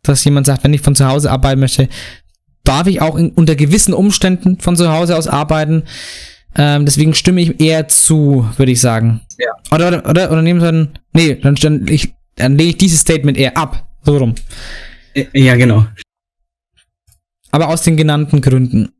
dass 0.02 0.24
jemand 0.24 0.46
sagt, 0.46 0.64
wenn 0.64 0.74
ich 0.74 0.82
von 0.82 0.94
zu 0.94 1.06
Hause 1.06 1.30
arbeiten 1.30 1.60
möchte, 1.60 1.88
darf 2.68 2.86
ich 2.86 3.00
auch 3.00 3.16
in, 3.16 3.30
unter 3.30 3.56
gewissen 3.56 3.94
Umständen 3.94 4.60
von 4.60 4.76
zu 4.76 4.92
Hause 4.92 5.16
aus 5.16 5.26
arbeiten. 5.26 5.84
Ähm, 6.54 6.84
deswegen 6.84 7.14
stimme 7.14 7.40
ich 7.40 7.60
eher 7.60 7.88
zu, 7.88 8.48
würde 8.56 8.72
ich 8.72 8.80
sagen. 8.80 9.20
Ja. 9.38 9.52
Oder, 9.74 9.88
oder, 9.88 10.08
oder, 10.08 10.30
oder 10.30 10.42
nehmen 10.42 10.60
Sie 10.60 10.66
dann, 10.66 10.98
nee, 11.12 11.34
dann, 11.34 11.54
dann, 11.54 11.86
ich, 11.88 12.12
dann 12.36 12.58
lege 12.58 12.70
ich 12.70 12.76
dieses 12.76 13.00
Statement 13.00 13.38
eher 13.38 13.56
ab. 13.56 13.88
So 14.02 14.18
rum. 14.18 14.34
Ja, 15.32 15.56
genau. 15.56 15.86
Aber 17.50 17.68
aus 17.68 17.82
den 17.82 17.96
genannten 17.96 18.40
Gründen. 18.40 18.90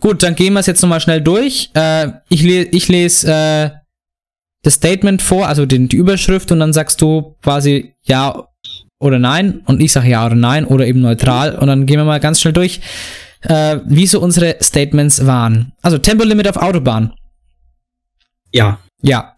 Gut, 0.00 0.22
dann 0.22 0.36
gehen 0.36 0.52
wir 0.52 0.60
es 0.60 0.66
jetzt 0.66 0.82
nochmal 0.82 1.00
schnell 1.00 1.20
durch. 1.20 1.70
Äh, 1.74 2.08
ich, 2.28 2.42
le 2.42 2.62
ich 2.62 2.88
lese 2.88 3.32
äh, 3.32 3.70
das 4.62 4.74
Statement 4.74 5.20
vor, 5.20 5.48
also 5.48 5.66
den, 5.66 5.88
die 5.88 5.96
Überschrift, 5.96 6.52
und 6.52 6.60
dann 6.60 6.72
sagst 6.72 7.00
du 7.00 7.36
quasi 7.42 7.94
ja 8.02 8.48
oder 9.00 9.18
nein. 9.18 9.60
Und 9.66 9.80
ich 9.82 9.92
sage 9.92 10.08
ja 10.08 10.24
oder 10.26 10.34
nein 10.34 10.64
oder 10.64 10.86
eben 10.86 11.00
neutral. 11.00 11.56
Und 11.56 11.66
dann 11.68 11.86
gehen 11.86 11.98
wir 11.98 12.04
mal 12.04 12.20
ganz 12.20 12.40
schnell 12.40 12.52
durch, 12.54 12.80
äh, 13.42 13.78
wie 13.86 14.06
so 14.06 14.20
unsere 14.20 14.56
Statements 14.62 15.26
waren. 15.26 15.72
Also 15.82 15.98
Tempolimit 15.98 16.48
auf 16.48 16.56
Autobahn. 16.56 17.12
Ja. 18.52 18.78
Ja. 19.02 19.36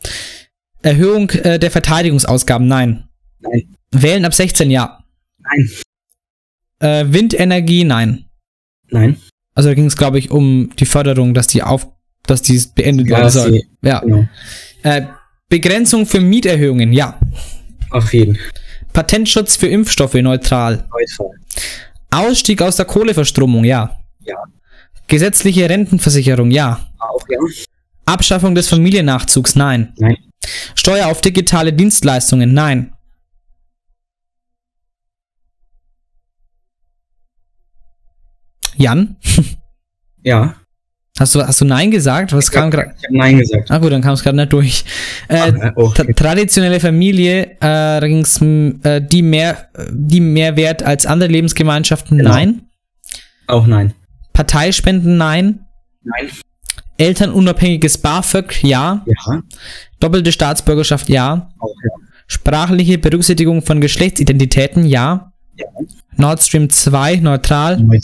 Erhöhung 0.82 1.30
äh, 1.30 1.58
der 1.58 1.70
Verteidigungsausgaben, 1.70 2.66
nein. 2.68 3.08
Nein. 3.40 3.74
Wählen 3.90 4.24
ab 4.24 4.34
16, 4.34 4.70
ja. 4.70 5.02
Nein. 5.38 5.70
Äh, 6.78 7.12
Windenergie, 7.12 7.84
nein. 7.84 8.26
Nein. 8.90 9.16
Also 9.54 9.70
da 9.70 9.74
ging 9.74 9.86
es, 9.86 9.96
glaube 9.96 10.18
ich, 10.18 10.30
um 10.30 10.70
die 10.78 10.84
Förderung, 10.86 11.32
dass 11.34 11.46
die 11.46 11.62
auf, 11.62 11.88
dass 12.24 12.42
die 12.42 12.60
beendet 12.74 13.08
werden 13.08 13.30
soll. 13.30 13.52
die- 13.52 13.66
Ja. 13.82 14.00
Genau. 14.00 14.28
Äh, 14.82 15.02
Begrenzung 15.48 16.06
für 16.06 16.20
Mieterhöhungen, 16.20 16.92
ja. 16.92 17.18
Auf 17.90 18.12
jeden. 18.12 18.38
Patentschutz 18.96 19.56
für 19.56 19.66
Impfstoffe, 19.66 20.14
neutral. 20.14 20.88
Neutral. 20.90 21.38
Ausstieg 22.10 22.62
aus 22.62 22.76
der 22.76 22.86
Kohleverstromung, 22.86 23.62
ja. 23.62 24.00
Ja. 24.20 24.36
Gesetzliche 25.06 25.68
Rentenversicherung, 25.68 26.50
ja. 26.50 26.88
Auch 26.98 27.28
ja. 27.28 27.38
Abschaffung 28.06 28.54
des 28.54 28.70
Familiennachzugs, 28.70 29.54
nein. 29.54 29.92
Nein. 29.98 30.16
Steuer 30.74 31.08
auf 31.08 31.20
digitale 31.20 31.74
Dienstleistungen, 31.74 32.54
nein. 32.54 32.94
Jan? 38.76 39.16
Ja. 40.22 40.56
Hast 41.18 41.34
du, 41.34 41.42
hast 41.42 41.60
du 41.60 41.64
Nein 41.64 41.90
gesagt? 41.90 42.32
Was 42.34 42.50
kam 42.50 42.70
gerade? 42.70 42.92
Ich 42.98 43.04
habe 43.04 43.16
Nein 43.16 43.38
gesagt. 43.38 43.70
Ah 43.70 43.78
gut, 43.78 43.90
dann 43.90 44.02
kam 44.02 44.12
es 44.12 44.22
gerade 44.22 44.36
nicht 44.36 44.52
durch. 44.52 44.84
Äh, 45.28 45.52
Ah, 45.52 45.72
tra 45.94 46.04
traditionelle 46.14 46.78
Familie, 46.78 47.56
äh, 47.62 47.98
m, 48.40 48.80
äh, 48.82 49.00
die 49.00 49.22
mehr, 49.22 49.68
die 49.90 50.20
mehr 50.20 50.56
wert 50.56 50.82
als 50.82 51.06
andere 51.06 51.30
Lebensgemeinschaften, 51.30 52.18
Genau. 52.18 52.30
nein. 52.30 52.62
Auch 53.46 53.66
nein. 53.66 53.94
Parteispenden, 54.34 55.16
nein. 55.16 55.60
Nein. 56.04 56.28
Elternunabhängiges 56.98 57.98
BAföG, 57.98 58.62
ja. 58.62 59.04
Ja. 59.06 59.42
Doppelte 60.00 60.32
Staatsbürgerschaft, 60.32 61.08
ja. 61.08 61.50
Auch 61.58 61.74
ja. 61.84 61.90
Sprachliche 62.26 62.98
Berücksichtigung 62.98 63.62
von 63.62 63.80
Geschlechtsidentitäten, 63.80 64.84
ja. 64.84 65.32
Ja. 65.56 65.66
Nord 66.16 66.42
Stream 66.42 66.68
2, 66.68 67.16
neutral. 67.16 67.78
Neutral. 67.78 68.00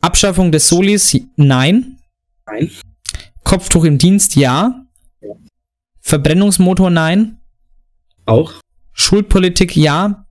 Abschaffung 0.00 0.50
des 0.52 0.68
Solis, 0.68 1.16
nein. 1.36 1.97
Nein. 2.50 2.70
Kopftuch 3.44 3.84
im 3.84 3.98
Dienst, 3.98 4.36
ja. 4.36 4.84
Ja. 5.20 5.34
Verbrennungsmotor, 6.00 6.90
nein. 6.90 7.38
Auch. 8.26 8.54
Schulpolitik, 8.92 9.76
ja. 9.76 10.26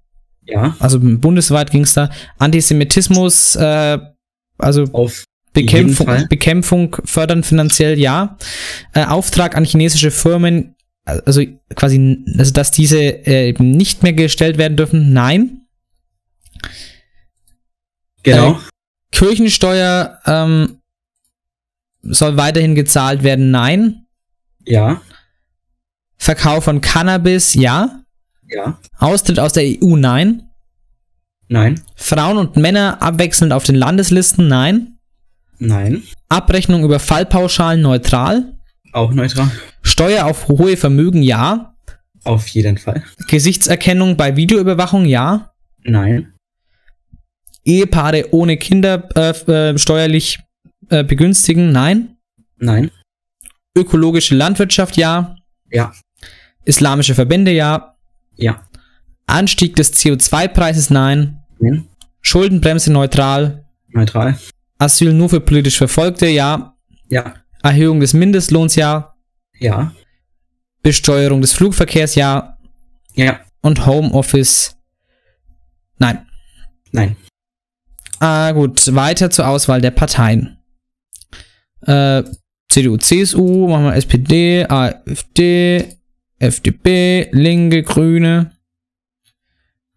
Ja. 0.45 0.75
Also 0.79 0.99
bundesweit 1.01 1.71
ging 1.71 1.83
es 1.83 1.93
da. 1.93 2.09
Antisemitismus, 2.37 3.55
äh, 3.55 3.97
also 4.57 4.83
Auf 4.93 5.25
Bekämpfung. 5.53 6.27
Bekämpfung 6.29 6.95
fördern 7.03 7.43
finanziell, 7.43 7.97
ja. 7.97 8.37
Äh, 8.93 9.05
Auftrag 9.05 9.57
an 9.57 9.65
chinesische 9.65 10.11
Firmen, 10.11 10.75
also 11.05 11.41
quasi, 11.75 12.23
also 12.37 12.53
dass 12.53 12.71
diese 12.71 12.99
äh, 12.99 13.49
eben 13.49 13.71
nicht 13.71 14.03
mehr 14.03 14.13
gestellt 14.13 14.57
werden 14.57 14.77
dürfen, 14.77 15.13
nein. 15.13 15.61
Genau. 18.23 18.53
Äh, 18.53 18.55
Kirchensteuer 19.11 20.19
ähm, 20.25 20.76
soll 22.07 22.37
weiterhin 22.37 22.75
gezahlt 22.75 23.23
werden, 23.23 23.51
nein. 23.51 24.05
ja. 24.65 25.01
Verkauf 26.19 26.63
von 26.63 26.81
Cannabis, 26.81 27.53
ja. 27.53 28.01
Ja. 28.49 28.79
Austritt 28.97 29.39
aus 29.39 29.53
der 29.53 29.63
EU, 29.63 29.95
nein. 29.95 30.49
Nein. 31.47 31.79
Frauen 31.95 32.37
und 32.37 32.57
Männer 32.57 33.01
abwechselnd 33.01 33.53
auf 33.53 33.63
den 33.65 33.75
Landeslisten, 33.75 34.47
nein. 34.47 34.97
Nein. 35.59 36.03
Abrechnung 36.27 36.83
über 36.83 36.99
Fallpauschalen, 36.99 37.81
neutral. 37.81 38.53
Auch 38.93 39.11
neutral. 39.13 39.51
Steuer 39.83 40.25
auf 40.25 40.47
hohe 40.47 40.75
Vermögen, 40.75 41.21
ja. 41.21 41.75
Auf 42.23 42.47
jeden 42.49 42.77
Fall. 42.77 43.03
Gesichtserkennung 43.27 44.17
bei 44.17 44.35
Videoüberwachung, 44.35 45.05
ja. 45.05 45.51
Nein. 45.83 46.33
Ehepaare 47.63 48.33
ohne 48.33 48.57
Kinder 48.57 49.07
äh, 49.15 49.29
äh, 49.51 49.77
steuerlich 49.77 50.39
äh, 50.89 51.03
begünstigen, 51.03 51.71
nein. 51.71 52.17
Nein. 52.57 52.91
Ökologische 53.75 54.35
Landwirtschaft, 54.35 54.97
ja. 54.97 55.35
Ja. 55.71 55.93
Islamische 56.65 57.15
Verbände, 57.15 57.51
ja. 57.51 57.95
Ja. 58.35 58.61
Anstieg 59.25 59.75
des 59.75 59.93
CO2-Preises, 59.93 60.89
nein. 60.89 61.43
Nein. 61.59 61.87
Schuldenbremse 62.21 62.91
neutral. 62.91 63.65
Neutral. 63.89 64.37
Asyl 64.79 65.13
nur 65.13 65.29
für 65.29 65.39
politisch 65.39 65.77
Verfolgte, 65.77 66.27
ja. 66.27 66.75
Ja. 67.09 67.33
Erhöhung 67.63 67.99
des 67.99 68.13
Mindestlohns, 68.13 68.75
ja. 68.75 69.15
Ja. 69.59 69.93
Besteuerung 70.83 71.41
des 71.41 71.53
Flugverkehrs, 71.53 72.15
ja. 72.15 72.57
Ja. 73.15 73.39
Und 73.61 73.85
Homeoffice, 73.85 74.77
nein. 75.97 76.25
Nein. 76.91 77.15
Ah, 78.19 78.51
gut, 78.51 78.95
weiter 78.95 79.29
zur 79.29 79.47
Auswahl 79.47 79.81
der 79.81 79.91
Parteien. 79.91 80.56
Äh, 81.81 82.23
CDU, 82.69 82.97
CSU, 82.97 83.67
machen 83.67 83.85
wir 83.85 83.95
SPD, 83.95 84.65
AfD, 84.67 85.85
FDP, 86.39 87.29
Linke, 87.31 87.83
Grüne. 87.83 88.51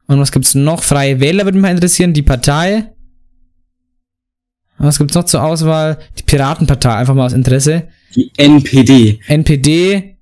Und 0.07 0.19
was 0.21 0.33
gibt's 0.33 0.55
noch? 0.55 0.83
Freie 0.83 1.21
Wähler 1.21 1.45
würde 1.45 1.59
mich 1.59 1.63
mal 1.63 1.71
interessieren, 1.71 2.13
die 2.13 2.23
Partei. 2.23 2.93
Was 4.79 4.99
gibt's 4.99 5.15
noch 5.15 5.25
zur 5.25 5.43
Auswahl? 5.45 5.99
Die 6.19 6.23
Piratenpartei, 6.23 6.95
einfach 6.95 7.15
mal 7.15 7.27
aus 7.27 7.33
Interesse. 7.35 7.89
Die 8.15 8.33
NPD. 8.37 9.21
NPD, 9.27 10.17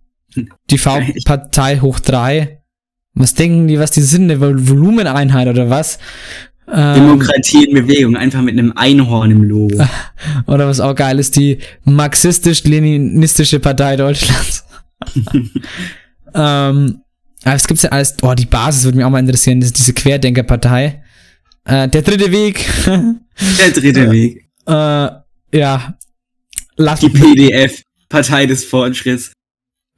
die 0.70 0.78
V-Partei 0.78 1.78
hoch 1.78 2.00
3. 2.00 2.60
Was 3.14 3.34
denken 3.34 3.68
die, 3.68 3.78
was 3.78 3.92
die 3.92 4.02
sind? 4.02 4.24
Eine 4.24 4.40
Vol- 4.40 4.68
Volumeneinheit 4.68 5.48
oder 5.48 5.70
was? 5.70 5.98
Ähm, 6.70 6.94
Demokratie 6.94 7.64
in 7.64 7.74
Bewegung, 7.74 8.16
einfach 8.16 8.42
mit 8.42 8.58
einem 8.58 8.72
Einhorn 8.76 9.30
im 9.30 9.42
Logo. 9.42 9.82
Oder 10.46 10.66
was 10.66 10.80
auch 10.80 10.94
geil 10.94 11.18
ist, 11.18 11.36
die 11.36 11.58
marxistisch-leninistische 11.84 13.58
Partei 13.58 13.96
Deutschlands. 13.96 14.64
ähm, 16.34 17.00
aber 17.44 17.54
es 17.54 17.66
gibt's 17.66 17.84
ja 17.84 17.90
alles, 17.90 18.16
oh, 18.22 18.34
die 18.34 18.46
Basis 18.46 18.84
würde 18.84 18.98
mich 18.98 19.04
auch 19.04 19.10
mal 19.10 19.20
interessieren, 19.20 19.60
das 19.60 19.68
ist 19.68 19.78
diese 19.78 19.94
Querdenkerpartei. 19.94 21.02
Äh, 21.64 21.88
der 21.88 22.02
dritte 22.02 22.30
Weg. 22.32 22.66
Der 22.86 23.70
dritte 23.70 24.10
Weg. 24.10 24.48
äh, 24.66 25.08
ja. 25.58 25.98
Lass 26.76 27.00
Die 27.00 27.08
PDF, 27.08 27.82
Partei 28.08 28.46
des 28.46 28.64
Fortschritts. 28.64 29.32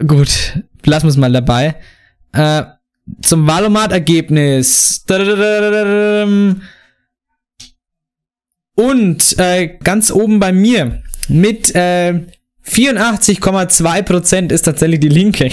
Gut, 0.06 0.62
lassen 0.84 1.06
wir 1.06 1.10
es 1.10 1.16
mal 1.16 1.32
dabei. 1.32 1.76
Äh, 2.32 2.62
zum 3.22 3.46
Valomat-Ergebnis. 3.46 5.04
Dadadadadadadam. 5.06 6.62
Und 8.74 9.38
äh, 9.38 9.78
ganz 9.82 10.10
oben 10.10 10.40
bei 10.40 10.52
mir 10.52 11.02
mit 11.28 11.74
äh, 11.74 12.26
84,2% 12.66 14.52
ist 14.52 14.62
tatsächlich 14.62 15.00
die 15.00 15.08
Linke. 15.08 15.50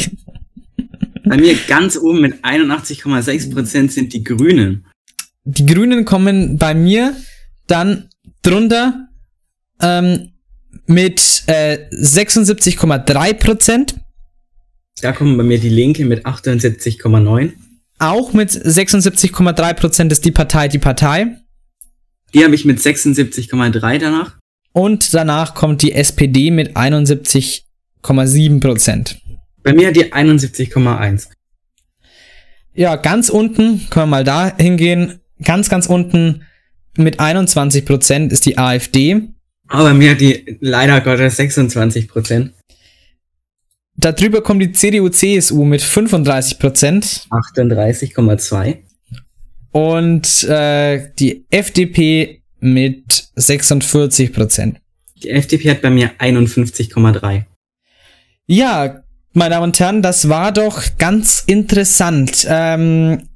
Bei 1.25 1.37
mir 1.37 1.55
ganz 1.67 1.97
oben 1.97 2.21
mit 2.21 2.43
81,6% 2.43 3.91
sind 3.91 4.13
die 4.13 4.23
Grünen. 4.23 4.85
Die 5.43 5.65
Grünen 5.65 6.05
kommen 6.05 6.57
bei 6.57 6.73
mir 6.73 7.13
dann 7.67 8.09
drunter 8.41 9.09
ähm, 9.81 10.31
mit 10.85 11.43
äh, 11.47 11.89
76,3%. 11.91 13.95
Da 15.01 15.11
kommen 15.11 15.37
bei 15.37 15.43
mir 15.43 15.59
die 15.59 15.69
Linke 15.69 16.05
mit 16.05 16.25
78,9. 16.25 17.51
Auch 17.99 18.33
mit 18.33 18.49
76,3% 18.49 20.11
ist 20.11 20.25
die 20.25 20.31
Partei 20.31 20.67
die 20.67 20.79
Partei. 20.79 21.37
Die 22.33 22.43
habe 22.43 22.55
ich 22.55 22.65
mit 22.65 22.79
76,3 22.79 23.99
danach. 23.99 24.35
Und 24.73 25.13
danach 25.13 25.53
kommt 25.55 25.81
die 25.81 25.93
SPD 25.93 26.51
mit 26.51 26.75
71,7%. 26.75 29.15
Bei 29.63 29.73
mir 29.73 29.87
hat 29.87 29.95
die 29.95 30.13
71,1. 30.13 31.29
Ja, 32.73 32.95
ganz 32.95 33.29
unten, 33.29 33.87
können 33.89 34.03
wir 34.03 34.17
mal 34.17 34.23
da 34.23 34.55
hingehen. 34.55 35.19
Ganz, 35.43 35.69
ganz 35.69 35.87
unten 35.87 36.43
mit 36.95 37.19
21% 37.19 38.31
ist 38.31 38.45
die 38.45 38.57
AfD. 38.57 39.23
Aber 39.67 39.83
bei 39.85 39.93
mir 39.93 40.11
hat 40.11 40.21
die 40.21 40.57
leider 40.61 41.01
Gottes 41.01 41.37
26%. 41.39 42.51
Darüber 43.97 44.41
kommt 44.41 44.61
die 44.61 44.71
CDU-CSU 44.71 45.63
mit 45.65 45.81
35%. 45.81 47.27
38,2. 47.29 48.77
Und 49.71 50.43
äh, 50.43 51.09
die 51.17 51.45
FDP 51.49 52.41
mit 52.59 53.29
46%. 53.35 54.75
Die 55.23 55.29
FDP 55.29 55.71
hat 55.71 55.81
bei 55.81 55.89
mir 55.89 56.11
51,3. 56.19 57.43
Ja, 58.45 59.03
meine 59.33 59.55
Damen 59.55 59.63
und 59.65 59.79
Herren, 59.79 60.01
das 60.01 60.29
war 60.29 60.51
doch 60.51 60.83
ganz 60.97 61.43
interessant. 61.45 62.45
Ähm, 62.49 63.27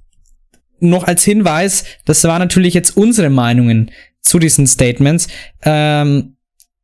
noch 0.79 1.03
als 1.03 1.23
Hinweis, 1.23 1.83
das 2.05 2.23
waren 2.23 2.39
natürlich 2.39 2.73
jetzt 2.73 2.97
unsere 2.97 3.29
Meinungen 3.29 3.91
zu 4.21 4.39
diesen 4.39 4.67
Statements. 4.67 5.27
Ähm, 5.63 6.37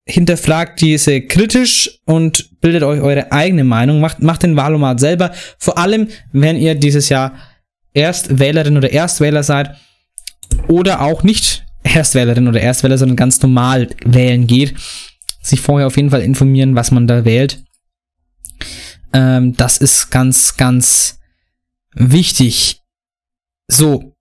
hinterfragt 0.08 0.82
diese 0.82 1.22
kritisch 1.22 2.00
und 2.06 2.60
bildet 2.62 2.84
euch 2.84 3.02
eure 3.02 3.32
eigene 3.32 3.64
Meinung. 3.64 4.00
Macht, 4.00 4.22
macht 4.22 4.44
den 4.44 4.56
Wahlomat 4.56 5.00
selber. 5.00 5.32
Vor 5.58 5.78
allem, 5.78 6.08
wenn 6.32 6.58
ihr 6.58 6.76
dieses 6.76 7.10
Jahr 7.10 7.34
Erstwählerin 7.94 8.78
oder 8.78 8.92
Erstwähler 8.92 9.44
seid 9.44 9.76
oder 10.68 11.02
auch 11.02 11.24
nicht 11.24 11.66
Erstwählerin 11.84 12.48
oder 12.48 12.62
Erstwähler, 12.62 12.98
sondern 12.98 13.16
ganz 13.16 13.42
normal 13.42 13.90
wählen 14.06 14.48
geht. 14.48 14.76
Sich 15.42 15.62
vorher 15.62 15.88
auf 15.88 15.98
jeden 15.98 16.10
Fall 16.10 16.22
informieren, 16.22 16.76
was 16.76 16.92
man 16.92 17.08
da 17.08 17.26
wählt. 17.26 17.64
Ähm, 19.14 19.56
das 19.56 19.78
ist 19.78 20.10
ganz, 20.10 20.58
ganz 20.58 21.20
wichtig. 21.94 22.82
So, 23.68 24.14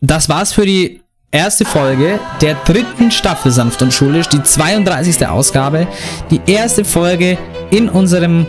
das 0.00 0.28
war's 0.28 0.52
für 0.52 0.66
die 0.66 1.02
erste 1.36 1.66
Folge 1.66 2.18
der 2.40 2.54
dritten 2.64 3.10
Staffel 3.10 3.52
Sanft 3.52 3.82
und 3.82 3.92
Schulisch, 3.92 4.26
die 4.28 4.42
32. 4.42 5.26
Ausgabe, 5.26 5.86
die 6.30 6.40
erste 6.46 6.82
Folge 6.82 7.36
in 7.70 7.90
unserem 7.90 8.46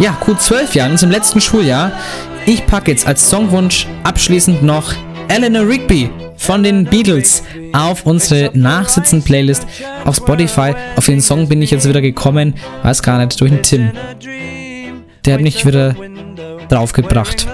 ja, 0.00 0.10
Q12-Jahr, 0.20 0.86
in 0.86 0.92
unserem 0.92 1.12
letzten 1.12 1.40
Schuljahr. 1.40 1.92
Ich 2.44 2.66
packe 2.66 2.90
jetzt 2.90 3.06
als 3.06 3.30
Songwunsch 3.30 3.86
abschließend 4.02 4.64
noch 4.64 4.92
Eleanor 5.28 5.68
Rigby 5.68 6.10
von 6.36 6.64
den 6.64 6.84
Beatles 6.84 7.44
auf 7.72 8.04
unsere 8.04 8.50
Nachsitzen-Playlist 8.54 9.64
auf 10.04 10.16
Spotify. 10.16 10.74
Auf 10.96 11.06
den 11.06 11.20
Song 11.20 11.48
bin 11.48 11.62
ich 11.62 11.70
jetzt 11.70 11.88
wieder 11.88 12.00
gekommen, 12.00 12.54
weiß 12.82 13.04
gar 13.04 13.24
nicht, 13.24 13.40
durch 13.40 13.52
den 13.52 13.62
Tim. 13.62 13.92
Der 15.24 15.34
hat 15.34 15.40
mich 15.42 15.64
wieder 15.64 15.94
draufgebracht 16.68 17.46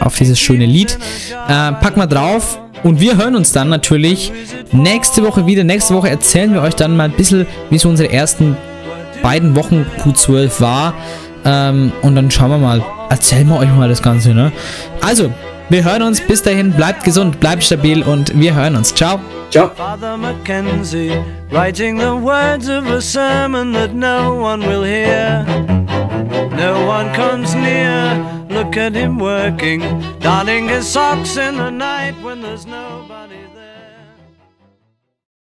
auf 0.00 0.16
dieses 0.16 0.40
schöne 0.40 0.66
Lied. 0.66 0.98
Äh, 1.46 1.72
pack 1.74 1.96
mal 1.96 2.06
drauf 2.06 2.58
und 2.82 3.00
wir 3.00 3.16
hören 3.16 3.36
uns 3.36 3.52
dann 3.52 3.68
natürlich 3.68 4.32
nächste 4.72 5.22
Woche 5.22 5.46
wieder. 5.46 5.64
Nächste 5.64 5.94
Woche 5.94 6.08
erzählen 6.10 6.52
wir 6.52 6.62
euch 6.62 6.74
dann 6.74 6.96
mal 6.96 7.04
ein 7.04 7.12
bisschen, 7.12 7.46
wie 7.70 7.78
so 7.78 7.88
unsere 7.88 8.12
ersten 8.12 8.56
beiden 9.22 9.56
Wochen 9.56 9.86
Q12 9.98 10.60
war. 10.60 10.94
Ähm, 11.44 11.92
und 12.02 12.14
dann 12.14 12.30
schauen 12.30 12.50
wir 12.50 12.58
mal, 12.58 12.84
erzählen 13.08 13.48
wir 13.48 13.58
euch 13.58 13.70
mal 13.70 13.88
das 13.88 14.02
Ganze, 14.02 14.34
ne? 14.34 14.52
Also, 15.00 15.32
wir 15.68 15.84
hören 15.84 16.02
uns. 16.02 16.20
Bis 16.20 16.42
dahin, 16.42 16.72
bleibt 16.72 17.04
gesund, 17.04 17.40
bleibt 17.40 17.62
stabil 17.62 18.02
und 18.02 18.38
wir 18.38 18.54
hören 18.54 18.76
uns. 18.76 18.94
Ciao. 18.94 19.20
Ciao. 19.50 19.70
Father 19.74 20.16
Mackenzie, 20.16 21.12
writing 21.50 21.98
the 21.98 22.12
words 22.12 22.68
of 22.68 22.86
a 22.86 23.00
sermon 23.00 23.72
that 23.72 23.94
no 23.94 24.34
one 24.34 24.66
will 24.66 24.84
hear. 24.84 25.46
No 26.30 26.86
one 26.86 27.14
comes 27.14 27.54
near. 27.54 28.46
Look 28.48 28.76
at 28.76 28.94
him 28.94 29.18
working, 29.18 29.80
darning 30.18 30.68
his 30.68 30.88
socks 30.88 31.36
in 31.36 31.56
the 31.56 31.70
night 31.70 32.20
when 32.22 32.40
there's 32.40 32.66
nobody. 32.66 33.29